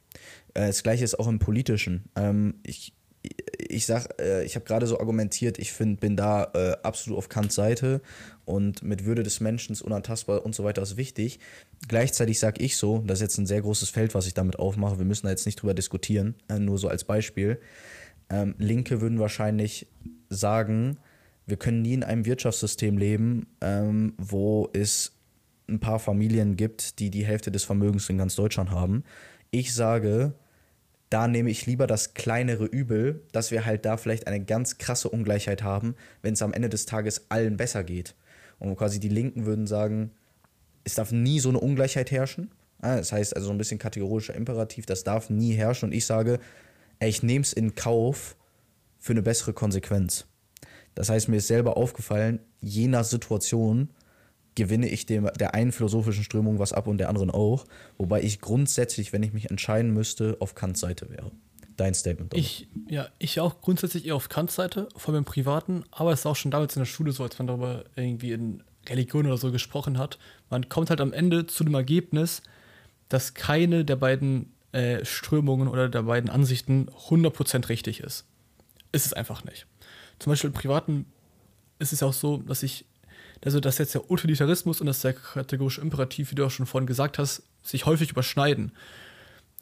Äh, 0.54 0.68
das 0.68 0.82
gleiche 0.82 1.04
ist 1.04 1.18
auch 1.18 1.28
im 1.28 1.38
Politischen. 1.38 2.04
Ähm, 2.16 2.60
ich, 2.64 2.94
ich 3.74 3.86
sag, 3.86 4.20
äh, 4.20 4.44
ich 4.44 4.54
habe 4.54 4.64
gerade 4.64 4.86
so 4.86 4.98
argumentiert, 4.98 5.58
ich 5.58 5.72
find, 5.72 6.00
bin 6.00 6.16
da 6.16 6.50
äh, 6.54 6.76
absolut 6.82 7.18
auf 7.18 7.28
Kants 7.28 7.54
Seite 7.54 8.00
und 8.44 8.82
mit 8.82 9.04
Würde 9.04 9.22
des 9.22 9.40
Menschen 9.40 9.76
unantastbar 9.80 10.44
und 10.44 10.54
so 10.54 10.64
weiter 10.64 10.82
ist 10.82 10.96
wichtig. 10.96 11.40
Gleichzeitig 11.88 12.38
sage 12.38 12.62
ich 12.62 12.76
so, 12.76 13.02
das 13.06 13.18
ist 13.18 13.22
jetzt 13.22 13.38
ein 13.38 13.46
sehr 13.46 13.62
großes 13.62 13.90
Feld, 13.90 14.14
was 14.14 14.26
ich 14.26 14.34
damit 14.34 14.58
aufmache, 14.58 14.98
wir 14.98 15.04
müssen 15.04 15.26
da 15.26 15.30
jetzt 15.30 15.46
nicht 15.46 15.60
drüber 15.60 15.74
diskutieren, 15.74 16.34
äh, 16.48 16.58
nur 16.58 16.78
so 16.78 16.88
als 16.88 17.04
Beispiel. 17.04 17.60
Ähm, 18.30 18.54
Linke 18.58 19.00
würden 19.00 19.18
wahrscheinlich 19.18 19.86
sagen, 20.30 20.98
wir 21.46 21.56
können 21.56 21.82
nie 21.82 21.94
in 21.94 22.04
einem 22.04 22.24
Wirtschaftssystem 22.24 22.96
leben, 22.96 23.46
ähm, 23.60 24.14
wo 24.16 24.70
es 24.72 25.12
ein 25.68 25.80
paar 25.80 25.98
Familien 25.98 26.56
gibt, 26.56 26.98
die 26.98 27.10
die 27.10 27.24
Hälfte 27.24 27.50
des 27.50 27.64
Vermögens 27.64 28.08
in 28.08 28.18
ganz 28.18 28.34
Deutschland 28.34 28.70
haben. 28.70 29.04
Ich 29.50 29.74
sage, 29.74 30.34
da 31.10 31.28
nehme 31.28 31.50
ich 31.50 31.66
lieber 31.66 31.86
das 31.86 32.14
kleinere 32.14 32.64
Übel, 32.64 33.22
dass 33.32 33.50
wir 33.50 33.64
halt 33.64 33.84
da 33.84 33.96
vielleicht 33.96 34.26
eine 34.26 34.44
ganz 34.44 34.78
krasse 34.78 35.08
Ungleichheit 35.08 35.62
haben, 35.62 35.94
wenn 36.22 36.34
es 36.34 36.42
am 36.42 36.52
Ende 36.52 36.68
des 36.68 36.86
Tages 36.86 37.26
allen 37.28 37.56
besser 37.56 37.84
geht. 37.84 38.14
Und 38.58 38.76
quasi 38.76 39.00
die 39.00 39.08
Linken 39.08 39.46
würden 39.46 39.66
sagen, 39.66 40.10
es 40.84 40.94
darf 40.94 41.12
nie 41.12 41.40
so 41.40 41.48
eine 41.48 41.60
Ungleichheit 41.60 42.10
herrschen. 42.10 42.50
Das 42.80 43.12
heißt 43.12 43.34
also 43.34 43.48
so 43.48 43.52
ein 43.52 43.58
bisschen 43.58 43.78
kategorischer 43.78 44.34
Imperativ, 44.34 44.86
das 44.86 45.04
darf 45.04 45.30
nie 45.30 45.54
herrschen. 45.54 45.88
Und 45.90 45.94
ich 45.94 46.04
sage, 46.04 46.38
ich 47.00 47.22
nehme 47.22 47.42
es 47.42 47.52
in 47.52 47.74
Kauf 47.74 48.36
für 48.98 49.12
eine 49.12 49.22
bessere 49.22 49.52
Konsequenz. 49.52 50.26
Das 50.94 51.08
heißt, 51.08 51.28
mir 51.28 51.36
ist 51.36 51.48
selber 51.48 51.76
aufgefallen, 51.76 52.40
je 52.60 52.86
nach 52.88 53.04
Situation 53.04 53.90
gewinne 54.54 54.88
ich 54.88 55.06
dem, 55.06 55.28
der 55.38 55.54
einen 55.54 55.72
philosophischen 55.72 56.24
Strömung 56.24 56.58
was 56.58 56.72
ab 56.72 56.86
und 56.86 56.98
der 56.98 57.08
anderen 57.08 57.30
auch. 57.30 57.64
Wobei 57.98 58.22
ich 58.22 58.40
grundsätzlich, 58.40 59.12
wenn 59.12 59.22
ich 59.22 59.32
mich 59.32 59.50
entscheiden 59.50 59.92
müsste, 59.92 60.36
auf 60.40 60.54
Kants 60.54 60.80
Seite 60.80 61.10
wäre. 61.10 61.30
Dein 61.76 61.94
Statement. 61.94 62.34
Ich, 62.34 62.68
ja, 62.88 63.08
ich 63.18 63.40
auch 63.40 63.60
grundsätzlich 63.60 64.06
eher 64.06 64.14
auf 64.14 64.28
Kants 64.28 64.54
Seite, 64.54 64.88
vor 64.96 65.12
allem 65.12 65.22
im 65.22 65.24
Privaten, 65.24 65.84
aber 65.90 66.12
es 66.12 66.20
ist 66.20 66.26
auch 66.26 66.36
schon 66.36 66.52
damals 66.52 66.76
in 66.76 66.80
der 66.80 66.86
Schule 66.86 67.10
so, 67.10 67.24
als 67.24 67.36
man 67.38 67.48
darüber 67.48 67.84
irgendwie 67.96 68.32
in 68.32 68.62
Religion 68.88 69.26
oder 69.26 69.38
so 69.38 69.50
gesprochen 69.50 69.98
hat. 69.98 70.18
Man 70.50 70.68
kommt 70.68 70.90
halt 70.90 71.00
am 71.00 71.12
Ende 71.12 71.46
zu 71.46 71.64
dem 71.64 71.74
Ergebnis, 71.74 72.42
dass 73.08 73.34
keine 73.34 73.84
der 73.84 73.96
beiden 73.96 74.52
äh, 74.72 75.04
Strömungen 75.04 75.66
oder 75.66 75.88
der 75.88 76.02
beiden 76.02 76.30
Ansichten 76.30 76.88
100% 77.08 77.68
richtig 77.68 78.00
ist. 78.00 78.24
Ist 78.92 79.06
es 79.06 79.12
einfach 79.12 79.44
nicht 79.44 79.66
zum 80.18 80.30
Beispiel 80.30 80.48
im 80.48 80.54
Privaten 80.54 81.06
ist 81.78 81.92
es 81.92 82.02
auch 82.02 82.12
so, 82.12 82.38
dass 82.38 82.62
ich, 82.62 82.86
also 83.44 83.60
dass 83.60 83.78
jetzt 83.78 83.94
der 83.94 84.10
Utilitarismus 84.10 84.80
und 84.80 84.86
das 84.86 85.00
der 85.00 85.12
kategorische 85.12 85.80
Imperativ, 85.80 86.30
wie 86.30 86.34
du 86.34 86.46
auch 86.46 86.50
schon 86.50 86.66
vorhin 86.66 86.86
gesagt 86.86 87.18
hast, 87.18 87.42
sich 87.62 87.86
häufig 87.86 88.10
überschneiden. 88.10 88.72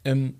Ähm, 0.05 0.35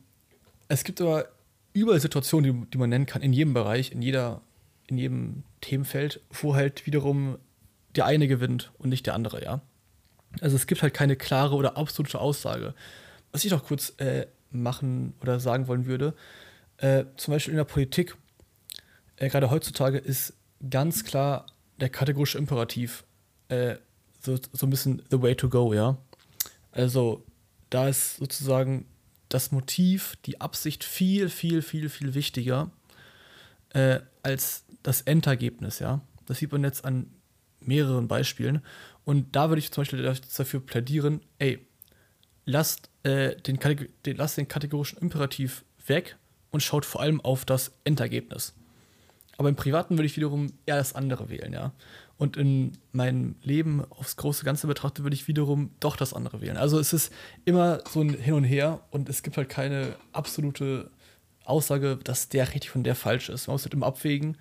es 0.67 0.83
gibt 0.83 1.01
aber 1.01 1.27
überall 1.73 1.99
Situationen, 1.99 2.61
die, 2.61 2.71
die 2.71 2.77
man 2.77 2.89
nennen 2.89 3.05
kann, 3.05 3.21
in 3.21 3.33
jedem 3.33 3.53
Bereich, 3.53 3.91
in 3.91 4.01
jeder, 4.01 4.41
in 4.87 4.97
jedem 4.97 5.43
Themenfeld, 5.61 6.21
wo 6.31 6.55
halt 6.55 6.85
wiederum 6.85 7.37
der 7.95 8.05
eine 8.05 8.27
gewinnt 8.27 8.71
und 8.77 8.89
nicht 8.89 9.05
der 9.05 9.13
andere, 9.13 9.43
ja. 9.43 9.61
Also 10.41 10.55
es 10.55 10.65
gibt 10.65 10.81
halt 10.81 10.93
keine 10.93 11.15
klare 11.15 11.55
oder 11.55 11.77
absolute 11.77 12.19
Aussage. 12.19 12.73
Was 13.31 13.45
ich 13.45 13.51
noch 13.51 13.65
kurz 13.65 13.93
äh, 13.97 14.25
machen 14.49 15.13
oder 15.21 15.39
sagen 15.39 15.67
wollen 15.67 15.85
würde, 15.85 16.15
äh, 16.77 17.05
zum 17.17 17.33
Beispiel 17.33 17.51
in 17.51 17.57
der 17.57 17.65
Politik 17.65 18.15
äh, 19.17 19.29
gerade 19.29 19.51
heutzutage 19.51 19.97
ist 19.97 20.33
ganz 20.69 21.03
klar 21.03 21.45
der 21.79 21.89
kategorische 21.89 22.37
Imperativ 22.37 23.03
äh, 23.49 23.75
so, 24.21 24.37
so 24.51 24.65
ein 24.65 24.69
bisschen 24.69 25.01
the 25.09 25.21
way 25.21 25.35
to 25.35 25.49
go, 25.49 25.73
ja. 25.73 25.97
Also 26.71 27.23
da 27.69 27.87
ist 27.87 28.17
sozusagen 28.17 28.85
das 29.29 29.51
Motiv, 29.51 30.15
die 30.25 30.41
Absicht 30.41 30.83
viel, 30.83 31.29
viel, 31.29 31.61
viel, 31.61 31.89
viel 31.89 32.13
wichtiger 32.13 32.71
äh, 33.69 33.99
als 34.21 34.65
das 34.83 35.01
Endergebnis, 35.01 35.79
ja. 35.79 36.01
Das 36.25 36.37
sieht 36.37 36.51
man 36.51 36.63
jetzt 36.63 36.85
an 36.85 37.11
mehreren 37.59 38.07
Beispielen. 38.07 38.61
Und 39.05 39.35
da 39.35 39.49
würde 39.49 39.59
ich 39.59 39.71
zum 39.71 39.81
Beispiel 39.81 40.03
dafür 40.03 40.59
plädieren, 40.59 41.21
ey, 41.39 41.65
lasst, 42.45 42.89
äh, 43.03 43.35
den, 43.35 43.59
den, 44.05 44.17
lasst 44.17 44.37
den 44.37 44.47
kategorischen 44.47 44.99
Imperativ 44.99 45.65
weg 45.87 46.17
und 46.51 46.61
schaut 46.61 46.85
vor 46.85 47.01
allem 47.01 47.19
auf 47.21 47.45
das 47.45 47.73
Endergebnis. 47.83 48.53
Aber 49.37 49.49
im 49.49 49.55
Privaten 49.55 49.97
würde 49.97 50.05
ich 50.05 50.15
wiederum 50.15 50.53
eher 50.65 50.77
das 50.77 50.93
andere 50.93 51.29
wählen, 51.29 51.51
ja. 51.53 51.73
Und 52.17 52.37
in 52.37 52.73
meinem 52.91 53.35
Leben 53.41 53.83
aufs 53.89 54.15
große 54.15 54.45
Ganze 54.45 54.67
betrachtet 54.67 55.03
würde 55.03 55.15
ich 55.15 55.27
wiederum 55.27 55.71
doch 55.79 55.95
das 55.95 56.13
andere 56.13 56.41
wählen. 56.41 56.57
Also 56.57 56.79
es 56.79 56.93
ist 56.93 57.11
immer 57.43 57.79
so 57.89 58.01
ein 58.01 58.09
Hin 58.13 58.35
und 58.35 58.43
Her 58.43 58.81
und 58.91 59.09
es 59.09 59.23
gibt 59.23 59.35
halt 59.35 59.49
keine 59.49 59.95
absolute 60.11 60.91
Aussage, 61.43 61.97
dass 62.03 62.29
der 62.29 62.47
richtig 62.53 62.69
von 62.69 62.83
der 62.83 62.95
falsch 62.95 63.29
ist. 63.29 63.47
Man 63.47 63.55
muss 63.55 63.63
halt 63.63 63.73
immer 63.73 63.87
abwägen. 63.87 64.37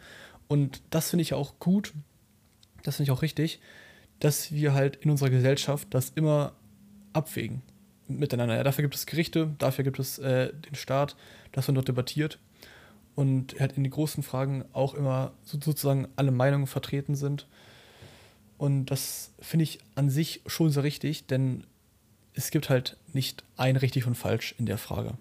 Und 0.48 0.82
das 0.90 1.10
finde 1.10 1.22
ich 1.22 1.34
auch 1.34 1.58
gut, 1.58 1.92
das 2.82 2.96
finde 2.96 3.10
ich 3.10 3.16
auch 3.16 3.22
richtig, 3.22 3.60
dass 4.20 4.52
wir 4.52 4.74
halt 4.74 4.96
in 4.96 5.10
unserer 5.10 5.30
Gesellschaft 5.30 5.88
das 5.90 6.10
immer 6.10 6.52
abwägen 7.12 7.62
miteinander. 8.06 8.56
Ja, 8.56 8.62
dafür 8.62 8.82
gibt 8.82 8.94
es 8.94 9.06
Gerichte, 9.06 9.54
dafür 9.58 9.84
gibt 9.84 9.98
es 9.98 10.18
äh, 10.18 10.52
den 10.52 10.74
Staat, 10.74 11.16
dass 11.52 11.68
man 11.68 11.74
dort 11.74 11.88
debattiert 11.88 12.38
und 13.14 13.58
halt 13.60 13.76
in 13.76 13.84
den 13.84 13.92
großen 13.92 14.22
Fragen 14.22 14.64
auch 14.72 14.94
immer 14.94 15.32
so, 15.42 15.58
sozusagen 15.60 16.08
alle 16.16 16.30
Meinungen 16.30 16.66
vertreten 16.66 17.14
sind. 17.14 17.46
Und 18.58 18.86
das 18.86 19.32
finde 19.40 19.64
ich 19.64 19.80
an 19.94 20.08
sich 20.08 20.42
schon 20.46 20.70
sehr 20.70 20.84
richtig, 20.84 21.26
denn 21.26 21.64
es 22.34 22.50
gibt 22.50 22.70
halt 22.70 22.96
nicht 23.12 23.44
ein 23.56 23.76
richtig 23.76 24.06
und 24.06 24.14
falsch 24.14 24.54
in 24.58 24.66
der 24.66 24.78
Frage. 24.78 25.18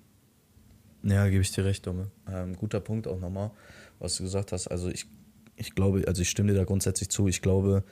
Ja, 1.03 1.27
gebe 1.27 1.41
ich 1.41 1.51
dir 1.51 1.65
recht, 1.65 1.85
Dumme. 1.85 2.11
Ähm, 2.31 2.55
guter 2.55 2.79
Punkt 2.79 3.07
auch 3.07 3.19
nochmal, 3.19 3.51
was 3.99 4.15
du 4.17 4.23
gesagt 4.23 4.51
hast. 4.51 4.67
Also 4.67 4.89
ich, 4.89 5.07
ich 5.55 5.73
glaube, 5.73 6.03
also 6.07 6.21
ich 6.21 6.29
stimme 6.29 6.51
dir 6.51 6.59
da 6.59 6.63
grundsätzlich 6.63 7.09
zu. 7.09 7.27
Ich 7.27 7.41
glaube, 7.41 7.83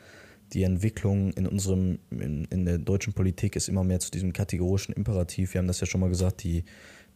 die 0.54 0.64
Entwicklung 0.64 1.32
in 1.34 1.48
unserem, 1.48 2.00
in, 2.12 2.46
in 2.46 2.66
der 2.66 2.78
deutschen 2.78 3.14
Politik 3.14 3.56
ist 3.56 3.68
immer 3.68 3.84
mehr 3.84 4.00
zu 4.00 4.12
diesem 4.12 4.34
kategorischen 4.34 4.94
Imperativ. 4.94 5.54
Wir 5.54 5.60
haben 5.60 5.68
das 5.68 5.80
ja 5.80 5.88
schon 5.88 6.02
mal 6.02 6.10
gesagt, 6.10 6.44
die 6.44 6.64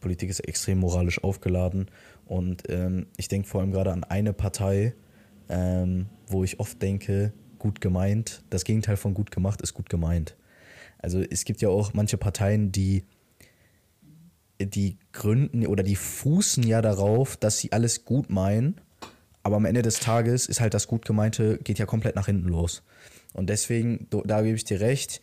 Politik 0.04 0.28
ist 0.28 0.40
extrem 0.40 0.80
moralisch 0.80 1.24
aufgeladen. 1.24 1.86
Und 2.26 2.64
ähm, 2.68 3.06
ich 3.16 3.28
denke 3.28 3.48
vor 3.48 3.62
allem 3.62 3.72
gerade 3.72 3.90
an 3.90 4.04
eine 4.04 4.34
Partei, 4.34 4.92
ähm, 5.48 6.06
wo 6.26 6.44
ich 6.44 6.60
oft 6.60 6.82
denke, 6.82 7.32
gut 7.58 7.80
gemeint, 7.80 8.44
das 8.50 8.64
Gegenteil 8.64 8.98
von 8.98 9.14
gut 9.14 9.30
gemacht 9.30 9.62
ist 9.62 9.72
gut 9.72 9.88
gemeint. 9.88 10.36
Also 10.98 11.20
es 11.22 11.46
gibt 11.46 11.62
ja 11.62 11.70
auch 11.70 11.94
manche 11.94 12.18
Parteien, 12.18 12.70
die 12.70 13.04
die 14.60 14.98
gründen 15.12 15.66
oder 15.66 15.82
die 15.82 15.96
fußen 15.96 16.62
ja 16.64 16.82
darauf, 16.82 17.38
dass 17.38 17.58
sie 17.58 17.72
alles 17.72 18.04
gut 18.04 18.28
meinen, 18.28 18.78
aber 19.42 19.56
am 19.56 19.64
Ende 19.64 19.80
des 19.80 20.00
Tages 20.00 20.46
ist 20.46 20.60
halt 20.60 20.74
das 20.74 20.86
gut 20.86 21.06
gemeinte, 21.06 21.58
geht 21.64 21.78
ja 21.78 21.86
komplett 21.86 22.14
nach 22.14 22.26
hinten 22.26 22.48
los. 22.48 22.82
Und 23.32 23.48
deswegen, 23.48 24.06
da 24.10 24.42
gebe 24.42 24.56
ich 24.56 24.64
dir 24.64 24.80
recht, 24.80 25.22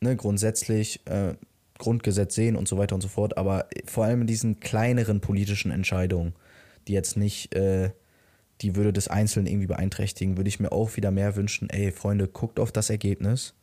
ne, 0.00 0.16
grundsätzlich 0.16 1.06
äh, 1.06 1.34
Grundgesetz 1.78 2.34
sehen 2.34 2.56
und 2.56 2.68
so 2.68 2.78
weiter 2.78 2.94
und 2.94 3.00
so 3.00 3.08
fort, 3.08 3.36
aber 3.36 3.66
vor 3.84 4.04
allem 4.04 4.22
in 4.22 4.26
diesen 4.26 4.60
kleineren 4.60 5.20
politischen 5.20 5.70
Entscheidungen, 5.70 6.34
die 6.88 6.92
jetzt 6.92 7.16
nicht 7.16 7.54
äh, 7.54 7.90
die 8.60 8.76
Würde 8.76 8.92
des 8.92 9.08
Einzelnen 9.08 9.46
irgendwie 9.46 9.66
beeinträchtigen, 9.66 10.36
würde 10.36 10.48
ich 10.48 10.60
mir 10.60 10.72
auch 10.72 10.96
wieder 10.96 11.10
mehr 11.10 11.36
wünschen, 11.36 11.68
ey 11.70 11.92
Freunde, 11.92 12.28
guckt 12.28 12.58
auf 12.58 12.72
das 12.72 12.90
Ergebnis 12.90 13.54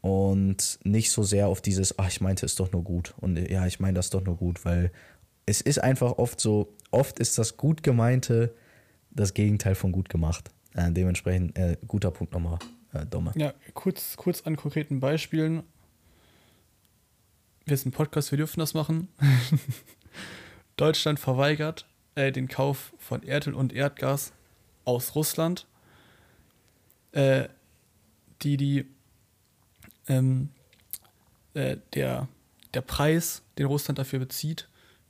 und 0.00 0.78
nicht 0.84 1.10
so 1.10 1.22
sehr 1.22 1.48
auf 1.48 1.60
dieses, 1.60 1.98
ach, 1.98 2.08
ich 2.08 2.20
meinte 2.20 2.46
es 2.46 2.54
doch 2.54 2.72
nur 2.72 2.84
gut 2.84 3.14
und 3.20 3.36
ja, 3.36 3.66
ich 3.66 3.80
meine 3.80 3.94
das 3.94 4.10
doch 4.10 4.24
nur 4.24 4.36
gut, 4.36 4.64
weil 4.64 4.92
es 5.46 5.60
ist 5.60 5.82
einfach 5.82 6.18
oft 6.18 6.40
so, 6.40 6.74
oft 6.90 7.18
ist 7.18 7.38
das 7.38 7.56
gut 7.56 7.82
gemeinte 7.82 8.54
das 9.10 9.34
Gegenteil 9.34 9.74
von 9.74 9.92
gut 9.92 10.08
gemacht. 10.08 10.50
Äh, 10.74 10.92
dementsprechend 10.92 11.58
äh, 11.58 11.76
guter 11.86 12.10
Punkt 12.10 12.32
nochmal, 12.32 12.58
äh, 12.92 13.06
Domme. 13.06 13.32
Ja, 13.36 13.54
kurz, 13.74 14.16
kurz 14.16 14.42
an 14.42 14.56
konkreten 14.56 15.00
Beispielen. 15.00 15.62
Wir 17.68 17.76
sind 17.76 17.90
ein 17.90 17.96
Podcast, 17.96 18.30
wir 18.30 18.38
dürfen 18.38 18.60
das 18.60 18.72
machen. 18.72 19.08
Deutschland 20.78 21.20
verweigert 21.20 21.86
äh, 22.14 22.32
den 22.32 22.48
Kauf 22.48 22.94
von 22.96 23.22
Erdöl 23.22 23.52
und 23.52 23.74
Erdgas 23.74 24.32
aus 24.86 25.14
Russland. 25.14 25.66
Äh, 27.12 27.48
die, 28.40 28.56
die, 28.56 28.86
ähm, 30.06 30.48
äh, 31.52 31.76
der, 31.92 32.28
der 32.72 32.80
Preis, 32.80 33.42
den 33.58 33.66
Russland 33.66 33.98
dafür 33.98 34.20
bezieht, 34.20 34.66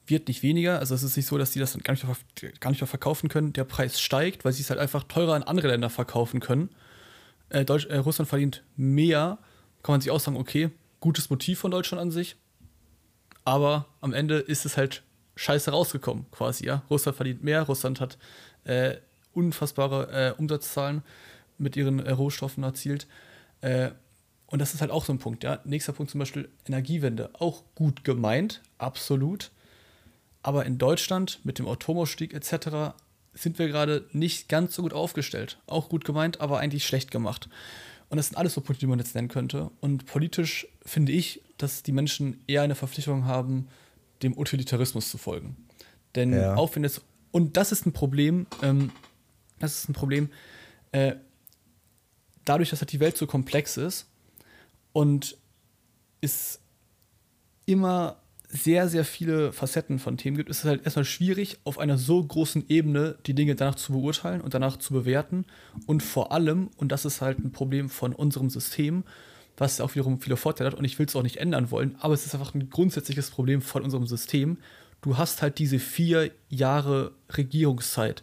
wird 0.09 0.27
nicht 0.27 0.43
weniger. 0.43 0.81
Also 0.81 0.97
es 0.97 1.05
ist 1.05 1.17
nicht 1.17 1.27
so, 1.27 1.39
dass 1.39 1.53
die 1.53 1.61
das 1.61 1.75
dann 1.75 1.83
gar 1.83 1.93
nicht 1.93 2.05
mehr, 2.05 2.17
gar 2.59 2.71
nicht 2.71 2.81
mehr 2.81 2.89
verkaufen 2.89 3.29
können. 3.29 3.53
Der 3.53 3.65
Preis 3.65 4.01
steigt, 4.01 4.45
weil 4.45 4.53
sie 4.53 4.63
es 4.63 4.71
halt 4.71 4.81
einfach 4.81 5.05
teurer 5.05 5.37
in 5.37 5.45
andere 5.45 5.69
Länder 5.69 5.91
verkaufen 5.91 6.41
können. 6.41 6.71
Äh, 7.51 7.65
Deutsch, 7.65 7.87
äh, 7.87 7.99
Russland 7.99 8.29
verdient 8.29 8.65
mehr. 8.77 9.39
Kann 9.85 9.93
man 9.93 10.01
sich 10.01 10.11
auch 10.11 10.19
sagen, 10.19 10.37
okay, 10.37 10.71
gutes 10.99 11.31
Motiv 11.31 11.61
von 11.61 11.71
Deutschland 11.71 12.03
an 12.03 12.11
sich. 12.11 12.37
Aber 13.45 13.87
am 14.01 14.13
Ende 14.13 14.39
ist 14.39 14.67
es 14.67 14.77
halt 14.77 15.03
scheiße 15.37 15.71
rausgekommen, 15.71 16.27
quasi, 16.31 16.67
ja. 16.67 16.83
Russland 16.91 17.17
verdient 17.17 17.45
mehr, 17.45 17.63
Russland 17.63 18.01
hat 18.01 18.19
äh, 18.65 18.97
unfassbare 19.33 20.35
äh, 20.37 20.39
Umsatzzahlen 20.39 21.03
mit 21.59 21.77
ihren 21.77 22.01
äh, 22.01 22.11
Rohstoffen 22.11 22.65
erzielt. 22.65 23.07
Äh, 23.61 23.91
und 24.47 24.61
das 24.61 24.75
ist 24.75 24.81
halt 24.81 24.91
auch 24.91 25.05
so 25.05 25.13
ein 25.13 25.19
Punkt, 25.19 25.45
ja. 25.45 25.61
Nächster 25.65 25.93
Punkt 25.93 26.11
zum 26.11 26.19
Beispiel 26.19 26.49
Energiewende. 26.67 27.31
Auch 27.35 27.63
gut 27.75 28.05
gemeint, 28.05 28.63
absolut. 28.79 29.51
Aber 30.43 30.65
in 30.65 30.79
Deutschland 30.79 31.41
mit 31.45 31.59
dem 31.59 31.69
Atomausstieg 31.69 32.33
etc. 32.33 32.95
sind 33.35 33.59
wir 33.59 33.69
gerade 33.69 34.07
nicht 34.13 34.49
ganz 34.49 34.75
so 34.75 34.83
gut 34.83 34.95
aufgestellt. 34.95 35.59
Auch 35.67 35.89
gut 35.89 36.05
gemeint, 36.05 36.41
aber 36.41 36.59
eigentlich 36.59 36.87
schlecht 36.87 37.11
gemacht. 37.11 37.49
Und 38.09 38.17
das 38.17 38.29
sind 38.29 38.39
alles 38.39 38.55
so 38.55 38.63
Punkte, 38.63 38.81
die 38.81 38.87
man 38.87 38.99
jetzt 38.99 39.15
nennen 39.15 39.29
könnte. 39.29 39.71
Und 39.81 40.07
politisch 40.07 40.67
finde 40.89 41.13
ich, 41.13 41.43
dass 41.57 41.83
die 41.83 41.93
Menschen 41.93 42.43
eher 42.47 42.63
eine 42.63 42.75
Verpflichtung 42.75 43.25
haben, 43.25 43.69
dem 44.23 44.37
Utilitarismus 44.37 45.11
zu 45.11 45.19
folgen. 45.19 45.57
Denn 46.15 46.33
ja. 46.33 46.55
auch 46.57 46.75
wenn 46.75 46.85
es, 46.85 47.03
und 47.31 47.57
das 47.57 47.73
ist 47.73 47.87
ein 47.87 47.93
Problem, 47.93 48.47
ähm, 48.63 48.91
das 49.59 49.79
ist 49.79 49.89
ein 49.89 49.93
Problem, 49.93 50.31
äh, 50.93 51.15
dadurch, 52.45 52.71
dass 52.71 52.81
halt 52.81 52.93
die 52.93 53.01
Welt 53.01 53.17
so 53.17 53.27
komplex 53.27 53.77
ist 53.77 54.07
und 54.93 55.37
es 56.21 56.61
immer 57.67 58.17
sehr, 58.49 58.89
sehr 58.89 59.05
viele 59.05 59.53
Facetten 59.53 59.99
von 59.99 60.17
Themen 60.17 60.39
gibt, 60.39 60.49
ist 60.49 60.61
es 60.61 60.65
halt 60.65 60.85
erstmal 60.85 61.05
schwierig, 61.05 61.59
auf 61.65 61.79
einer 61.79 61.99
so 61.99 62.25
großen 62.25 62.65
Ebene 62.69 63.19
die 63.27 63.35
Dinge 63.35 63.55
danach 63.55 63.75
zu 63.75 63.93
beurteilen 63.93 64.41
und 64.41 64.55
danach 64.55 64.79
zu 64.79 64.95
bewerten. 64.95 65.45
Und 65.87 66.03
vor 66.03 66.33
allem, 66.33 66.71
und 66.79 66.91
das 66.91 67.05
ist 67.05 67.21
halt 67.21 67.39
ein 67.39 67.53
Problem 67.53 67.91
von 67.91 68.15
unserem 68.15 68.49
System, 68.49 69.05
was 69.59 69.81
auch 69.81 69.95
wiederum 69.95 70.21
viele 70.21 70.37
Vorteile 70.37 70.71
hat, 70.71 70.79
und 70.79 70.85
ich 70.85 70.99
will 70.99 71.07
es 71.07 71.17
auch 71.17 71.23
nicht 71.23 71.37
ändern 71.39 71.71
wollen, 71.71 71.97
aber 72.01 72.15
es 72.15 72.25
ist 72.25 72.35
einfach 72.35 72.55
ein 72.55 72.71
grundsätzliches 72.71 73.31
Problem 73.31 73.61
von 73.61 73.83
unserem 73.83 74.07
System. 74.07 74.59
Du 75.01 75.19
hast 75.19 75.43
halt 75.43 75.59
diese 75.59 75.79
vier 75.79 76.31
Jahre 76.49 77.13
Regierungszeit 77.37 78.23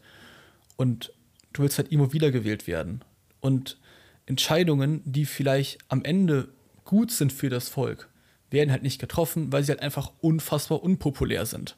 und 0.78 1.14
du 1.54 1.64
willst 1.64 1.78
halt 1.78 1.92
immer 1.92 2.14
wieder 2.14 2.32
gewählt 2.32 2.68
werden. 2.68 3.04
Und 3.40 3.78
Entscheidungen, 4.26 5.02
die 5.06 5.26
vielleicht 5.26 5.80
am 5.88 6.04
Ende 6.04 6.50
gut 6.84 7.12
sind 7.12 7.32
für 7.32 7.50
das 7.50 7.70
Volk, 7.70 8.10
werden 8.50 8.72
halt 8.72 8.84
nicht 8.84 9.00
getroffen, 9.00 9.52
weil 9.52 9.64
sie 9.64 9.72
halt 9.72 9.82
einfach 9.82 10.12
unfassbar 10.22 10.84
unpopulär 10.84 11.46
sind. 11.46 11.78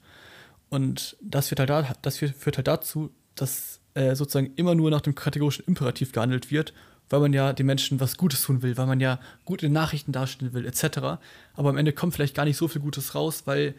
Und 0.69 1.17
das, 1.21 1.49
wird 1.51 1.59
halt 1.59 1.69
da, 1.69 1.95
das 2.01 2.17
führt 2.17 2.57
halt 2.57 2.67
dazu, 2.67 3.11
dass 3.35 3.79
äh, 3.97 4.15
sozusagen 4.15 4.53
immer 4.55 4.75
nur 4.75 4.91
nach 4.91 5.01
dem 5.01 5.15
kategorischen 5.15 5.65
Imperativ 5.65 6.11
gehandelt 6.11 6.51
wird, 6.51 6.73
weil 7.09 7.19
man 7.19 7.33
ja 7.33 7.53
den 7.53 7.65
Menschen 7.65 7.99
was 7.99 8.17
Gutes 8.17 8.43
tun 8.43 8.61
will, 8.61 8.77
weil 8.77 8.85
man 8.85 8.99
ja 8.99 9.19
gute 9.45 9.69
Nachrichten 9.69 10.11
darstellen 10.11 10.53
will, 10.53 10.65
etc. 10.65 11.19
Aber 11.53 11.69
am 11.69 11.77
Ende 11.77 11.93
kommt 11.93 12.13
vielleicht 12.13 12.35
gar 12.35 12.45
nicht 12.45 12.57
so 12.57 12.67
viel 12.67 12.81
Gutes 12.81 13.15
raus, 13.15 13.43
weil 13.45 13.75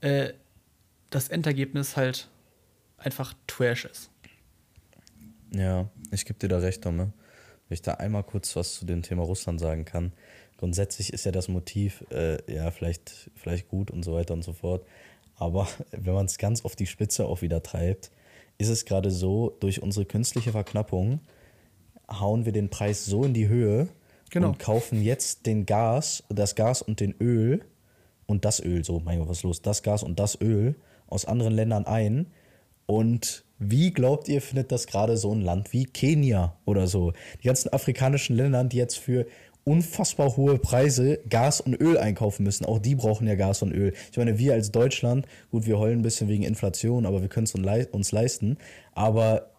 äh, 0.00 0.32
das 1.10 1.28
Endergebnis 1.28 1.96
halt 1.96 2.28
einfach 2.98 3.34
Trash 3.46 3.84
ist. 3.84 4.10
Ja, 5.52 5.88
ich 6.10 6.24
gebe 6.24 6.38
dir 6.38 6.48
da 6.48 6.58
recht, 6.58 6.84
Domme. 6.84 7.12
Wenn 7.68 7.74
ich 7.74 7.82
da 7.82 7.94
einmal 7.94 8.24
kurz 8.24 8.56
was 8.56 8.74
zu 8.74 8.84
dem 8.84 9.02
Thema 9.02 9.22
Russland 9.22 9.60
sagen 9.60 9.84
kann 9.84 10.12
grundsätzlich 10.58 11.12
ist 11.12 11.24
ja 11.24 11.32
das 11.32 11.48
Motiv 11.48 12.04
äh, 12.10 12.38
ja 12.52 12.70
vielleicht, 12.70 13.30
vielleicht 13.34 13.68
gut 13.68 13.90
und 13.90 14.02
so 14.02 14.14
weiter 14.14 14.34
und 14.34 14.42
so 14.42 14.52
fort. 14.52 14.86
Aber 15.36 15.68
wenn 15.90 16.14
man 16.14 16.26
es 16.26 16.38
ganz 16.38 16.64
auf 16.64 16.76
die 16.76 16.86
Spitze 16.86 17.26
auch 17.26 17.42
wieder 17.42 17.62
treibt, 17.62 18.10
ist 18.58 18.68
es 18.68 18.84
gerade 18.84 19.10
so, 19.10 19.56
durch 19.60 19.82
unsere 19.82 20.06
künstliche 20.06 20.52
Verknappung 20.52 21.20
hauen 22.08 22.44
wir 22.44 22.52
den 22.52 22.70
Preis 22.70 23.04
so 23.04 23.24
in 23.24 23.34
die 23.34 23.48
Höhe 23.48 23.88
genau. 24.30 24.48
und 24.48 24.58
kaufen 24.58 25.02
jetzt 25.02 25.46
den 25.46 25.66
Gas, 25.66 26.22
das 26.28 26.54
Gas 26.54 26.82
und 26.82 27.00
den 27.00 27.14
Öl 27.20 27.64
und 28.26 28.44
das 28.44 28.60
Öl, 28.60 28.84
so, 28.84 29.00
mein 29.00 29.18
Gott, 29.18 29.28
was 29.28 29.38
ist 29.38 29.42
los? 29.44 29.62
Das 29.62 29.82
Gas 29.82 30.02
und 30.02 30.18
das 30.18 30.40
Öl 30.40 30.76
aus 31.06 31.24
anderen 31.24 31.54
Ländern 31.54 31.86
ein. 31.86 32.26
Und 32.86 33.44
wie 33.58 33.92
glaubt 33.92 34.28
ihr, 34.28 34.42
findet 34.42 34.72
das 34.72 34.86
gerade 34.86 35.16
so 35.16 35.32
ein 35.32 35.40
Land 35.40 35.72
wie 35.72 35.84
Kenia 35.84 36.56
oder 36.64 36.86
so? 36.86 37.12
Die 37.42 37.46
ganzen 37.46 37.72
afrikanischen 37.72 38.36
Länder, 38.36 38.64
die 38.64 38.76
jetzt 38.76 38.98
für 38.98 39.26
unfassbar 39.64 40.36
hohe 40.36 40.58
Preise 40.58 41.18
Gas 41.28 41.60
und 41.60 41.74
Öl 41.80 41.98
einkaufen 41.98 42.44
müssen. 42.44 42.64
Auch 42.64 42.78
die 42.78 42.94
brauchen 42.94 43.26
ja 43.26 43.34
Gas 43.34 43.62
und 43.62 43.72
Öl. 43.72 43.94
Ich 44.10 44.16
meine, 44.16 44.38
wir 44.38 44.52
als 44.52 44.70
Deutschland, 44.70 45.26
gut, 45.50 45.66
wir 45.66 45.78
heulen 45.78 46.00
ein 46.00 46.02
bisschen 46.02 46.28
wegen 46.28 46.44
Inflation, 46.44 47.06
aber 47.06 47.22
wir 47.22 47.28
können 47.28 47.44
es 47.44 47.54
uns 47.54 48.12
leisten. 48.12 48.58
Aber 48.92 49.50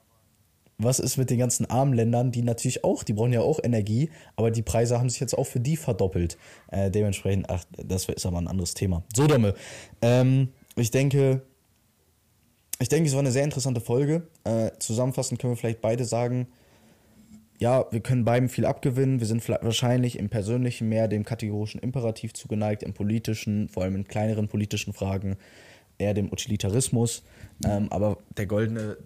was 0.78 0.99
ist 0.99 1.18
mit 1.18 1.30
den 1.30 1.39
ganzen 1.39 1.70
armen 1.70 1.93
Ländern, 1.93 2.32
die 2.32 2.41
natürlich 2.41 2.84
auch, 2.84 3.03
die 3.03 3.14
brauchen 3.14 3.34
ja 3.34 3.41
auch 3.41 3.60
Energie, 3.64 4.10
aber 4.36 4.51
die 4.51 4.62
Preise 4.62 4.99
haben 4.99 5.10
sich 5.10 5.20
jetzt 5.20 5.38
auch 5.38 5.45
für 5.45 5.60
die 5.60 5.78
verdoppelt. 5.78 6.38
Äh, 6.70 6.91
dementsprechend, 6.91 7.49
ach, 7.49 7.64
das 7.72 8.10
ist 8.10 8.26
aber 8.26 8.39
ein 8.39 8.47
anderes 8.47 8.74
Thema. 8.74 9.03
So, 9.16 9.28
Domme. 9.28 9.53
Ähm, 10.01 10.49
ich 10.76 10.91
denke, 10.91 11.41
ich 12.80 12.89
denke, 12.89 13.08
es 13.08 13.14
war 13.14 13.22
eine 13.22 13.32
sehr 13.32 13.45
interessante 13.45 13.80
Folge. 13.80 14.28
Äh, 14.43 14.72
zusammenfassend 14.80 15.39
können 15.39 15.53
wir 15.53 15.58
vielleicht 15.58 15.82
beide 15.82 16.03
sagen, 16.03 16.47
ja, 17.58 17.86
wir 17.91 18.01
können 18.01 18.26
beiden 18.26 18.49
viel 18.49 18.66
abgewinnen. 18.66 19.20
Wir 19.20 19.28
sind 19.28 19.47
wahrscheinlich 19.47 20.20
im 20.20 20.30
Persönlichen 20.30 20.89
mehr 20.89 21.08
dem 21.08 21.24
kategorischen 21.24 21.80
Imperativ 21.80 22.34
zugeneigt, 22.34 22.84
im 22.84 22.93
politischen, 22.93 23.70
vor 23.70 23.84
allem 23.84 23.95
in 23.95 24.08
kleineren 24.08 24.47
politischen 24.47 24.93
Fragen, 24.93 25.38
eher 25.97 26.14
dem 26.14 26.32
Utilitarismus. 26.32 27.24
Ähm, 27.66 27.88
aber 27.91 28.18
der 28.36 28.45
goldene 28.45 28.97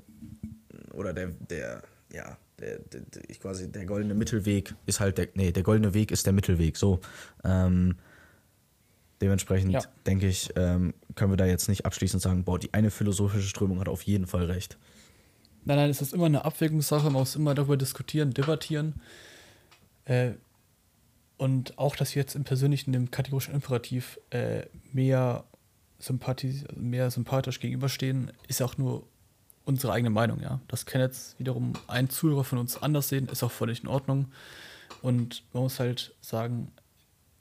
oder 0.94 1.14
der, 1.14 1.28
der, 1.50 1.84
ja, 2.12 2.38
der, 2.60 2.80
der, 2.80 3.02
ich 3.28 3.40
quasi, 3.40 3.72
der 3.72 3.86
goldene 3.86 4.16
Mittelweg 4.16 4.74
ist 4.86 5.00
halt 5.00 5.18
der, 5.18 5.28
nee, 5.36 5.52
der 5.52 5.64
goldene 5.64 5.94
Weg 5.94 6.12
ist 6.12 6.26
der 6.26 6.34
Mittelweg, 6.34 6.78
so. 6.78 7.00
Ähm, 7.44 7.98
dementsprechend 9.22 9.72
ja. 9.74 9.82
denke 10.08 10.28
ich, 10.28 10.50
ähm, 10.56 10.94
können 11.16 11.32
wir 11.32 11.38
da 11.38 11.46
jetzt 11.46 11.70
nicht 11.70 11.86
abschließend 11.86 12.22
sagen, 12.22 12.44
boah, 12.44 12.58
die 12.58 12.74
eine 12.74 12.90
philosophische 12.90 13.48
Strömung 13.48 13.80
hat 13.80 13.90
auf 13.90 14.02
jeden 14.04 14.26
Fall 14.28 14.46
recht. 14.46 14.78
Nein, 15.66 15.78
nein, 15.78 15.90
es 15.90 16.02
ist 16.02 16.14
immer 16.14 16.26
eine 16.26 16.46
Abwägungssache, 16.46 17.06
man 17.06 17.14
muss 17.14 17.36
immer 17.36 17.54
darüber 17.54 17.78
diskutieren, 17.78 18.34
debattieren. 18.34 19.02
Äh, 20.06 20.32
und 21.38 21.78
auch, 21.78 21.96
dass 21.96 22.16
wir 22.16 22.22
jetzt 22.22 22.36
im 22.36 22.44
Persönlichen 22.44 22.92
dem 22.92 23.12
kategorischen 23.12 23.54
Imperativ 23.54 24.20
äh, 24.30 24.66
mehr, 24.92 25.46
Sympathie, 26.00 26.64
mehr 26.76 27.12
sympathisch 27.12 27.60
gegenüberstehen, 27.60 28.32
ist 28.48 28.62
auch 28.62 28.78
nur 28.78 29.08
unsere 29.66 29.94
eigene 29.94 30.10
Meinung, 30.10 30.42
ja. 30.42 30.60
Das 30.68 30.86
kann 30.86 31.00
jetzt 31.00 31.38
wiederum 31.40 31.74
ein 31.88 32.10
Zuhörer 32.10 32.44
von 32.44 32.58
uns 32.58 32.82
anders 32.82 33.10
sehen, 33.10 33.28
ist 33.30 33.44
auch 33.44 33.52
völlig 33.52 33.84
in 33.84 33.88
Ordnung. 33.88 34.32
Und 35.02 35.44
man 35.54 35.64
muss 35.64 35.80
halt 35.80 36.16
sagen, 36.22 36.72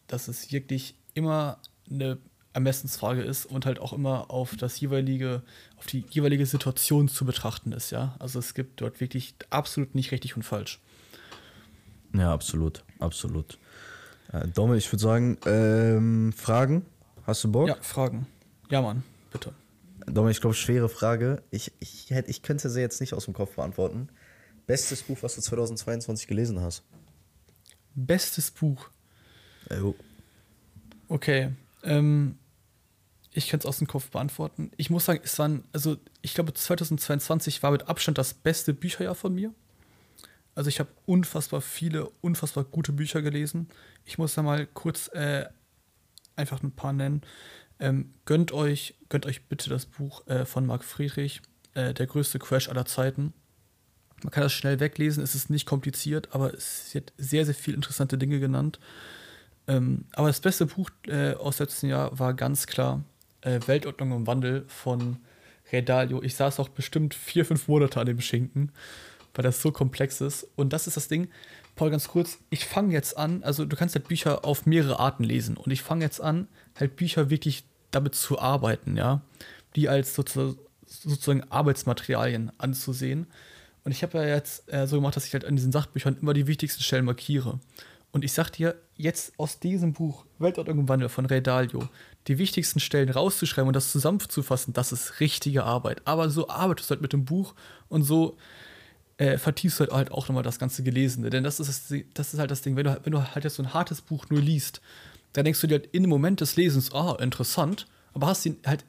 dass 0.06 0.28
es 0.28 0.52
wirklich 0.52 0.94
immer 1.14 1.58
eine 1.90 2.18
Ermessensfrage 2.58 3.22
ist 3.22 3.46
und 3.46 3.66
halt 3.66 3.78
auch 3.78 3.92
immer 3.92 4.32
auf 4.32 4.56
das 4.56 4.80
jeweilige, 4.80 5.42
auf 5.76 5.86
die 5.86 6.04
jeweilige 6.10 6.44
Situation 6.44 7.06
zu 7.08 7.24
betrachten 7.24 7.70
ist, 7.70 7.92
ja. 7.92 8.16
Also 8.18 8.40
es 8.40 8.52
gibt 8.52 8.80
dort 8.80 9.00
wirklich 9.00 9.36
absolut 9.48 9.94
nicht 9.94 10.10
richtig 10.10 10.36
und 10.36 10.42
falsch. 10.42 10.80
Ja, 12.14 12.32
absolut, 12.32 12.82
absolut. 12.98 13.58
Äh, 14.32 14.48
Domme, 14.48 14.76
ich 14.76 14.90
würde 14.90 15.02
sagen, 15.02 15.38
ähm, 15.46 16.32
Fragen? 16.32 16.84
Hast 17.24 17.44
du 17.44 17.52
Bock? 17.52 17.68
Ja, 17.68 17.76
Fragen. 17.80 18.26
Ja, 18.70 18.82
Mann, 18.82 19.04
bitte. 19.30 19.52
Dominik, 20.06 20.36
ich 20.36 20.40
glaube, 20.40 20.56
schwere 20.56 20.88
Frage. 20.88 21.42
Ich, 21.50 21.70
ich, 21.78 22.10
hätte, 22.10 22.28
ich 22.28 22.42
könnte 22.42 22.70
sie 22.70 22.80
jetzt 22.80 23.00
nicht 23.00 23.14
aus 23.14 23.26
dem 23.26 23.34
Kopf 23.34 23.54
beantworten. 23.54 24.08
Bestes 24.66 25.02
Buch, 25.02 25.18
was 25.20 25.36
du 25.36 25.42
2022 25.42 26.26
gelesen 26.26 26.60
hast? 26.60 26.82
Bestes 27.94 28.50
Buch? 28.50 28.88
Ja, 29.70 29.92
okay. 31.08 31.52
Ähm, 31.84 32.38
ich 33.32 33.48
kann 33.48 33.60
es 33.60 33.66
aus 33.66 33.78
dem 33.78 33.86
Kopf 33.86 34.10
beantworten. 34.10 34.70
Ich 34.76 34.90
muss 34.90 35.04
sagen, 35.04 35.20
es 35.22 35.38
waren, 35.38 35.64
also 35.72 35.96
ich 36.22 36.34
glaube, 36.34 36.54
2022 36.54 37.62
war 37.62 37.70
mit 37.70 37.88
Abstand 37.88 38.18
das 38.18 38.34
beste 38.34 38.74
Bücherjahr 38.74 39.14
von 39.14 39.34
mir. 39.34 39.52
Also 40.54 40.68
ich 40.68 40.80
habe 40.80 40.90
unfassbar 41.06 41.60
viele, 41.60 42.08
unfassbar 42.20 42.64
gute 42.64 42.92
Bücher 42.92 43.22
gelesen. 43.22 43.68
Ich 44.04 44.18
muss 44.18 44.34
da 44.34 44.42
mal 44.42 44.66
kurz 44.66 45.08
äh, 45.12 45.46
einfach 46.36 46.62
ein 46.62 46.72
paar 46.72 46.92
nennen. 46.92 47.22
Ähm, 47.78 48.14
gönnt, 48.24 48.50
euch, 48.52 48.94
gönnt 49.08 49.26
euch 49.26 49.46
bitte 49.46 49.70
das 49.70 49.86
Buch 49.86 50.26
äh, 50.26 50.44
von 50.44 50.66
Marc 50.66 50.82
Friedrich, 50.82 51.42
äh, 51.74 51.94
Der 51.94 52.06
größte 52.06 52.38
Crash 52.38 52.68
aller 52.68 52.86
Zeiten. 52.86 53.34
Man 54.24 54.32
kann 54.32 54.42
das 54.42 54.52
schnell 54.52 54.80
weglesen, 54.80 55.22
es 55.22 55.36
ist 55.36 55.48
nicht 55.48 55.64
kompliziert, 55.64 56.30
aber 56.32 56.52
es 56.52 56.92
wird 56.92 57.12
sehr, 57.18 57.44
sehr 57.44 57.54
viele 57.54 57.76
interessante 57.76 58.18
Dinge 58.18 58.40
genannt. 58.40 58.80
Ähm, 59.68 60.06
aber 60.12 60.26
das 60.26 60.40
beste 60.40 60.66
Buch 60.66 60.90
äh, 61.06 61.34
aus 61.34 61.60
letzten 61.60 61.86
Jahr 61.86 62.18
war 62.18 62.34
ganz 62.34 62.66
klar 62.66 63.04
äh, 63.42 63.60
Weltordnung 63.66 64.12
im 64.12 64.26
Wandel 64.26 64.64
von 64.68 65.18
Redalio. 65.72 66.22
Ich 66.22 66.34
saß 66.34 66.60
auch 66.60 66.68
bestimmt 66.68 67.14
vier, 67.14 67.44
fünf 67.44 67.68
Monate 67.68 68.00
an 68.00 68.06
dem 68.06 68.20
Schinken, 68.20 68.72
weil 69.34 69.42
das 69.42 69.62
so 69.62 69.72
komplex 69.72 70.20
ist. 70.20 70.46
Und 70.56 70.72
das 70.72 70.86
ist 70.86 70.96
das 70.96 71.08
Ding, 71.08 71.28
Paul, 71.76 71.90
ganz 71.90 72.08
kurz, 72.08 72.38
ich 72.50 72.64
fange 72.64 72.92
jetzt 72.92 73.16
an, 73.16 73.44
also 73.44 73.64
du 73.64 73.76
kannst 73.76 73.94
halt 73.94 74.08
Bücher 74.08 74.44
auf 74.44 74.66
mehrere 74.66 74.98
Arten 74.98 75.22
lesen 75.22 75.56
und 75.56 75.70
ich 75.70 75.82
fange 75.82 76.04
jetzt 76.04 76.20
an, 76.20 76.48
halt 76.78 76.96
Bücher 76.96 77.30
wirklich 77.30 77.62
damit 77.92 78.16
zu 78.16 78.40
arbeiten, 78.40 78.96
ja, 78.96 79.22
die 79.76 79.88
als 79.88 80.14
sozusagen 80.14 81.44
Arbeitsmaterialien 81.50 82.50
anzusehen. 82.58 83.28
Und 83.84 83.92
ich 83.92 84.02
habe 84.02 84.18
ja 84.18 84.26
jetzt 84.26 84.70
äh, 84.72 84.86
so 84.88 84.96
gemacht, 84.96 85.14
dass 85.14 85.26
ich 85.26 85.32
halt 85.34 85.44
an 85.44 85.54
diesen 85.54 85.70
Sachbüchern 85.70 86.18
immer 86.20 86.34
die 86.34 86.48
wichtigsten 86.48 86.82
Stellen 86.82 87.04
markiere. 87.04 87.60
Und 88.18 88.24
ich 88.24 88.32
sag 88.32 88.50
dir, 88.50 88.74
jetzt 88.96 89.32
aus 89.38 89.60
diesem 89.60 89.92
Buch 89.92 90.26
Weltordnung 90.40 90.88
Wandel 90.88 91.08
von 91.08 91.24
Ray 91.26 91.40
Dalio 91.40 91.88
die 92.26 92.38
wichtigsten 92.38 92.80
Stellen 92.80 93.10
rauszuschreiben 93.10 93.68
und 93.68 93.76
das 93.76 93.92
zusammenzufassen, 93.92 94.74
das 94.74 94.90
ist 94.90 95.20
richtige 95.20 95.62
Arbeit. 95.62 96.02
Aber 96.04 96.28
so 96.28 96.48
arbeitest 96.48 96.90
du 96.90 96.94
halt 96.94 97.02
mit 97.02 97.12
dem 97.12 97.24
Buch 97.24 97.54
und 97.88 98.02
so 98.02 98.36
äh, 99.18 99.38
vertiefst 99.38 99.78
du 99.78 99.84
halt, 99.84 99.92
halt 99.92 100.10
auch 100.10 100.26
nochmal 100.26 100.42
das 100.42 100.58
ganze 100.58 100.82
Gelesene. 100.82 101.30
Denn 101.30 101.44
das 101.44 101.60
ist, 101.60 101.92
das, 101.92 102.00
das 102.12 102.34
ist 102.34 102.40
halt 102.40 102.50
das 102.50 102.62
Ding, 102.62 102.74
wenn 102.74 102.86
du, 102.86 103.00
wenn 103.04 103.12
du 103.12 103.22
halt 103.22 103.44
jetzt 103.44 103.54
so 103.54 103.62
ein 103.62 103.72
hartes 103.72 104.00
Buch 104.00 104.26
nur 104.30 104.40
liest, 104.40 104.80
dann 105.32 105.44
denkst 105.44 105.60
du 105.60 105.68
dir 105.68 105.74
halt 105.74 105.86
in 105.92 106.02
dem 106.02 106.10
Moment 106.10 106.40
des 106.40 106.56
Lesens, 106.56 106.92
ah, 106.92 107.12
oh, 107.12 107.22
interessant, 107.22 107.86
aber 108.14 108.26
hast 108.26 108.44
ihn 108.46 108.56
halt 108.66 108.84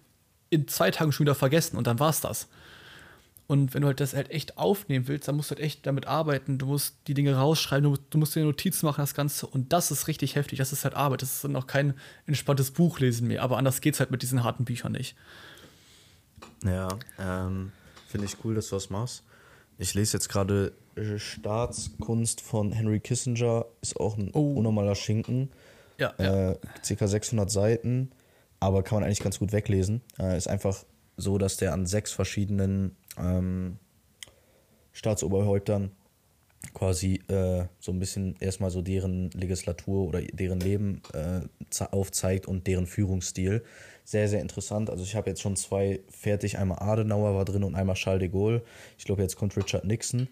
in 0.50 0.68
zwei 0.68 0.90
Tagen 0.90 1.12
schon 1.12 1.26
wieder 1.26 1.36
vergessen 1.36 1.78
und 1.78 1.86
dann 1.86 2.00
war's 2.00 2.22
das. 2.22 2.48
Und 3.50 3.74
wenn 3.74 3.82
du 3.82 3.88
halt 3.88 4.00
das 4.00 4.14
halt 4.14 4.30
echt 4.30 4.60
aufnehmen 4.60 5.08
willst, 5.08 5.28
dann 5.28 5.36
musst 5.36 5.50
du 5.50 5.56
halt 5.56 5.64
echt 5.66 5.88
damit 5.88 6.06
arbeiten, 6.06 6.60
du 6.60 6.68
musst 6.68 6.98
die 7.08 7.16
Dinge 7.16 7.36
rausschreiben, 7.36 7.92
du, 7.92 8.00
du 8.12 8.20
musst 8.20 8.36
dir 8.36 8.44
Notizen 8.44 8.86
machen, 8.86 9.02
das 9.02 9.16
Ganze. 9.16 9.48
Und 9.48 9.74
das 9.74 9.90
ist 9.90 10.08
richtig 10.08 10.36
heftig, 10.36 10.60
das 10.60 10.72
ist 10.72 10.84
halt 10.84 10.94
Arbeit, 10.94 11.24
das 11.24 11.34
ist 11.34 11.44
dann 11.44 11.56
auch 11.56 11.66
kein 11.66 11.96
entspanntes 12.28 12.70
Buchlesen 12.70 13.28
mehr. 13.28 13.42
Aber 13.42 13.58
anders 13.58 13.82
geht's 13.82 14.00
halt 14.00 14.12
mit 14.12 14.22
diesen 14.22 14.44
harten 14.44 14.66
Büchern 14.66 14.92
nicht. 14.92 15.16
Ja, 16.64 16.90
ähm, 17.18 17.72
finde 18.08 18.28
ich 18.28 18.38
cool, 18.44 18.54
dass 18.54 18.70
du 18.70 18.76
das 18.76 18.92
machst. 18.92 19.24
Ich 19.80 19.96
lese 19.96 20.18
jetzt 20.18 20.30
gerade 20.30 20.74
äh, 20.96 21.18
Staatskunst 21.18 22.42
von 22.42 22.72
Henry 22.72 23.00
Kissinger, 23.00 23.66
ist 23.82 24.00
auch 24.00 24.16
ein 24.16 24.30
oh. 24.32 24.58
unnormaler 24.58 24.94
Schinken. 24.94 25.50
Ja, 25.98 26.14
ja. 26.20 26.52
Äh, 26.52 26.60
circa 26.86 27.08
600 27.08 27.50
Seiten, 27.50 28.12
aber 28.60 28.84
kann 28.84 28.98
man 28.98 29.06
eigentlich 29.06 29.24
ganz 29.24 29.40
gut 29.40 29.54
weglesen. 29.54 30.02
Äh, 30.20 30.38
ist 30.38 30.48
einfach 30.48 30.86
so, 31.18 31.40
dass 31.40 31.58
der 31.58 31.74
an 31.74 31.88
sechs 31.88 32.12
verschiedenen 32.12 32.96
ähm, 33.20 33.78
Staatsoberhäuptern 34.94 35.92
quasi 36.74 37.22
äh, 37.28 37.66
so 37.80 37.92
ein 37.92 38.00
bisschen 38.00 38.36
erstmal 38.40 38.70
so 38.70 38.82
deren 38.82 39.32
Legislatur 39.32 40.08
oder 40.08 40.22
deren 40.22 40.60
Leben 40.60 41.02
äh, 41.14 41.42
aufzeigt 41.92 42.48
und 42.48 42.68
deren 42.68 42.86
Führungsstil 42.86 43.64
sehr, 44.04 44.28
sehr 44.28 44.42
interessant. 44.42 44.90
Also 44.90 45.04
ich 45.04 45.16
habe 45.16 45.30
jetzt 45.30 45.42
schon 45.42 45.56
zwei 45.56 46.00
fertig. 46.10 46.58
Einmal 46.58 46.80
Adenauer 46.80 47.36
war 47.36 47.46
drin 47.46 47.64
und 47.64 47.76
einmal 47.76 47.96
Charles 47.96 48.22
de 48.22 48.30
Gaulle. 48.30 48.64
Ich 48.98 49.06
glaube, 49.06 49.22
jetzt 49.22 49.36
kommt 49.36 49.56
Richard 49.56 49.86
Nixon. 49.86 50.28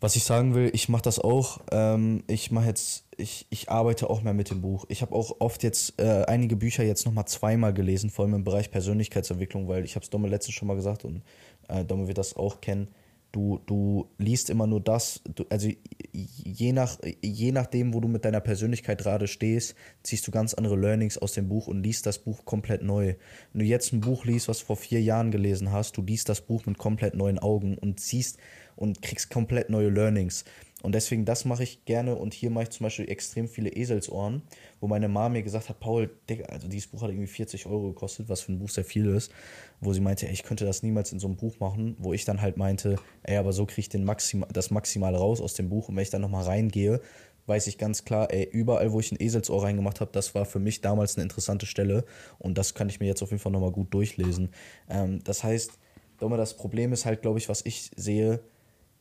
Was 0.00 0.14
ich 0.14 0.24
sagen 0.24 0.54
will, 0.54 0.70
ich 0.72 0.88
mache 0.88 1.02
das 1.02 1.18
auch. 1.18 1.60
Ähm, 1.72 2.22
ich 2.28 2.50
mache 2.50 2.66
jetzt, 2.66 3.04
ich, 3.16 3.46
ich 3.50 3.68
arbeite 3.68 4.08
auch 4.08 4.22
mehr 4.22 4.34
mit 4.34 4.50
dem 4.50 4.60
Buch. 4.60 4.84
Ich 4.88 5.02
habe 5.02 5.14
auch 5.14 5.36
oft 5.40 5.62
jetzt 5.62 6.00
äh, 6.00 6.24
einige 6.26 6.56
Bücher 6.56 6.84
jetzt 6.84 7.04
nochmal 7.04 7.26
zweimal 7.26 7.74
gelesen, 7.74 8.10
vor 8.10 8.24
allem 8.24 8.34
im 8.34 8.44
Bereich 8.44 8.70
Persönlichkeitsentwicklung, 8.70 9.66
weil 9.66 9.84
ich 9.84 9.96
habe 9.96 10.04
es 10.04 10.10
Domme 10.10 10.28
letztens 10.28 10.54
schon 10.54 10.68
mal 10.68 10.76
gesagt 10.76 11.04
und 11.04 11.22
äh, 11.68 11.84
Domme 11.84 12.06
wird 12.06 12.18
das 12.18 12.36
auch 12.36 12.60
kennen 12.60 12.88
Du, 13.30 13.60
du 13.66 14.08
liest 14.16 14.48
immer 14.48 14.66
nur 14.66 14.80
das, 14.80 15.20
du, 15.34 15.44
also 15.50 15.68
je, 16.12 16.72
nach, 16.72 16.98
je 17.22 17.52
nachdem, 17.52 17.92
wo 17.92 18.00
du 18.00 18.08
mit 18.08 18.24
deiner 18.24 18.40
Persönlichkeit 18.40 19.02
gerade 19.02 19.28
stehst, 19.28 19.74
ziehst 20.02 20.26
du 20.26 20.30
ganz 20.30 20.54
andere 20.54 20.76
Learnings 20.76 21.18
aus 21.18 21.32
dem 21.32 21.46
Buch 21.46 21.66
und 21.66 21.82
liest 21.82 22.06
das 22.06 22.20
Buch 22.20 22.46
komplett 22.46 22.82
neu. 22.82 23.16
Wenn 23.52 23.60
du 23.60 23.66
jetzt 23.66 23.92
ein 23.92 24.00
Buch 24.00 24.24
liest, 24.24 24.48
was 24.48 24.60
du 24.60 24.64
vor 24.64 24.76
vier 24.76 25.02
Jahren 25.02 25.30
gelesen 25.30 25.72
hast, 25.72 25.98
du 25.98 26.02
liest 26.02 26.30
das 26.30 26.40
Buch 26.40 26.64
mit 26.64 26.78
komplett 26.78 27.14
neuen 27.14 27.38
Augen 27.38 27.76
und 27.76 28.00
siehst 28.00 28.38
und 28.78 29.02
kriegst 29.02 29.30
komplett 29.30 29.70
neue 29.70 29.90
Learnings. 29.90 30.44
Und 30.82 30.94
deswegen, 30.94 31.24
das 31.24 31.44
mache 31.44 31.64
ich 31.64 31.84
gerne. 31.84 32.14
Und 32.14 32.34
hier 32.34 32.50
mache 32.50 32.64
ich 32.64 32.70
zum 32.70 32.84
Beispiel 32.84 33.10
extrem 33.10 33.48
viele 33.48 33.70
Eselsohren, 33.70 34.42
wo 34.80 34.86
meine 34.86 35.08
Mama 35.08 35.30
mir 35.30 35.42
gesagt 35.42 35.68
hat, 35.68 35.80
Paul, 35.80 36.08
Digga, 36.30 36.44
also 36.46 36.68
dieses 36.68 36.88
Buch 36.88 37.02
hat 37.02 37.10
irgendwie 37.10 37.26
40 37.26 37.66
Euro 37.66 37.88
gekostet, 37.88 38.28
was 38.28 38.42
für 38.42 38.52
ein 38.52 38.60
Buch 38.60 38.68
sehr 38.68 38.84
viel 38.84 39.06
ist. 39.08 39.32
Wo 39.80 39.92
sie 39.92 40.00
meinte, 40.00 40.28
ey, 40.28 40.32
ich 40.32 40.44
könnte 40.44 40.64
das 40.64 40.84
niemals 40.84 41.10
in 41.10 41.18
so 41.18 41.26
einem 41.26 41.36
Buch 41.36 41.58
machen. 41.58 41.96
Wo 41.98 42.12
ich 42.12 42.24
dann 42.24 42.40
halt 42.40 42.56
meinte, 42.56 42.94
ey, 43.24 43.36
aber 43.38 43.52
so 43.52 43.66
kriege 43.66 43.80
ich 43.80 43.88
den 43.88 44.04
Maxima, 44.04 44.46
das 44.52 44.70
Maximale 44.70 45.18
raus 45.18 45.40
aus 45.40 45.54
dem 45.54 45.68
Buch. 45.68 45.88
Und 45.88 45.96
wenn 45.96 46.02
ich 46.02 46.10
dann 46.10 46.22
nochmal 46.22 46.44
reingehe, 46.44 47.00
weiß 47.46 47.66
ich 47.66 47.78
ganz 47.78 48.04
klar, 48.04 48.32
ey, 48.32 48.44
überall, 48.44 48.92
wo 48.92 49.00
ich 49.00 49.10
ein 49.10 49.20
Eselsohr 49.20 49.64
reingemacht 49.64 50.00
habe, 50.00 50.12
das 50.12 50.36
war 50.36 50.44
für 50.44 50.60
mich 50.60 50.80
damals 50.80 51.16
eine 51.16 51.24
interessante 51.24 51.66
Stelle. 51.66 52.04
Und 52.38 52.56
das 52.56 52.74
kann 52.74 52.88
ich 52.88 53.00
mir 53.00 53.06
jetzt 53.06 53.22
auf 53.22 53.30
jeden 53.30 53.42
Fall 53.42 53.50
nochmal 53.50 53.72
gut 53.72 53.92
durchlesen. 53.92 54.50
Ähm, 54.88 55.24
das 55.24 55.42
heißt, 55.42 55.72
das 56.20 56.56
Problem 56.56 56.92
ist 56.92 57.04
halt, 57.04 57.22
glaube 57.22 57.38
ich, 57.38 57.48
was 57.48 57.64
ich 57.64 57.90
sehe, 57.96 58.40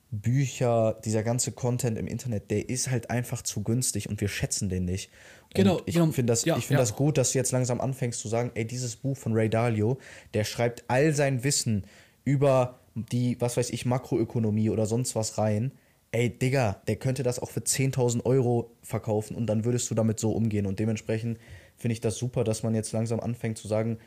Bücher, 0.10 1.00
dieser 1.04 1.24
ganze 1.24 1.52
Content 1.52 1.98
im 1.98 2.08
Internet, 2.08 2.50
der 2.50 2.70
ist 2.70 2.90
halt 2.90 3.10
einfach 3.10 3.42
zu 3.42 3.62
günstig 3.62 4.08
und 4.10 4.22
wir 4.22 4.30
schätzen 4.30 4.70
den 4.70 4.86
nicht. 4.86 5.10
Und 5.44 5.56
Genau, 5.56 5.82
ich 5.86 5.96
genau. 5.96 6.12
finde 6.12 6.32
das, 6.32 6.46
Ja, 6.46 6.58
ich 6.58 6.66
find 6.66 6.78
ja. 6.78 6.82
das 6.82 6.96
gut, 6.96 7.18
dass 7.18 7.34
du 7.34 7.38
jetzt 7.38 7.52
langsam 7.52 7.82
anfängst 7.82 8.20
zu 8.20 8.28
sagen, 8.30 8.52
ey, 8.56 8.66
dieses 8.66 8.96
Buch 8.96 9.18
von 9.18 9.34
Ray 9.34 9.50
Dalio, 9.50 9.98
der 10.34 10.46
schreibt 10.46 10.86
all 10.88 11.14
sein 11.14 11.44
Wissen 11.44 11.84
über 12.24 12.80
die, 12.96 13.40
was 13.40 13.58
weiß 13.58 13.70
ich, 13.70 13.86
Makroökonomie 13.86 14.70
oder 14.70 14.86
sonst 14.86 15.16
was 15.16 15.38
rein. 15.38 15.72
Ey, 16.12 16.30
Digga, 16.30 16.82
der 16.88 16.96
könnte 16.96 17.24
das 17.24 17.40
auch 17.40 17.50
für 17.50 17.60
10.000 17.60 18.26
Euro 18.26 18.72
verkaufen 18.82 19.36
und 19.36 19.46
dann 19.48 19.66
würdest 19.66 19.90
du 19.92 19.96
damit 19.96 20.20
so 20.20 20.32
umgehen. 20.32 20.66
Und 20.66 20.80
dementsprechend 20.80 21.38
finde 21.76 21.94
ich 21.94 22.02
das 22.02 22.18
super, 22.18 22.46
dass 22.46 22.64
man 22.64 22.74
jetzt 22.74 22.94
langsam 22.94 23.20
anfängt 23.20 23.58
zu 23.58 23.68
sagen, 23.68 23.98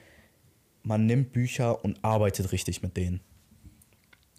man 0.83 1.05
nimmt 1.05 1.33
Bücher 1.33 1.85
und 1.85 2.03
arbeitet 2.03 2.53
richtig 2.53 2.83
mit 2.83 2.97
denen. 2.97 3.21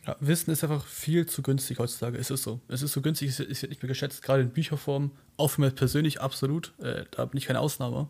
Ja, 0.06 0.16
Wissen 0.20 0.52
ist 0.52 0.64
einfach 0.64 0.86
viel 0.86 1.28
zu 1.28 1.43
günstig 1.43 1.78
heutzutage. 1.78 2.18
Es 2.18 2.32
ist 2.32 2.43
so. 2.43 2.60
Es 2.68 2.82
ist 2.82 2.91
so 2.91 3.02
günstig, 3.02 3.30
es 3.30 3.39
ist 3.39 3.62
nicht 3.64 3.84
mehr 3.84 3.88
geschätzt, 3.88 4.24
gerade 4.24 4.41
in 4.41 4.49
Bücherform. 4.49 5.12
Auch 5.38 5.49
für 5.49 5.62
mich 5.62 5.76
persönlich 5.76 6.22
absolut. 6.22 6.74
Äh, 6.80 7.06
da 7.12 7.26
bin 7.26 7.38
ich 7.38 7.45
keine 7.45 7.60
Ausnahme. 7.60 8.10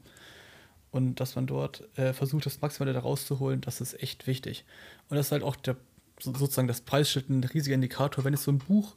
Und 0.92 1.20
dass 1.20 1.36
man 1.36 1.48
dort 1.48 1.84
äh, 1.98 2.14
versucht, 2.14 2.46
das 2.46 2.62
Maximale 2.62 2.94
da 2.94 3.00
rauszuholen, 3.00 3.62
das 3.62 3.82
ist 3.82 4.02
echt 4.02 4.28
wichtig. 4.28 4.66
Und 5.10 5.18
das 5.18 5.28
ist 5.28 5.32
halt 5.32 5.44
auch 5.44 5.56
der, 5.56 5.76
so, 6.20 6.34
sozusagen 6.34 6.68
das 6.68 6.82
Preisschild 6.82 7.30
ein 7.30 7.44
riesiger 7.44 7.76
Indikator. 7.76 8.24
Wenn 8.24 8.34
jetzt 8.34 8.44
so 8.44 8.52
ein 8.52 8.60
Buch 8.60 8.96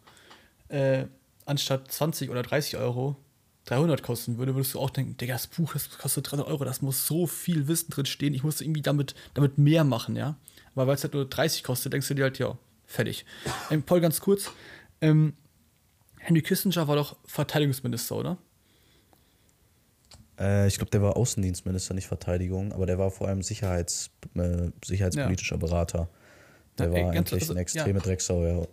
äh, 0.69 1.07
anstatt 1.47 1.91
20 1.91 2.31
oder 2.31 2.43
30 2.43 2.77
Euro 2.77 3.17
300 3.67 4.03
kosten 4.03 4.39
würde, 4.39 4.55
würdest 4.55 4.75
du 4.75 4.81
auch 4.81 4.91
denken, 4.91 5.17
Digga, 5.17 5.35
das 5.35 5.47
Buch, 5.47 5.73
das 5.73 5.89
kostet 5.99 6.31
300 6.31 6.49
Euro, 6.49 6.65
das 6.65 6.83
muss 6.83 7.07
so 7.07 7.27
viel 7.27 7.67
Wissen 7.67 7.91
drin 7.91 8.07
stehen, 8.07 8.35
ich 8.35 8.43
muss 8.43 8.61
irgendwie 8.61 8.83
damit, 8.83 9.15
damit 9.33 9.57
mehr 9.59 9.85
machen, 9.85 10.17
ja. 10.17 10.37
Aber 10.75 10.87
weil 10.87 10.97
es 10.97 11.03
halt 11.03 11.15
nur 11.15 11.25
30 11.25 11.63
kostet, 11.63 11.93
denkst 11.93 12.09
du 12.09 12.15
dir 12.15 12.25
halt, 12.25 12.39
ja, 12.39 12.59
fertig. 12.95 13.25
Ähm, 13.71 13.83
Paul, 13.83 14.01
ganz 14.01 14.21
kurz, 14.21 14.51
ähm, 15.01 15.35
Henry 16.19 16.43
Kissinger 16.43 16.89
war 16.89 16.97
doch 16.97 17.17
Verteidigungsminister, 17.27 18.17
oder? 18.17 18.39
Äh, 20.39 20.67
ich 20.69 20.77
glaube, 20.77 20.91
der 20.91 21.03
war 21.03 21.17
Außendienstminister, 21.17 21.95
nicht 21.95 22.07
Verteidigung, 22.07 22.73
aber 22.73 22.87
der 22.87 22.99
war 22.99 23.11
vor 23.11 23.29
allem 23.29 23.43
Sicherheits, 23.43 24.11
äh, 24.35 24.71
sicherheitspolitischer 24.85 25.59
Berater. 25.59 26.09
Der 26.79 26.87
Ja, 26.87 26.93
war 26.93 26.99
ey, 26.99 27.15
ganz- 27.15 27.33
eigentlich 27.33 27.43
also, 27.43 27.53
eine 27.53 27.61
extreme 27.61 27.99
ja. 27.99 28.05
Drecksau, 28.05 28.45
ja. 28.45 28.67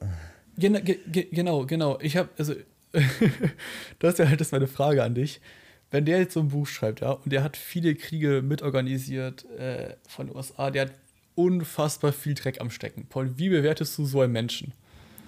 Gena 0.57 0.79
ge 0.79 0.99
ge 1.07 1.27
genau, 1.31 1.65
genau. 1.65 1.99
Ich 2.01 2.17
habe, 2.17 2.29
also, 2.37 2.55
das 3.99 4.13
ist 4.13 4.19
ja 4.19 4.27
halt 4.27 4.39
jetzt 4.39 4.51
meine 4.51 4.67
Frage 4.67 5.03
an 5.03 5.15
dich. 5.15 5.39
Wenn 5.91 6.05
der 6.05 6.19
jetzt 6.19 6.33
so 6.33 6.39
ein 6.39 6.47
Buch 6.47 6.67
schreibt, 6.67 7.01
ja, 7.01 7.11
und 7.11 7.31
der 7.31 7.43
hat 7.43 7.57
viele 7.57 7.95
Kriege 7.95 8.41
mitorganisiert 8.41 9.43
äh, 9.57 9.95
von 10.07 10.27
den 10.27 10.35
USA, 10.35 10.71
der 10.71 10.83
hat 10.83 10.91
unfassbar 11.41 12.13
viel 12.13 12.33
Dreck 12.33 12.61
am 12.61 12.69
Stecken. 12.69 13.05
Paul, 13.09 13.37
wie 13.37 13.49
bewertest 13.49 13.97
du 13.97 14.05
so 14.05 14.21
einen 14.21 14.33
Menschen? 14.33 14.73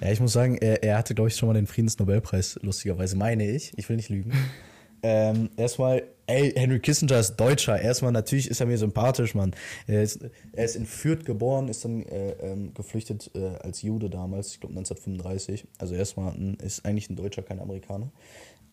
Ja, 0.01 0.11
ich 0.11 0.19
muss 0.19 0.33
sagen, 0.33 0.57
er, 0.57 0.83
er 0.83 0.97
hatte, 0.97 1.15
glaube 1.15 1.29
ich, 1.29 1.35
schon 1.35 1.47
mal 1.47 1.53
den 1.53 1.67
Friedensnobelpreis, 1.67 2.59
lustigerweise, 2.61 3.15
meine 3.15 3.49
ich. 3.49 3.71
Ich 3.77 3.87
will 3.89 3.95
nicht 3.95 4.09
lügen. 4.09 4.33
ähm, 5.03 5.49
erstmal, 5.55 6.03
ey, 6.27 6.51
Henry 6.55 6.79
Kissinger 6.79 7.19
ist 7.19 7.37
Deutscher. 7.37 7.79
Erstmal, 7.79 8.11
natürlich 8.11 8.49
ist 8.49 8.59
er 8.59 8.65
mir 8.65 8.77
sympathisch, 8.77 9.33
Mann. 9.33 9.55
Er 9.87 10.03
ist, 10.03 10.19
er 10.51 10.65
ist 10.65 10.75
in 10.75 10.85
Fürth 10.85 11.25
geboren, 11.25 11.69
ist 11.69 11.85
dann 11.85 12.03
äh, 12.03 12.31
ähm, 12.41 12.73
geflüchtet 12.73 13.31
äh, 13.33 13.55
als 13.61 13.81
Jude 13.81 14.09
damals, 14.09 14.51
ich 14.51 14.59
glaube 14.59 14.73
1935. 14.73 15.67
Also 15.77 15.95
erstmal 15.95 16.33
ein, 16.33 16.55
ist 16.55 16.85
eigentlich 16.85 17.09
ein 17.09 17.15
Deutscher, 17.15 17.41
kein 17.41 17.59
Amerikaner. 17.59 18.11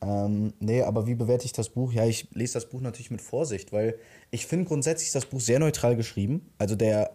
Ähm, 0.02 0.54
nee, 0.60 0.82
aber 0.82 1.06
wie 1.06 1.14
bewerte 1.14 1.44
ich 1.44 1.52
das 1.52 1.68
Buch? 1.68 1.92
Ja, 1.92 2.06
ich 2.06 2.28
lese 2.32 2.54
das 2.54 2.68
Buch 2.68 2.80
natürlich 2.80 3.10
mit 3.10 3.20
Vorsicht, 3.20 3.72
weil 3.72 3.96
ich 4.30 4.46
finde 4.46 4.64
grundsätzlich 4.64 5.12
das 5.12 5.26
Buch 5.26 5.40
sehr 5.40 5.58
neutral 5.58 5.94
geschrieben. 5.96 6.50
Also 6.58 6.74
der, 6.74 7.14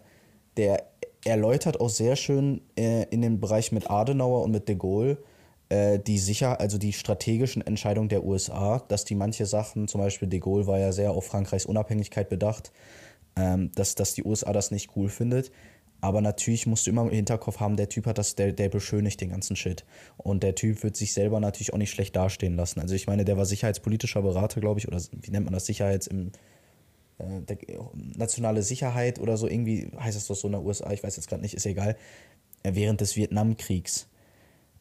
der 0.56 0.86
erläutert 1.24 1.80
auch 1.80 1.88
sehr 1.88 2.16
schön 2.16 2.60
äh, 2.76 3.04
in 3.10 3.22
dem 3.22 3.40
Bereich 3.40 3.72
mit 3.72 3.90
Adenauer 3.90 4.42
und 4.42 4.52
mit 4.52 4.68
de 4.68 4.76
Gaulle 4.76 5.18
äh, 5.68 5.98
die 5.98 6.18
sicher, 6.18 6.60
also 6.60 6.78
die 6.78 6.92
strategischen 6.92 7.66
Entscheidungen 7.66 8.08
der 8.08 8.24
USA, 8.24 8.82
dass 8.88 9.04
die 9.04 9.14
manche 9.14 9.46
Sachen, 9.46 9.88
zum 9.88 10.00
Beispiel 10.00 10.28
de 10.28 10.38
Gaulle 10.38 10.66
war 10.66 10.78
ja 10.78 10.92
sehr 10.92 11.10
auf 11.10 11.26
Frankreichs 11.26 11.66
Unabhängigkeit 11.66 12.28
bedacht, 12.28 12.72
ähm, 13.36 13.72
dass, 13.74 13.94
dass 13.94 14.14
die 14.14 14.24
USA 14.24 14.52
das 14.52 14.70
nicht 14.70 14.90
cool 14.96 15.08
findet. 15.08 15.50
Aber 16.00 16.20
natürlich 16.20 16.66
musst 16.66 16.86
du 16.86 16.90
immer 16.90 17.02
im 17.02 17.10
Hinterkopf 17.10 17.58
haben, 17.58 17.76
der 17.76 17.88
Typ 17.88 18.06
hat 18.06 18.18
das, 18.18 18.36
der, 18.36 18.52
der 18.52 18.68
beschönigt 18.68 19.20
den 19.20 19.30
ganzen 19.30 19.56
Shit. 19.56 19.84
Und 20.18 20.42
der 20.42 20.54
Typ 20.54 20.82
wird 20.82 20.96
sich 20.96 21.12
selber 21.12 21.40
natürlich 21.40 21.72
auch 21.72 21.78
nicht 21.78 21.90
schlecht 21.90 22.14
dastehen 22.14 22.54
lassen. 22.54 22.80
Also 22.80 22.94
ich 22.94 23.06
meine, 23.06 23.24
der 23.24 23.36
war 23.36 23.46
sicherheitspolitischer 23.46 24.22
Berater, 24.22 24.60
glaube 24.60 24.78
ich, 24.78 24.86
oder 24.86 25.00
wie 25.10 25.30
nennt 25.30 25.46
man 25.46 25.54
das, 25.54 25.66
Sicherheits 25.66 26.06
im 26.06 26.32
äh, 27.18 27.42
der, 27.42 27.58
nationale 28.16 28.62
Sicherheit 28.62 29.18
oder 29.18 29.36
so, 29.36 29.48
irgendwie 29.48 29.90
heißt 29.98 30.16
das 30.16 30.26
doch 30.26 30.36
so 30.36 30.48
in 30.48 30.52
der 30.52 30.62
USA, 30.62 30.90
ich 30.92 31.02
weiß 31.02 31.16
jetzt 31.16 31.28
gerade 31.28 31.42
nicht, 31.42 31.54
ist 31.54 31.66
egal, 31.66 31.96
äh, 32.62 32.74
während 32.74 33.00
des 33.00 33.16
Vietnamkriegs. 33.16 34.08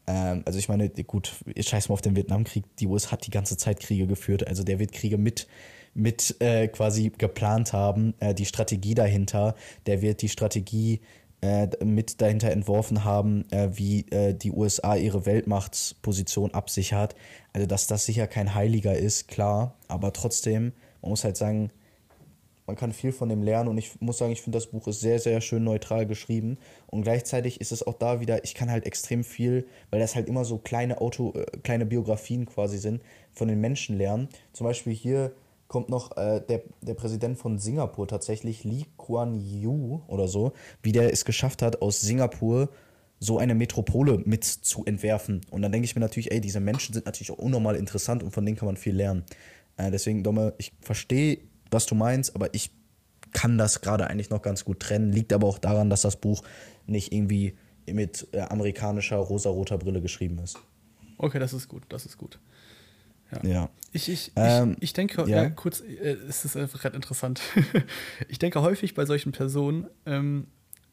Ähm, 0.08 0.44
also 0.46 0.60
ich 0.60 0.70
meine, 0.70 0.90
gut, 0.90 1.34
scheiß 1.58 1.90
mal 1.90 1.94
auf 1.94 2.02
den 2.02 2.16
Vietnamkrieg, 2.16 2.64
die 2.78 2.88
USA 2.88 3.12
hat 3.12 3.26
die 3.26 3.32
ganze 3.32 3.58
Zeit 3.58 3.80
Kriege 3.80 4.08
geführt, 4.08 4.48
also 4.48 4.64
der 4.64 4.80
wird 4.80 4.92
Kriege 4.92 5.18
mit, 5.18 5.48
mit 5.94 6.36
äh, 6.42 6.68
quasi 6.68 7.12
geplant 7.18 7.74
haben, 7.74 8.14
äh, 8.20 8.34
die 8.34 8.46
Strategie 8.46 8.96
dahinter, 8.96 9.56
der 9.86 10.02
wird 10.02 10.22
die 10.22 10.30
Strategie 10.30 11.00
äh, 11.42 11.68
mit 11.84 12.22
dahinter 12.22 12.52
entworfen 12.52 13.04
haben, 13.04 13.50
äh, 13.52 13.70
wie 13.74 14.06
die 14.42 14.52
USA 14.52 14.96
ihre 14.96 15.26
Weltmachtsposition 15.26 16.54
absichert. 16.54 17.16
Also 17.54 17.68
dass 17.68 17.88
das 17.88 18.06
sicher 18.06 18.28
kein 18.28 18.54
Heiliger 18.56 18.98
ist, 18.98 19.28
klar, 19.28 19.76
aber 19.88 20.12
trotzdem, 20.12 20.74
man 21.02 21.12
muss 21.12 21.24
halt 21.24 21.38
sagen, 21.38 21.72
man 22.68 22.76
kann 22.76 22.94
viel 22.94 23.12
von 23.12 23.30
dem 23.30 23.44
lernen 23.44 23.70
und 23.70 23.78
ich 23.78 24.00
muss 24.02 24.18
sagen, 24.18 24.32
ich 24.32 24.42
finde 24.42 24.58
das 24.58 24.68
Buch 24.68 24.88
ist 24.88 25.00
sehr, 25.00 25.20
sehr 25.20 25.42
schön 25.42 25.64
neutral 25.64 26.06
geschrieben 26.06 26.58
und 26.88 27.04
gleichzeitig 27.04 27.62
ist 27.62 27.72
es 27.72 27.86
auch 27.86 27.94
da 27.94 28.20
wieder, 28.20 28.44
ich 28.44 28.56
kann 28.56 28.72
halt 28.72 28.86
extrem 28.86 29.24
viel, 29.24 29.68
weil 29.92 30.00
das 30.00 30.16
halt 30.16 30.28
immer 30.28 30.46
so 30.46 30.58
kleine 30.58 31.02
Auto, 31.02 31.34
äh, 31.36 31.46
kleine 31.64 31.86
Biografien 31.86 32.46
quasi 32.46 32.78
sind, 32.78 33.02
von 33.32 33.48
den 33.48 33.62
Menschen 33.62 33.98
lernen. 33.98 34.30
Zum 34.54 34.66
Beispiel 34.66 34.94
hier 34.94 35.34
kommt 35.68 35.90
noch 35.90 36.16
äh, 36.18 36.42
der, 36.48 36.62
der 36.82 36.94
Präsident 36.94 37.38
von 37.38 37.60
Singapur 37.60 38.08
tatsächlich, 38.08 38.64
Lee 38.64 38.86
Kuan 38.98 39.36
Yew 39.36 40.00
oder 40.08 40.28
so, 40.28 40.54
wie 40.82 40.92
der 40.92 41.12
es 41.12 41.26
geschafft 41.26 41.62
hat, 41.62 41.82
aus 41.82 42.02
Singapur 42.02 42.70
so 43.20 43.38
eine 43.38 43.56
Metropole 43.56 44.22
mit 44.26 44.44
zu 44.44 44.86
entwerfen. 44.86 45.42
Und 45.50 45.62
dann 45.62 45.72
denke 45.72 45.86
ich 45.86 45.96
mir 45.96 46.02
natürlich, 46.02 46.32
ey, 46.32 46.42
diese 46.42 46.60
Menschen 46.60 46.94
sind 46.94 47.06
natürlich 47.06 47.32
auch 47.32 47.38
unnormal 47.38 47.76
interessant 47.76 48.24
und 48.24 48.32
von 48.32 48.46
denen 48.46 48.58
kann 48.58 48.68
man 48.68 48.78
viel 48.78 48.96
lernen. 48.96 49.24
Äh, 49.78 49.92
deswegen, 49.92 50.24
Domme, 50.24 50.54
ich 50.58 50.74
verstehe, 50.82 51.40
was 51.72 51.86
du 51.86 51.96
meinst, 51.96 52.36
aber 52.36 52.54
ich 52.54 52.72
kann 53.32 53.58
das 53.58 53.82
gerade 53.82 54.08
eigentlich 54.08 54.30
noch 54.30 54.42
ganz 54.42 54.64
gut 54.66 54.80
trennen. 54.80 55.12
Liegt 55.12 55.34
aber 55.34 55.48
auch 55.48 55.60
daran, 55.60 55.90
dass 55.90 56.02
das 56.02 56.16
Buch 56.16 56.44
nicht 56.88 57.12
irgendwie 57.12 57.58
mit 57.86 58.28
äh, 58.32 58.42
amerikanischer 58.42 59.18
rosaroter 59.18 59.78
Brille 59.78 60.02
geschrieben 60.02 60.40
ist. 60.40 60.58
Okay, 61.18 61.40
das 61.40 61.54
ist 61.54 61.68
gut, 61.68 61.84
das 61.90 62.06
ist 62.06 62.18
gut. 62.18 62.40
Ja. 63.44 63.70
Ich, 63.92 64.10
ich, 64.10 64.32
Ähm, 64.36 64.74
ich, 64.78 64.84
ich 64.84 64.94
denke, 64.94 65.22
ja. 65.28 65.44
ja. 65.44 65.50
kurz, 65.50 65.82
äh, 65.82 66.18
es 66.30 66.46
ist 66.46 66.56
einfach 66.56 66.82
gerade 66.82 66.96
interessant. 66.96 67.42
ich 68.30 68.40
denke 68.40 68.62
häufig 68.62 68.94
bei 68.94 69.06
solchen 69.06 69.32
Personen, 69.32 69.88
ähm, 70.06 70.48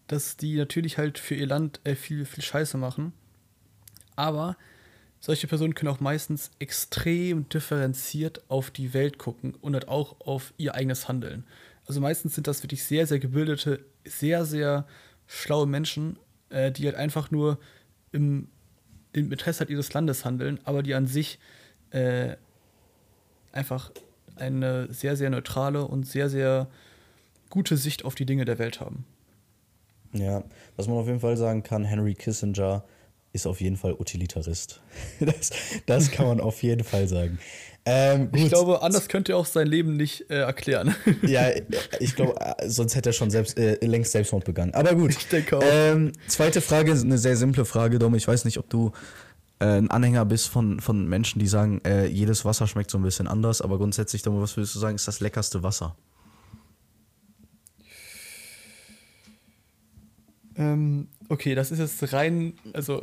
dass 0.07 0.37
die 0.37 0.57
natürlich 0.57 0.99
halt 0.99 1.19
für 1.19 1.35
ihr 1.35 1.47
Land 1.47 1.81
äh, 1.85 1.95
viel, 1.95 2.25
viel 2.25 2.43
Scheiße 2.43 2.79
machen. 2.79 3.13
Aber 4.17 4.57
solche 5.23 5.47
Personen 5.47 5.75
können 5.75 5.93
auch 5.93 6.01
meistens 6.01 6.51
extrem 6.59 7.49
differenziert 7.49 8.43
auf 8.49 8.73
die 8.73 8.93
Welt 8.93 9.19
gucken 9.19 9.55
und 9.61 9.75
halt 9.75 9.87
auch 9.87 10.17
auf 10.21 10.53
ihr 10.57 10.75
eigenes 10.75 11.07
Handeln. 11.07 11.45
Also 11.87 12.01
meistens 12.01 12.35
sind 12.35 12.49
das 12.49 12.65
wirklich 12.65 12.83
sehr, 12.83 13.07
sehr 13.07 13.21
gebildete, 13.21 13.85
sehr, 14.05 14.45
sehr 14.45 14.85
schlaue 15.29 15.69
Menschen, 15.69 16.19
äh, 16.51 16.73
die 16.73 16.87
halt 16.87 16.97
einfach 16.97 17.31
nur 17.31 17.59
im, 18.11 18.49
im 19.13 19.31
Interesse 19.31 19.61
halt 19.61 19.71
ihres 19.71 19.93
Landes 19.93 20.25
handeln, 20.25 20.59
aber 20.65 20.83
die 20.83 20.93
an 20.93 21.07
sich 21.07 21.39
äh, 21.91 22.35
einfach 23.53 23.93
eine 24.35 24.93
sehr, 24.93 25.17
sehr 25.17 25.31
neutrale 25.31 25.87
und 25.87 26.05
sehr, 26.05 26.29
sehr 26.31 26.67
gute 27.49 27.77
Sicht 27.77 28.05
auf 28.05 28.17
die 28.17 28.27
Dinge 28.27 28.45
der 28.45 28.59
Welt 28.59 28.81
haben. 28.81 29.05
Ja, 30.15 30.43
was 30.75 30.89
man 30.89 30.97
auf 30.97 31.07
jeden 31.07 31.21
Fall 31.21 31.37
sagen 31.37 31.63
kann, 31.63 31.85
Henry 31.85 32.15
Kissinger 32.15 32.83
ist 33.33 33.47
auf 33.47 33.61
jeden 33.61 33.77
Fall 33.77 33.95
Utilitarist. 33.95 34.81
Das, 35.21 35.51
das 35.87 36.11
kann 36.11 36.27
man 36.27 36.41
auf 36.41 36.63
jeden 36.63 36.85
Fall 36.85 37.09
sagen. 37.09 37.39
Ähm, 37.85 38.29
Ich 38.35 38.49
glaube, 38.49 38.83
anders 38.83 39.09
könnte 39.09 39.33
er 39.33 39.39
auch 39.39 39.47
sein 39.47 39.67
Leben 39.67 39.97
nicht 39.97 40.31
äh, 40.31 40.41
erklären. 40.41 40.95
Ja, 41.23 41.51
ich 42.01 42.15
glaube, 42.15 42.35
sonst 42.67 42.95
hätte 42.95 43.11
er 43.11 43.13
schon 43.13 43.31
selbst, 43.31 43.59
äh, 43.59 43.85
längst 43.85 44.13
Selbstmord 44.13 44.45
begangen. 44.45 44.75
Aber 44.75 44.95
gut. 44.95 45.11
Ich 45.13 45.29
denke 45.29 45.59
auch. 45.59 45.63
Ähm, 45.65 46.13
zweite 46.29 46.61
Frage, 46.61 46.93
eine 46.93 47.19
sehr 47.19 47.37
simple 47.37 47.65
Frage, 47.65 47.99
Dom. 47.99 48.15
Ich 48.15 48.29
weiß 48.29 48.45
nicht, 48.45 48.59
ob 48.59 48.69
du 48.69 48.93
äh, 49.59 49.65
ein 49.65 49.91
Anhänger 49.91 50.25
bist 50.25 50.49
von, 50.49 50.81
von 50.81 51.09
Menschen, 51.09 51.39
die 51.39 51.47
sagen, 51.47 51.81
äh, 51.85 52.07
jedes 52.07 52.45
Wasser 52.45 52.67
schmeckt 52.67 52.91
so 52.91 52.99
ein 52.99 53.03
bisschen 53.03 53.27
anders, 53.27 53.61
aber 53.63 53.79
grundsätzlich, 53.79 54.23
Dom, 54.23 54.41
was 54.41 54.57
würdest 54.57 54.75
du 54.75 54.79
sagen, 54.79 54.97
ist 54.97 55.09
das 55.09 55.21
leckerste 55.21 55.63
Wasser? 55.63 55.97
ähm, 60.57 61.09
okay, 61.33 61.55
das 61.55 61.71
ist 61.71 61.79
jetzt 61.79 62.13
rein, 62.13 62.55
also, 62.75 63.03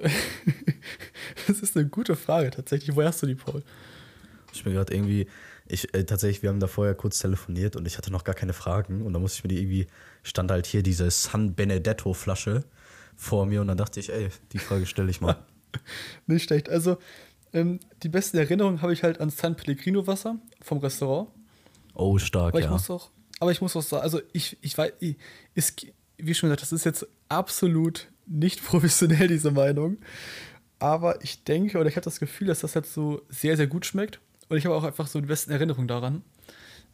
das 1.47 1.61
ist 1.61 1.75
eine 1.75 1.87
gute 1.87 2.15
Frage 2.15 2.51
tatsächlich. 2.51 2.95
Woher 2.95 3.07
hast 3.07 3.23
du 3.23 3.25
die, 3.25 3.35
Paul? 3.35 3.63
Ich 4.53 4.63
bin 4.63 4.73
gerade 4.73 4.93
irgendwie, 4.93 5.27
ich, 5.67 5.93
äh, 5.95 6.03
tatsächlich, 6.03 6.43
wir 6.43 6.49
haben 6.49 6.59
da 6.59 6.67
vorher 6.67 6.93
kurz 6.93 7.19
telefoniert 7.19 7.75
und 7.75 7.87
ich 7.87 7.97
hatte 7.97 8.11
noch 8.11 8.23
gar 8.23 8.35
keine 8.35 8.53
Fragen 8.53 9.01
und 9.01 9.13
da 9.13 9.19
musste 9.19 9.39
ich 9.39 9.43
mir 9.43 9.49
die 9.49 9.57
irgendwie, 9.57 9.87
stand 10.21 10.51
halt 10.51 10.67
hier 10.67 10.83
diese 10.83 11.09
San 11.09 11.55
Benedetto 11.55 12.13
Flasche 12.13 12.63
vor 13.15 13.47
mir 13.47 13.61
und 13.61 13.67
dann 13.67 13.77
dachte 13.77 13.99
ich, 13.99 14.11
ey, 14.13 14.29
die 14.51 14.59
Frage 14.59 14.85
stelle 14.85 15.09
ich 15.09 15.21
mal. 15.21 15.35
Nicht 16.27 16.43
schlecht. 16.43 16.69
Also, 16.69 16.97
ähm, 17.51 17.79
die 18.03 18.09
besten 18.09 18.37
Erinnerungen 18.37 18.83
habe 18.83 18.93
ich 18.93 19.01
halt 19.01 19.19
an 19.19 19.31
San 19.31 19.55
Pellegrino 19.55 20.05
Wasser 20.05 20.37
vom 20.61 20.77
Restaurant. 20.77 21.29
Oh, 21.95 22.19
stark, 22.19 22.49
Aber 22.49 22.59
ich 22.59 22.65
ja. 22.65 22.71
muss 22.71 22.89
auch, 22.91 23.09
aber 23.39 23.51
ich 23.51 23.59
muss 23.59 23.75
auch 23.75 23.81
sagen, 23.81 24.03
also 24.03 24.21
ich, 24.33 24.55
ich 24.61 24.77
weiß, 24.77 24.93
ich, 24.99 25.17
ist, 25.55 25.87
wie 26.17 26.35
schon 26.35 26.49
gesagt, 26.49 26.61
das 26.61 26.71
ist 26.71 26.85
jetzt 26.85 27.07
absolut 27.27 28.07
nicht 28.29 28.63
professionell, 28.65 29.27
diese 29.27 29.51
Meinung. 29.51 29.97
Aber 30.79 31.21
ich 31.23 31.43
denke, 31.43 31.77
oder 31.77 31.89
ich 31.89 31.95
habe 31.95 32.05
das 32.05 32.19
Gefühl, 32.19 32.47
dass 32.47 32.61
das 32.61 32.75
halt 32.75 32.85
so 32.85 33.21
sehr, 33.27 33.57
sehr 33.57 33.67
gut 33.67 33.85
schmeckt. 33.85 34.21
Und 34.47 34.57
ich 34.57 34.65
habe 34.65 34.75
auch 34.75 34.83
einfach 34.83 35.07
so 35.07 35.19
die 35.19 35.27
besten 35.27 35.51
Erinnerungen 35.51 35.87
daran. 35.87 36.23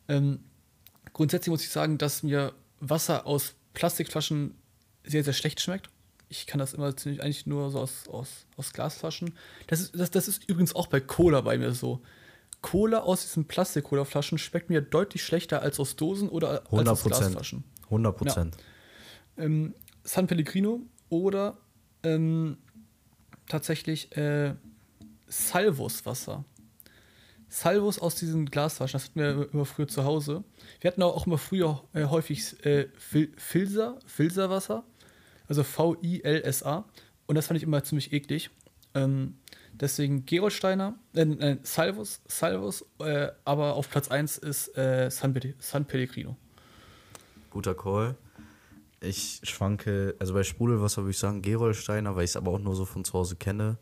Ähm, 0.07 0.39
grundsätzlich 1.13 1.51
muss 1.51 1.63
ich 1.63 1.69
sagen, 1.69 1.97
dass 1.97 2.23
mir 2.23 2.53
Wasser 2.79 3.25
aus 3.27 3.53
Plastikflaschen 3.73 4.55
sehr, 5.03 5.23
sehr 5.23 5.33
schlecht 5.33 5.61
schmeckt. 5.61 5.89
Ich 6.29 6.47
kann 6.47 6.59
das 6.59 6.73
immer 6.73 6.97
ziemlich 6.97 7.21
eigentlich 7.21 7.45
nur 7.45 7.69
so 7.69 7.79
aus, 7.79 8.07
aus, 8.09 8.47
aus 8.57 8.73
Glasflaschen. 8.73 9.36
Das 9.67 9.79
ist, 9.79 9.95
das, 9.95 10.09
das 10.09 10.27
ist 10.27 10.49
übrigens 10.49 10.75
auch 10.75 10.88
bei 10.88 10.99
Cola 10.99 11.41
bei 11.41 11.57
mir 11.57 11.71
so. 11.73 12.01
Cola 12.61 13.01
aus 13.01 13.21
diesen 13.21 13.45
Plastik-Cola-Flaschen 13.45 14.39
schmeckt 14.39 14.71
mir 14.71 14.81
deutlich 14.81 15.23
schlechter 15.23 15.61
als 15.61 15.79
aus 15.79 15.95
Dosen 15.95 16.29
oder 16.29 16.49
als 16.49 16.65
100 16.65 16.88
aus 16.89 17.01
Prozent. 17.03 17.21
Glasflaschen. 17.21 17.63
100 17.83 18.17
Prozent. 18.17 18.57
Ähm, 19.38 19.75
San 20.03 20.25
Pellegrino 20.25 20.81
oder 21.10 21.58
ähm, 22.03 22.58
tatsächlich 23.47 24.16
äh, 24.18 24.56
Salvus-Wasser. 25.28 26.45
Salvus 27.47 27.99
aus 27.99 28.16
diesen 28.16 28.47
Glasflaschen, 28.47 28.97
das 28.97 29.06
hatten 29.06 29.20
wir 29.20 29.49
immer 29.53 29.66
früher 29.66 29.88
zu 29.88 30.03
Hause. 30.03 30.43
Wir 30.82 30.91
hatten 30.91 31.01
auch 31.03 31.26
immer 31.26 31.38
früher 31.38 31.84
äh, 31.93 32.06
häufig 32.06 32.66
äh, 32.66 32.88
Fil 32.97 33.32
Filzer, 33.38 33.99
Filzerwasser, 34.06 34.84
also 35.47 35.64
V-I-L-S-A. 35.64 36.86
Und 37.28 37.36
das 37.36 37.47
fand 37.47 37.58
ich 37.58 37.64
immer 37.64 37.84
ziemlich 37.84 38.12
eklig. 38.12 38.49
Ähm, 38.93 39.38
deswegen 39.74 40.26
Gerolsteiner, 40.26 40.95
äh, 41.14 41.22
äh, 41.22 41.58
Salvus, 41.64 42.22
Salvus, 42.28 42.86
äh, 42.99 43.30
aber 43.45 43.76
auf 43.76 43.89
Platz 43.89 44.10
1 44.10 44.38
ist 44.38 44.78
äh, 44.78 45.10
San, 45.10 45.39
San 45.60 45.86
Pellegrino. 45.86 46.36
Guter 47.51 47.76
Call. 47.76 48.16
Ich 49.06 49.41
schwanke, 49.43 50.16
also 50.20 50.34
bei 50.34 50.43
Sprudelwasser 50.43 51.01
würde 51.03 51.12
ich 51.12 51.18
sagen 51.20 51.41
Gerolsteiner, 51.41 52.16
weil 52.16 52.24
ich 52.26 52.32
es 52.32 52.38
aber 52.38 52.51
auch 52.51 52.60
nur 52.60 52.76
so 52.76 52.86
von 52.86 53.03
zu 53.06 53.14
Hause 53.14 53.36
kenne. 53.36 53.78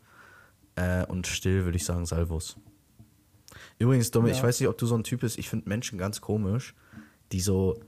Äh, 0.76 1.04
und 1.06 1.26
still 1.26 1.64
würde 1.64 1.76
ich 1.76 1.84
sagen 1.84 2.04
Salvus. 2.06 2.56
Übrigens, 3.78 4.10
Dumme, 4.10 4.28
Ja. 4.30 4.34
ich 4.36 4.42
weiß 4.42 4.60
nicht, 4.60 4.68
ob 4.68 4.78
du 4.78 4.86
so 4.86 4.94
ein 4.96 5.04
Typ 5.04 5.20
bist, 5.20 5.38
ich 5.38 5.48
finde 5.48 5.68
Menschen 5.68 5.98
ganz 5.98 6.20
komisch, 6.20 6.74
die 7.32 7.40
so, 7.40 7.80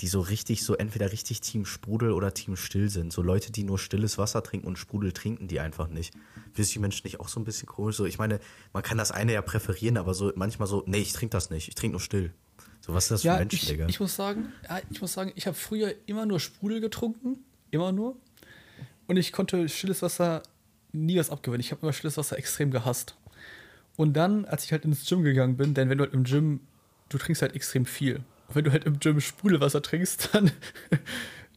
die 0.00 0.08
so 0.08 0.20
richtig, 0.20 0.64
so 0.64 0.74
entweder 0.74 1.12
richtig 1.12 1.40
Team 1.40 1.64
Sprudel 1.64 2.10
oder 2.12 2.34
Team 2.34 2.56
Still 2.56 2.88
sind. 2.88 3.12
So 3.12 3.22
Leute, 3.22 3.52
die 3.52 3.62
nur 3.64 3.78
stilles 3.78 4.18
Wasser 4.18 4.42
trinken 4.42 4.66
und 4.66 4.78
Sprudel 4.78 5.12
trinken 5.12 5.46
die 5.48 5.60
einfach 5.60 5.88
nicht. 5.88 6.14
Findest 6.52 6.72
du 6.72 6.74
die 6.74 6.78
Menschen 6.80 7.02
nicht 7.04 7.20
auch 7.20 7.28
so 7.28 7.38
ein 7.40 7.44
bisschen 7.44 7.66
komisch? 7.68 7.96
So, 7.96 8.04
ich 8.04 8.18
meine, 8.18 8.40
man 8.72 8.82
kann 8.82 8.98
das 8.98 9.12
eine 9.12 9.32
ja 9.32 9.42
präferieren, 9.42 9.96
aber 9.96 10.14
so 10.14 10.32
manchmal 10.34 10.66
so, 10.68 10.82
nee, 10.86 10.98
ich 10.98 11.12
trinke 11.12 11.32
das 11.32 11.50
nicht, 11.50 11.68
ich 11.68 11.74
trinke 11.74 11.92
nur 11.92 12.00
still. 12.00 12.32
So, 12.84 12.92
was 12.92 13.04
ist 13.04 13.10
das 13.12 13.20
für 13.22 13.28
Ja, 13.28 13.38
Menschen, 13.38 13.56
ich, 13.56 13.66
Digga? 13.66 13.86
ich 13.88 13.98
muss 13.98 14.14
sagen, 14.14 14.52
ja, 14.68 14.78
ich 14.90 15.00
muss 15.00 15.14
sagen, 15.14 15.32
ich 15.36 15.46
habe 15.46 15.56
früher 15.56 15.94
immer 16.04 16.26
nur 16.26 16.38
Sprudel 16.38 16.82
getrunken, 16.82 17.38
immer 17.70 17.92
nur. 17.92 18.14
Und 19.06 19.16
ich 19.16 19.32
konnte 19.32 19.70
stilles 19.70 20.02
Wasser 20.02 20.42
nie 20.92 21.18
was 21.18 21.30
abgewinnen. 21.30 21.60
Ich 21.60 21.70
habe 21.70 21.80
immer 21.80 21.94
stilles 21.94 22.18
Wasser 22.18 22.36
extrem 22.36 22.70
gehasst. 22.70 23.16
Und 23.96 24.12
dann, 24.12 24.44
als 24.44 24.64
ich 24.64 24.72
halt 24.72 24.84
ins 24.84 25.08
Gym 25.08 25.22
gegangen 25.22 25.56
bin, 25.56 25.72
denn 25.72 25.88
wenn 25.88 25.96
du 25.96 26.04
halt 26.04 26.12
im 26.12 26.24
Gym, 26.24 26.60
du 27.08 27.16
trinkst 27.16 27.40
halt 27.40 27.54
extrem 27.54 27.86
viel. 27.86 28.16
Und 28.48 28.56
wenn 28.56 28.64
du 28.64 28.72
halt 28.72 28.84
im 28.84 28.98
Gym 28.98 29.18
Sprudelwasser 29.18 29.80
trinkst, 29.80 30.28
dann, 30.34 30.50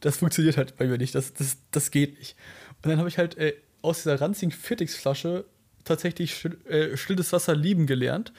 das 0.00 0.16
funktioniert 0.16 0.56
halt 0.56 0.78
bei 0.78 0.86
mir 0.86 0.96
nicht. 0.96 1.14
Das, 1.14 1.34
das, 1.34 1.58
das 1.72 1.90
geht 1.90 2.18
nicht. 2.18 2.36
Und 2.82 2.88
dann 2.90 2.98
habe 2.98 3.08
ich 3.10 3.18
halt 3.18 3.36
äh, 3.36 3.52
aus 3.82 3.98
dieser 3.98 4.18
ranzigen 4.18 4.50
Fitix-Flasche 4.50 5.44
tatsächlich 5.84 6.42
äh, 6.70 6.96
stilles 6.96 7.34
Wasser 7.34 7.54
lieben 7.54 7.86
gelernt. 7.86 8.32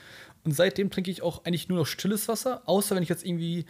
Und 0.43 0.53
seitdem 0.53 0.89
trinke 0.89 1.11
ich 1.11 1.21
auch 1.21 1.43
eigentlich 1.45 1.69
nur 1.69 1.79
noch 1.79 1.85
stilles 1.87 2.27
Wasser, 2.27 2.61
außer 2.65 2.95
wenn 2.95 3.03
ich 3.03 3.09
jetzt 3.09 3.25
irgendwie. 3.25 3.65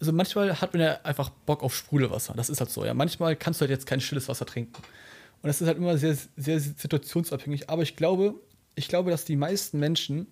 Also 0.00 0.12
manchmal 0.12 0.60
hat 0.60 0.72
man 0.74 0.82
ja 0.82 1.00
einfach 1.02 1.30
Bock 1.30 1.62
auf 1.62 1.74
Sprudelwasser. 1.74 2.34
Das 2.36 2.50
ist 2.50 2.60
halt 2.60 2.70
so. 2.70 2.84
Ja, 2.84 2.94
manchmal 2.94 3.36
kannst 3.36 3.60
du 3.60 3.62
halt 3.62 3.70
jetzt 3.70 3.86
kein 3.86 4.00
stilles 4.00 4.28
Wasser 4.28 4.44
trinken. 4.44 4.74
Und 4.76 5.48
das 5.48 5.60
ist 5.60 5.66
halt 5.66 5.78
immer 5.78 5.96
sehr, 5.98 6.16
sehr 6.36 6.58
situationsabhängig. 6.60 7.70
Aber 7.70 7.82
ich 7.82 7.96
glaube, 7.96 8.34
ich 8.74 8.88
glaube, 8.88 9.10
dass 9.10 9.24
die 9.24 9.36
meisten 9.36 9.78
Menschen, 9.78 10.26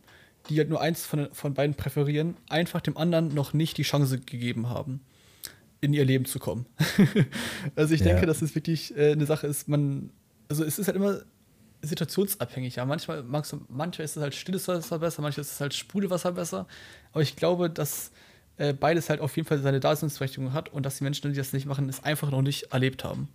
die 0.49 0.59
halt 0.59 0.68
nur 0.68 0.80
eins 0.80 1.05
von, 1.07 1.28
von 1.33 1.55
beiden 1.55 1.74
präferieren, 1.74 2.37
einfach 2.49 2.80
dem 2.80 2.97
anderen 2.97 3.28
noch 3.28 3.53
nicht 3.53 3.78
die 3.78 3.83
Chance 3.83 4.18
gegeben 4.18 4.68
haben, 4.68 5.01
in 5.80 5.93
ihr 5.93 6.05
Leben 6.05 6.24
zu 6.24 6.39
kommen. 6.39 6.66
also 7.76 7.95
ich 7.95 8.01
Ja. 8.01 8.07
denke, 8.07 8.26
dass 8.26 8.43
es 8.43 8.55
wirklich 8.55 8.97
äh, 8.97 9.12
eine 9.12 9.26
Sache 9.26 9.47
ist, 9.47 9.68
man, 9.68 10.11
also 10.49 10.64
es 10.64 10.78
ist 10.78 10.87
halt 10.87 10.97
immer 10.97 11.20
situationsabhängig. 11.83 12.76
Ja, 12.76 12.85
manchmal 12.85 13.22
du, 13.22 13.66
manchmal 13.68 14.05
ist 14.05 14.16
es 14.16 14.22
halt 14.22 14.35
stilles 14.35 14.68
Wasser 14.68 14.99
besser, 14.99 15.22
manchmal 15.22 15.43
ist 15.43 15.53
es 15.53 15.61
halt 15.61 15.74
Sprudelwasser 15.74 16.33
besser. 16.33 16.66
Aber 17.12 17.22
ich 17.22 17.37
glaube, 17.37 17.68
dass 17.68 18.12
äh, 18.57 18.72
beides 18.72 19.11
halt 19.11 19.20
auf 19.20 19.37
jeden 19.37 19.49
Fall 19.49 19.59
seine 19.59 19.80
Daseinsberechtigung 19.80 20.53
hat 20.53 20.68
und 20.72 20.87
dass 20.87 20.99
die 20.99 21.05
Menschen, 21.05 21.33
die 21.33 21.37
das 21.37 21.53
nicht 21.53 21.66
machen, 21.66 21.89
es 21.89 22.05
einfach 22.05 22.30
noch 22.30 22.43
nicht 22.43 22.72
erlebt 22.72 23.05
haben. 23.05 23.28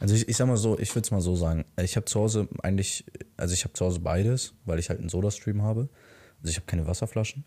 Also 0.00 0.14
ich, 0.14 0.28
ich 0.28 0.36
sag 0.36 0.46
mal 0.46 0.56
so, 0.56 0.78
ich 0.78 0.94
würde 0.94 1.06
es 1.06 1.10
mal 1.10 1.20
so 1.20 1.34
sagen. 1.34 1.64
Ich 1.82 1.96
habe 1.96 2.06
zu 2.06 2.20
Hause 2.20 2.48
eigentlich, 2.62 3.04
also 3.36 3.52
ich 3.54 3.64
habe 3.64 3.74
zu 3.74 3.84
Hause 3.84 4.00
beides, 4.00 4.54
weil 4.64 4.78
ich 4.78 4.88
halt 4.90 5.00
einen 5.00 5.08
Soda-Stream 5.08 5.62
habe. 5.62 5.88
Also 6.40 6.50
ich 6.50 6.56
habe 6.56 6.66
keine 6.66 6.86
Wasserflaschen. 6.86 7.44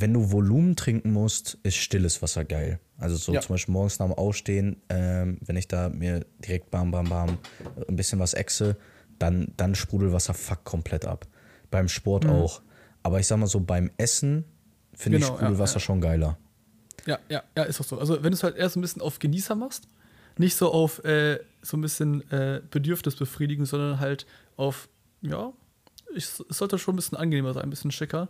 Wenn 0.00 0.12
du 0.12 0.30
Volumen 0.30 0.76
trinken 0.76 1.12
musst, 1.12 1.58
ist 1.62 1.76
stilles 1.76 2.20
Wasser 2.22 2.44
geil. 2.44 2.80
Also 2.98 3.16
so 3.16 3.32
Ja. 3.32 3.40
zum 3.40 3.54
Beispiel 3.54 3.72
morgens 3.72 3.98
nach 3.98 4.06
dem 4.06 4.14
Aufstehen, 4.14 4.76
ähm, 4.88 5.38
wenn 5.40 5.56
ich 5.56 5.68
da 5.68 5.88
mir 5.88 6.26
direkt 6.38 6.70
bam, 6.70 6.90
bam, 6.90 7.08
bam 7.08 7.38
ein 7.88 7.96
bisschen 7.96 8.18
was 8.18 8.34
exe, 8.34 8.76
dann, 9.18 9.52
dann 9.56 9.74
Sprudelwasser 9.74 10.34
fuck 10.34 10.64
komplett 10.64 11.06
ab. 11.06 11.26
Beim 11.70 11.88
Sport 11.88 12.26
auch. 12.26 12.60
Aber 13.02 13.20
ich 13.20 13.26
sag 13.26 13.38
mal 13.38 13.46
so, 13.46 13.60
beim 13.60 13.90
Essen 13.96 14.44
finde 14.94 15.18
ich 15.18 15.24
Genau, 15.24 15.34
ja, 15.34 15.40
Sprudelwasser 15.40 15.74
ja. 15.76 15.80
schon 15.80 16.00
geiler. 16.00 16.38
Ja, 17.06 17.18
ja, 17.28 17.42
ja, 17.56 17.62
ist 17.62 17.80
auch 17.80 17.84
so. 17.84 17.98
Also 17.98 18.16
wenn 18.22 18.32
du 18.32 18.36
es 18.36 18.42
halt 18.42 18.56
eher 18.56 18.68
so 18.68 18.78
ein 18.78 18.82
bisschen 18.82 19.00
auf 19.02 19.18
Genießer 19.18 19.54
machst, 19.54 19.88
nicht 20.38 20.56
so 20.56 20.72
auf 20.72 21.02
äh, 21.04 21.38
so 21.62 21.76
ein 21.76 21.80
bisschen 21.80 22.28
äh, 22.30 22.60
Bedürfnis 22.70 23.16
befriedigen, 23.16 23.64
sondern 23.64 24.00
halt 24.00 24.26
auf, 24.56 24.88
ja, 25.22 25.52
ich, 26.14 26.24
es 26.24 26.58
sollte 26.58 26.78
schon 26.78 26.94
ein 26.94 26.96
bisschen 26.96 27.16
angenehmer 27.16 27.54
sein, 27.54 27.62
ein 27.64 27.70
bisschen 27.70 27.90
schicker, 27.92 28.28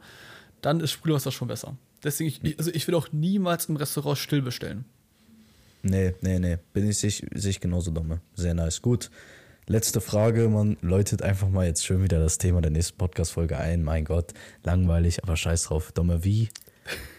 dann 0.62 0.80
ist 0.80 0.92
Sprudelwasser 0.92 1.32
schon 1.32 1.48
besser. 1.48 1.76
Deswegen, 2.02 2.30
ich, 2.42 2.58
also 2.58 2.70
ich 2.72 2.86
will 2.86 2.94
auch 2.94 3.08
niemals 3.12 3.66
im 3.66 3.76
Restaurant 3.76 4.18
still 4.18 4.42
bestellen. 4.42 4.84
Nee, 5.82 6.14
nee, 6.20 6.38
nee. 6.38 6.58
Bin 6.72 6.88
ich 6.88 6.98
sich, 6.98 7.24
sich 7.34 7.60
genauso 7.60 7.90
dumme. 7.90 8.20
Sehr 8.34 8.54
nice. 8.54 8.82
Gut. 8.82 9.10
Letzte 9.66 10.00
Frage. 10.00 10.48
Man 10.48 10.76
läutet 10.80 11.22
einfach 11.22 11.48
mal 11.48 11.66
jetzt 11.66 11.84
schön 11.84 12.02
wieder 12.02 12.18
das 12.18 12.38
Thema 12.38 12.60
der 12.60 12.70
nächsten 12.70 12.98
Podcast-Folge 12.98 13.58
ein. 13.58 13.82
Mein 13.82 14.04
Gott, 14.04 14.32
langweilig, 14.62 15.22
aber 15.22 15.36
scheiß 15.36 15.64
drauf. 15.64 15.92
Dumme, 15.92 16.24
wie 16.24 16.48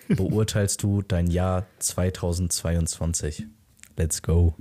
beurteilst 0.08 0.82
du 0.84 1.02
dein 1.02 1.28
Jahr 1.28 1.66
2022? 1.80 3.48
Let's 3.98 4.22
go. 4.22 4.56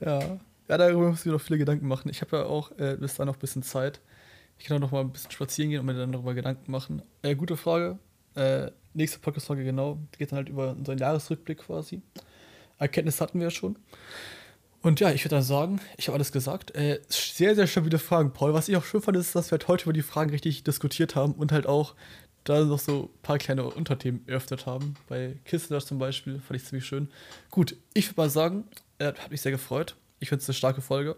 Ja, 0.00 0.38
ja, 0.68 0.78
darüber 0.78 1.10
muss 1.10 1.20
ich 1.20 1.26
mir 1.26 1.32
noch 1.32 1.40
viele 1.40 1.58
Gedanken 1.58 1.86
machen. 1.86 2.10
Ich 2.10 2.20
habe 2.20 2.36
ja 2.36 2.44
auch 2.44 2.70
äh, 2.78 2.96
bis 2.98 3.14
dahin 3.14 3.26
noch 3.26 3.36
ein 3.36 3.40
bisschen 3.40 3.62
Zeit. 3.62 4.00
Ich 4.58 4.66
kann 4.66 4.76
auch 4.76 4.80
noch 4.80 4.90
mal 4.90 5.00
ein 5.00 5.12
bisschen 5.12 5.30
spazieren 5.30 5.70
gehen 5.70 5.80
und 5.80 5.86
mir 5.86 5.94
dann 5.94 6.12
darüber 6.12 6.34
Gedanken 6.34 6.70
machen. 6.70 7.02
Äh, 7.22 7.34
gute 7.34 7.56
Frage. 7.56 7.98
Äh, 8.34 8.70
nächste 8.94 9.18
Podcast-Folge, 9.18 9.64
genau. 9.64 9.98
Geht 10.16 10.32
dann 10.32 10.38
halt 10.38 10.48
über 10.48 10.70
unseren 10.70 10.98
Jahresrückblick 10.98 11.58
quasi. 11.58 12.02
Erkenntnis 12.78 13.20
hatten 13.20 13.38
wir 13.38 13.46
ja 13.46 13.50
schon. 13.50 13.76
Und 14.80 15.00
ja, 15.00 15.10
ich 15.10 15.24
würde 15.24 15.36
dann 15.36 15.42
sagen, 15.42 15.80
ich 15.96 16.08
habe 16.08 16.16
alles 16.16 16.32
gesagt. 16.32 16.74
Äh, 16.76 17.00
sehr, 17.08 17.54
sehr 17.54 17.66
stabile 17.66 17.98
Fragen, 17.98 18.32
Paul. 18.32 18.54
Was 18.54 18.68
ich 18.68 18.76
auch 18.76 18.84
schön 18.84 19.02
fand, 19.02 19.16
ist, 19.16 19.34
dass 19.34 19.48
wir 19.48 19.52
halt 19.52 19.68
heute 19.68 19.84
über 19.84 19.92
die 19.92 20.02
Fragen 20.02 20.30
richtig 20.30 20.62
diskutiert 20.62 21.16
haben 21.16 21.32
und 21.32 21.50
halt 21.50 21.66
auch 21.66 21.94
da 22.44 22.64
noch 22.64 22.78
so 22.78 23.10
ein 23.12 23.22
paar 23.22 23.38
kleine 23.38 23.64
Unterthemen 23.64 24.26
eröffnet 24.26 24.66
haben. 24.66 24.94
Bei 25.08 25.34
Kissler 25.44 25.80
zum 25.80 25.98
Beispiel 25.98 26.40
fand 26.40 26.60
ich 26.60 26.66
ziemlich 26.66 26.86
schön. 26.86 27.10
Gut, 27.50 27.76
ich 27.92 28.08
würde 28.08 28.20
mal 28.20 28.30
sagen, 28.30 28.64
äh, 28.98 29.06
hat 29.06 29.30
mich 29.30 29.40
sehr 29.40 29.52
gefreut. 29.52 29.96
Ich 30.20 30.28
finde 30.28 30.42
es 30.42 30.48
eine 30.48 30.54
starke 30.54 30.80
Folge. 30.80 31.16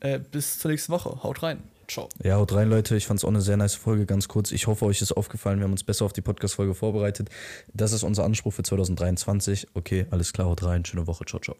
Äh, 0.00 0.18
bis 0.18 0.58
zur 0.58 0.70
nächsten 0.70 0.92
Woche. 0.92 1.22
Haut 1.22 1.42
rein. 1.42 1.62
Ciao. 1.92 2.08
Ja, 2.22 2.36
haut 2.36 2.54
rein, 2.54 2.70
Leute. 2.70 2.96
Ich 2.96 3.06
fand 3.06 3.18
es 3.18 3.24
auch 3.24 3.28
eine 3.28 3.42
sehr 3.42 3.58
nice 3.58 3.74
Folge, 3.74 4.06
ganz 4.06 4.26
kurz. 4.26 4.50
Ich 4.50 4.66
hoffe, 4.66 4.86
euch 4.86 5.02
ist 5.02 5.12
aufgefallen. 5.12 5.58
Wir 5.58 5.64
haben 5.64 5.72
uns 5.72 5.84
besser 5.84 6.06
auf 6.06 6.14
die 6.14 6.22
Podcast-Folge 6.22 6.74
vorbereitet. 6.74 7.28
Das 7.74 7.92
ist 7.92 8.02
unser 8.02 8.24
Anspruch 8.24 8.54
für 8.54 8.62
2023. 8.62 9.68
Okay, 9.74 10.06
alles 10.10 10.32
klar, 10.32 10.46
haut 10.46 10.62
rein. 10.62 10.86
Schöne 10.86 11.06
Woche. 11.06 11.26
Ciao, 11.26 11.40
ciao. 11.40 11.56